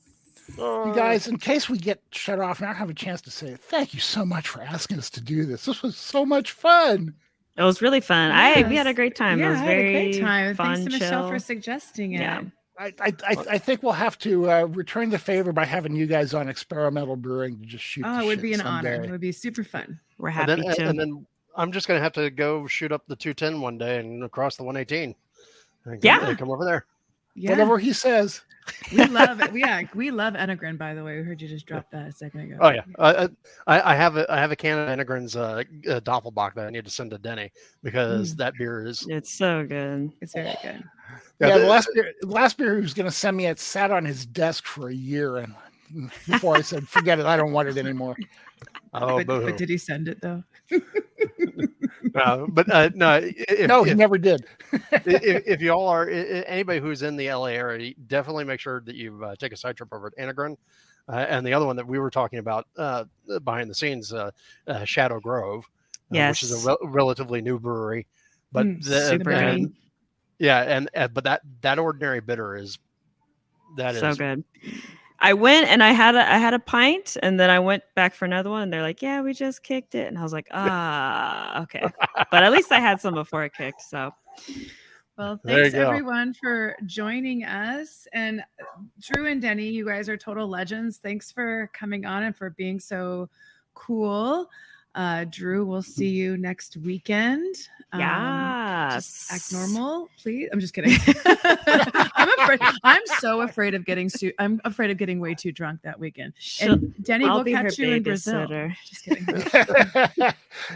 You 0.58 0.92
guys, 0.96 1.28
in 1.28 1.38
case 1.38 1.70
we 1.70 1.78
get 1.78 2.02
shut 2.12 2.40
off 2.40 2.60
and 2.60 2.68
I 2.68 2.72
don't 2.72 2.80
have 2.80 2.90
a 2.90 2.94
chance 2.94 3.22
to 3.22 3.32
say 3.32 3.48
it, 3.50 3.62
thank 3.62 3.94
you 3.94 4.00
so 4.02 4.26
much 4.26 4.48
for 4.50 4.62
asking 4.62 4.98
us 4.98 5.10
to 5.12 5.22
do 5.22 5.46
this. 5.46 5.64
This 5.66 5.82
was 5.82 5.96
so 5.96 6.26
much 6.26 6.52
fun. 6.52 7.14
It 7.58 7.64
was 7.64 7.82
really 7.82 8.02
fun. 8.02 8.32
I 8.32 8.68
we 8.68 8.76
had 8.76 8.88
a 8.88 8.94
great 8.94 9.16
time. 9.16 9.40
yeah, 9.40 9.48
it 9.48 9.50
was 9.52 9.60
I 9.60 9.64
had 9.64 9.68
very 9.68 9.90
a 9.90 10.12
great 10.12 10.22
time. 10.22 10.56
fun, 10.56 10.76
Thanks 10.76 10.84
to 10.94 11.00
Michelle 11.00 11.22
chill. 11.24 11.30
for 11.30 11.40
suggesting 11.40 12.14
it. 12.14 12.22
Yeah. 12.22 12.42
I, 12.80 12.94
I, 13.00 13.14
I, 13.28 13.36
I 13.52 13.58
think 13.60 13.84
we'll 13.84 13.92
have 13.92 14.18
to 14.20 14.50
uh, 14.50 14.64
return 14.66 15.10
the 15.12 15.20
favor 15.20 15.52
by 15.54 15.66
having 15.66 15.96
you 15.96 16.08
guys 16.08 16.34
on 16.34 16.50
experimental 16.50 17.16
brewing 17.16 17.60
to 17.60 17.66
just 17.66 17.84
shoot. 17.84 18.04
Oh, 18.08 18.18
the 18.18 18.24
it 18.24 18.26
would 18.26 18.34
shit 18.38 18.42
be 18.42 18.54
an 18.54 18.60
someday. 18.62 18.96
honor. 18.96 19.04
It 19.06 19.12
would 19.12 19.22
be 19.22 19.32
super 19.32 19.64
fun. 19.64 20.00
We're 20.18 20.30
And 20.30 20.38
happy 20.50 20.62
then, 20.64 20.76
to. 20.76 20.88
and 20.90 21.00
then 21.00 21.28
I'm 21.56 21.72
just 21.72 21.88
gonna 21.88 22.00
have 22.02 22.14
to 22.14 22.30
go 22.30 22.68
shoot 22.68 22.92
up 22.92 23.04
the 23.08 23.16
210 23.16 23.62
one 23.62 23.78
day 23.78 24.00
and 24.00 24.24
across 24.24 24.56
the 24.56 24.64
118. 24.64 25.16
And 25.86 25.94
come- 25.96 26.00
Yeah. 26.04 26.28
and 26.30 26.38
come 26.38 26.50
over 26.52 26.64
there. 26.66 26.86
Yeah, 27.36 27.52
Whatever 27.52 27.78
he 27.80 27.94
says. 27.94 28.42
we 28.92 29.06
love 29.08 29.42
it. 29.42 29.56
Yeah, 29.56 29.82
we 29.96 30.12
love 30.12 30.34
Enegren. 30.36 30.78
By 30.78 30.94
the 30.94 31.04
way, 31.04 31.18
we 31.18 31.24
heard 31.24 31.42
you 31.42 31.48
just 31.48 31.66
drop 31.66 31.90
that 31.92 32.08
a 32.08 32.12
second 32.12 32.42
ago. 32.42 32.58
Oh 32.60 32.70
yeah, 32.70 32.82
I, 33.00 33.30
I 33.68 33.94
I 33.94 33.96
have 33.96 34.18
a 34.18 34.32
I 34.32 34.38
have 34.38 34.52
a 34.52 34.56
can 34.56 34.78
of 34.78 34.88
Enegren's 35.00 35.36
uh, 35.36 35.64
uh, 35.90 36.00
Doppelbock 36.02 36.54
that 36.56 36.68
I 36.68 36.70
need 36.70 36.86
to 36.86 36.92
send 36.92 37.10
to 37.12 37.18
Denny 37.18 37.52
because 37.84 38.34
Mm. 38.34 38.38
that 38.38 38.54
beer 38.58 38.86
is 38.86 39.06
it's 39.10 39.32
so 39.32 39.66
good. 39.66 40.12
it's 40.22 40.34
very 40.34 40.56
good. 40.62 40.84
Yeah, 41.40 41.56
the 41.58 41.62
the- 41.64 41.68
last 41.68 41.90
beer, 41.96 42.14
the 42.22 42.28
last 42.28 42.58
beer 42.58 42.76
he 42.76 42.82
was 42.82 42.94
going 42.94 43.08
to 43.10 43.12
send 43.16 43.36
me, 43.36 43.48
it 43.48 43.60
sat 43.60 43.92
on 43.92 44.06
his 44.06 44.26
desk 44.26 44.66
for 44.66 44.90
a 44.90 44.94
year, 44.94 45.38
and 45.38 45.56
before 46.28 46.56
I 46.56 46.62
said, 46.62 46.88
"Forget 46.88 47.20
it, 47.20 47.26
I 47.26 47.38
don't 47.38 47.52
want 47.52 47.70
it 47.70 47.78
anymore." 47.78 48.18
oh 48.94 49.22
but, 49.22 49.44
but 49.44 49.58
did 49.58 49.70
he 49.70 49.78
send 49.78 50.08
it 50.08 50.22
though? 50.22 50.44
no, 52.16 52.48
but 52.52 52.70
uh, 52.72 52.90
no 52.96 53.10
i- 53.10 53.34
if, 53.38 53.68
no, 53.68 53.84
he 53.84 53.92
if, 53.92 53.98
never 53.98 54.18
did. 54.18 54.46
if, 55.06 55.44
if 55.48 55.62
you 55.62 55.72
all 55.72 55.88
are 55.88 56.10
i- 56.10 56.14
i- 56.14 56.46
anybody 56.48 56.80
who's 56.80 57.02
in 57.02 57.16
the 57.16 57.28
LA 57.32 57.48
area, 57.48 57.94
definitely 58.08 58.44
make 58.44 58.60
sure 58.60 58.82
that 58.86 58.96
you 58.96 59.24
uh, 59.24 59.36
take 59.36 59.54
a 59.54 59.58
side 59.58 59.78
trip 59.78 59.90
over 59.94 60.08
at 60.08 60.16
Enegren. 60.18 60.58
Uh, 61.10 61.26
and 61.30 61.46
the 61.46 61.54
other 61.54 61.66
one 61.66 61.76
that 61.76 61.88
we 61.88 62.00
were 62.00 62.12
talking 62.12 62.40
about 62.40 62.68
uh, 62.78 63.04
behind 63.44 63.70
the 63.70 63.76
scenes, 63.76 64.14
uh, 64.14 64.32
uh, 64.68 64.84
Shadow 64.86 65.20
Grove, 65.20 65.66
uh, 66.12 66.22
which 66.24 66.44
is 66.44 66.52
a 66.52 66.58
rel- 66.58 66.78
relatively 66.84 67.42
new 67.42 67.60
brewery, 67.60 68.08
but 68.52 68.68
Mm, 68.68 68.84
the, 68.84 69.10
super 69.10 69.32
and- 69.32 69.74
yeah, 70.40 70.62
and 70.62 70.90
uh, 70.96 71.08
but 71.08 71.24
that 71.26 71.42
that 71.62 71.80
ordinary 71.80 72.20
bitter 72.22 72.56
is 72.56 72.78
that 73.78 73.96
is 73.96 74.00
so 74.02 74.16
good. 74.16 74.44
I 75.22 75.34
went 75.34 75.68
and 75.68 75.84
I 75.84 75.92
had 75.92 76.16
a 76.16 76.34
I 76.34 76.38
had 76.38 76.54
a 76.54 76.60
pint, 76.60 77.16
and 77.22 77.40
then 77.40 77.50
I 77.50 77.60
went 77.60 77.84
back 77.96 78.16
for 78.16 78.26
another 78.26 78.50
one, 78.50 78.64
and 78.64 78.74
they're 78.74 78.82
like, 78.82 79.02
"Yeah, 79.02 79.22
we 79.22 79.34
just 79.34 79.62
kicked 79.62 79.94
it," 79.94 80.08
and 80.08 80.18
I 80.18 80.24
was 80.24 80.34
like, 80.34 80.48
"Ah, 80.52 81.62
okay." 81.64 81.86
But 82.32 82.44
at 82.44 82.52
least 82.52 82.72
I 82.72 82.80
had 82.80 83.00
some 83.00 83.14
before 83.14 83.44
it 83.44 83.54
kicked. 83.54 83.82
So 83.84 84.14
Well, 85.18 85.40
thanks 85.46 85.76
everyone 85.76 86.34
for 86.34 86.76
joining 86.86 87.44
us. 87.44 88.08
And 88.14 88.40
uh, 88.40 88.82
Drew 89.00 89.28
and 89.28 89.42
Denny, 89.42 89.70
you 89.70 89.86
guys 89.86 90.10
are 90.10 90.18
total 90.18 90.48
legends. 90.48 90.98
Thanks 90.98 91.32
for 91.32 91.70
coming 91.72 92.06
on 92.06 92.24
and 92.24 92.36
for 92.36 92.50
being 92.50 92.80
so 92.80 93.30
cool. 93.76 94.50
Uh, 94.94 95.26
Drew, 95.30 95.66
we'll 95.66 95.82
see 95.82 96.10
you 96.10 96.36
next 96.38 96.76
weekend. 96.78 97.56
Um, 97.94 98.00
yeah, 98.02 98.90
just 98.96 99.32
act 99.32 99.54
normal, 99.54 100.10
please. 100.22 100.50
I'm 100.52 100.60
just 100.60 100.74
kidding. 100.76 100.98
I'm 101.26 102.30
afraid. 102.40 102.60
I'm 102.84 103.02
so 103.20 103.42
afraid 103.42 103.74
of 103.74 103.86
getting. 103.86 104.10
Su- 104.10 104.34
I'm 104.40 104.60
afraid 104.66 104.92
of 104.92 104.98
getting 104.98 105.20
way 105.20 105.34
too 105.34 105.52
drunk 105.52 105.82
that 105.84 105.98
weekend. 106.00 106.34
She'll- 106.40 106.74
And 106.74 106.94
Denny 107.04 107.26
I'll 107.26 107.38
will 107.38 107.44
be 107.44 107.54
her 107.54 107.64
catch 107.64 107.78
you 107.80 107.92
in 107.94 108.04
Brazil. 108.04 108.48
babysitter. 108.48 108.74
Just 108.86 109.04
kidding. 109.04 110.32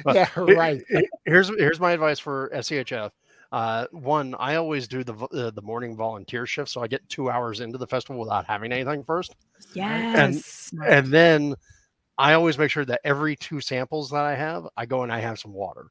yeah, 0.16 0.28
right. 0.38 0.82
Here's 1.26 1.49
here's 1.57 1.80
my 1.80 1.91
advice 1.91 2.20
for 2.20 2.49
SCHF. 2.53 3.11
Uh, 3.51 3.86
one, 3.91 4.36
I 4.39 4.55
always 4.55 4.88
do 4.88 5.03
the 5.03 5.13
uh, 5.13 5.51
the 5.51 5.61
morning 5.61 5.95
volunteer 5.95 6.45
shift, 6.45 6.70
so 6.70 6.82
I 6.82 6.88
get 6.88 7.07
two 7.09 7.30
hours 7.30 7.59
into 7.61 7.78
the 7.78 7.88
festival 7.88 8.20
without 8.22 8.45
having 8.45 8.72
anything 8.72 9.03
first, 9.03 9.36
Yes, 9.74 10.74
and 10.86 11.07
then 11.07 11.55
I 12.18 12.34
always 12.34 12.57
make 12.57 12.72
sure 12.72 12.86
that 12.86 13.01
every 13.03 13.36
two 13.36 13.59
samples 13.61 14.09
that 14.11 14.24
I 14.24 14.36
have, 14.36 14.68
I 14.78 14.86
go 14.86 15.03
and 15.03 15.11
I 15.11 15.20
have 15.20 15.38
some 15.39 15.53
water. 15.53 15.88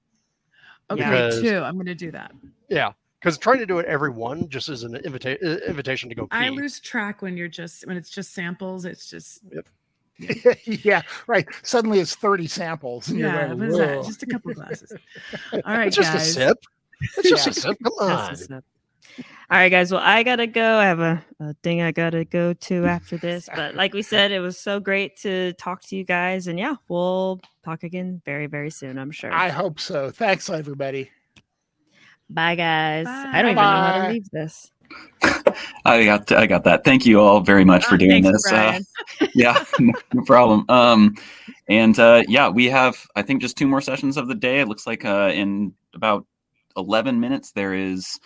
Okay, 0.90 1.02
Because- 1.04 1.40
two. 1.40 1.58
I'm 1.58 1.74
going 1.74 1.86
to 1.86 1.94
do 1.94 2.10
that. 2.12 2.32
Yeah, 2.68 2.92
because 3.20 3.38
trying 3.38 3.58
to 3.58 3.66
do 3.66 3.78
it 3.78 3.86
every 3.86 4.10
one 4.10 4.48
just 4.48 4.68
is 4.68 4.82
an 4.84 4.96
invita- 4.96 5.66
invitation 5.68 6.08
to 6.08 6.14
go 6.14 6.22
pee. 6.22 6.28
I 6.32 6.48
lose 6.50 6.80
track 6.80 7.22
when 7.22 7.36
you're 7.36 7.48
just 7.48 7.86
when 7.86 7.96
it's 7.96 8.10
just 8.10 8.32
samples. 8.34 8.84
It's 8.84 9.08
just 9.08 9.40
Yep. 9.52 9.66
yeah, 10.64 11.02
right. 11.26 11.46
Suddenly 11.62 11.98
it's 12.00 12.14
30 12.14 12.46
samples. 12.46 13.08
And 13.08 13.18
yeah. 13.18 13.46
you're 13.48 13.56
going, 13.56 13.68
is 13.70 13.76
that? 13.78 14.04
Just 14.04 14.22
a 14.22 14.26
couple 14.26 14.54
glasses. 14.54 14.92
All 15.52 15.60
right, 15.66 15.88
it's 15.88 15.96
just 15.96 16.12
guys. 16.12 16.28
a 16.28 16.32
sip. 16.32 16.58
It's 17.16 17.28
just 17.30 17.46
Yeah. 17.46 17.50
a 17.50 17.54
sip. 17.54 17.76
Come 17.82 17.92
That's 17.98 18.50
on. 18.50 18.62
What's 19.16 19.28
up. 19.28 19.36
All 19.50 19.58
right, 19.58 19.68
guys. 19.68 19.92
Well, 19.92 20.00
I 20.02 20.22
gotta 20.22 20.46
go. 20.46 20.78
I 20.78 20.84
have 20.84 21.00
a, 21.00 21.24
a 21.40 21.54
thing 21.62 21.82
I 21.82 21.92
gotta 21.92 22.24
go 22.24 22.52
to 22.54 22.84
after 22.86 23.16
this. 23.16 23.48
But 23.54 23.74
like 23.74 23.92
we 23.92 24.02
said, 24.02 24.32
it 24.32 24.40
was 24.40 24.58
so 24.58 24.80
great 24.80 25.16
to 25.18 25.52
talk 25.54 25.82
to 25.82 25.96
you 25.96 26.04
guys. 26.04 26.46
And 26.46 26.58
yeah, 26.58 26.76
we'll 26.88 27.40
talk 27.64 27.82
again 27.82 28.22
very, 28.24 28.46
very 28.46 28.70
soon, 28.70 28.98
I'm 28.98 29.10
sure. 29.10 29.32
I 29.32 29.48
hope 29.50 29.80
so. 29.80 30.10
Thanks, 30.10 30.48
everybody. 30.50 31.10
Bye, 32.30 32.54
guys. 32.54 33.04
Bye. 33.04 33.30
I 33.32 33.42
don't 33.42 33.52
even 33.52 33.62
know 33.62 33.70
how 33.70 34.06
to 34.06 34.12
leave 34.12 34.30
this. 34.30 34.70
I 35.84 36.04
got 36.04 36.30
I 36.32 36.46
got 36.46 36.64
that. 36.64 36.84
Thank 36.84 37.06
you 37.06 37.20
all 37.20 37.40
very 37.40 37.64
much 37.64 37.84
for 37.84 37.94
Oh, 37.94 37.98
doing 37.98 38.22
thanks, 38.22 38.44
this. 38.44 38.52
Uh, 38.52 38.80
yeah, 39.34 39.64
no, 39.78 39.92
no 40.12 40.22
problem. 40.24 40.64
Um, 40.68 41.16
and 41.68 41.98
uh, 41.98 42.22
yeah, 42.28 42.48
we 42.48 42.66
have 42.66 43.06
I 43.16 43.22
think 43.22 43.40
just 43.40 43.56
two 43.56 43.66
more 43.66 43.80
sessions 43.80 44.16
of 44.16 44.28
the 44.28 44.34
day. 44.34 44.60
It 44.60 44.68
looks 44.68 44.86
like 44.86 45.04
uh, 45.04 45.30
in 45.34 45.74
about 45.94 46.26
eleven 46.76 47.20
minutes 47.20 47.52
there 47.52 47.74
is 47.74 48.18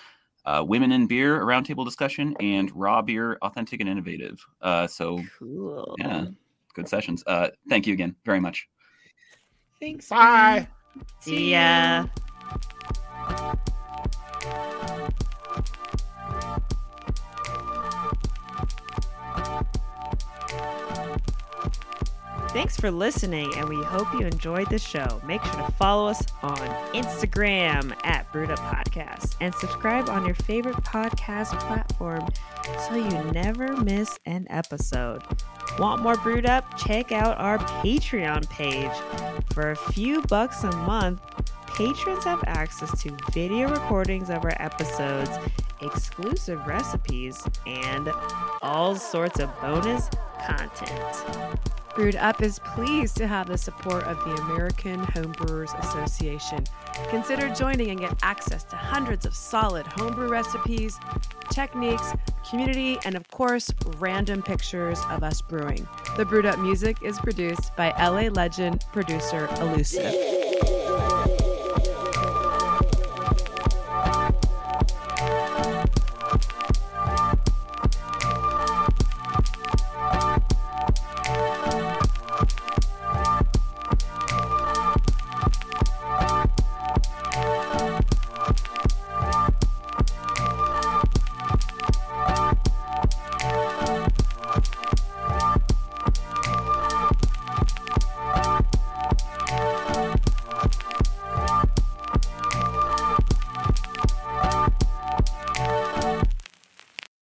uh, 0.44 0.64
women 0.66 0.92
in 0.92 1.06
beer 1.06 1.40
a 1.40 1.44
roundtable 1.44 1.84
discussion 1.84 2.34
and 2.40 2.70
raw 2.74 3.02
beer 3.02 3.38
authentic 3.42 3.80
and 3.80 3.88
innovative. 3.88 4.44
Uh, 4.60 4.86
so 4.86 5.22
Cool. 5.38 5.94
yeah, 5.98 6.26
good 6.74 6.88
sessions. 6.88 7.22
Uh, 7.26 7.48
thank 7.68 7.86
you 7.86 7.92
again 7.92 8.14
very 8.24 8.40
much. 8.40 8.68
Thanks. 9.80 10.08
Bye. 10.08 10.16
Brian. 10.16 10.66
See 11.20 11.52
ya. 11.52 12.06
Thanks 22.58 22.76
for 22.76 22.90
listening, 22.90 23.54
and 23.54 23.68
we 23.68 23.80
hope 23.84 24.12
you 24.14 24.26
enjoyed 24.26 24.68
the 24.68 24.80
show. 24.80 25.22
Make 25.24 25.44
sure 25.44 25.64
to 25.64 25.72
follow 25.78 26.08
us 26.08 26.20
on 26.42 26.56
Instagram 26.92 27.96
at 28.04 28.26
Up 28.34 28.58
Podcast 28.58 29.36
and 29.40 29.54
subscribe 29.54 30.08
on 30.08 30.26
your 30.26 30.34
favorite 30.34 30.74
podcast 30.78 31.56
platform 31.68 32.26
so 32.88 32.96
you 32.96 33.30
never 33.30 33.76
miss 33.76 34.18
an 34.26 34.48
episode. 34.50 35.22
Want 35.78 36.02
more 36.02 36.16
Brewed 36.16 36.46
Up? 36.46 36.76
Check 36.76 37.12
out 37.12 37.38
our 37.38 37.58
Patreon 37.58 38.50
page. 38.50 38.90
For 39.52 39.70
a 39.70 39.76
few 39.76 40.22
bucks 40.22 40.64
a 40.64 40.72
month, 40.78 41.20
patrons 41.68 42.24
have 42.24 42.42
access 42.48 42.90
to 43.02 43.16
video 43.30 43.68
recordings 43.68 44.30
of 44.30 44.44
our 44.44 44.56
episodes, 44.60 45.30
exclusive 45.80 46.66
recipes, 46.66 47.40
and 47.68 48.10
all 48.62 48.96
sorts 48.96 49.38
of 49.38 49.48
bonus 49.60 50.10
content. 50.44 51.77
Brewed 51.98 52.14
Up 52.14 52.42
is 52.42 52.60
pleased 52.60 53.16
to 53.16 53.26
have 53.26 53.48
the 53.48 53.58
support 53.58 54.04
of 54.04 54.18
the 54.18 54.40
American 54.44 55.04
Homebrewers 55.06 55.76
Association. 55.80 56.62
Consider 57.10 57.48
joining 57.48 57.90
and 57.90 57.98
get 57.98 58.16
access 58.22 58.62
to 58.66 58.76
hundreds 58.76 59.26
of 59.26 59.34
solid 59.34 59.84
homebrew 59.84 60.28
recipes, 60.28 60.96
techniques, 61.50 62.12
community, 62.48 63.00
and 63.04 63.16
of 63.16 63.28
course, 63.32 63.72
random 63.96 64.42
pictures 64.42 65.00
of 65.10 65.24
us 65.24 65.42
brewing. 65.42 65.88
The 66.16 66.24
Brewed 66.24 66.46
Up 66.46 66.60
music 66.60 66.98
is 67.02 67.18
produced 67.18 67.74
by 67.74 67.90
LA 67.98 68.28
legend 68.28 68.84
producer 68.92 69.48
Elusive. 69.58 70.14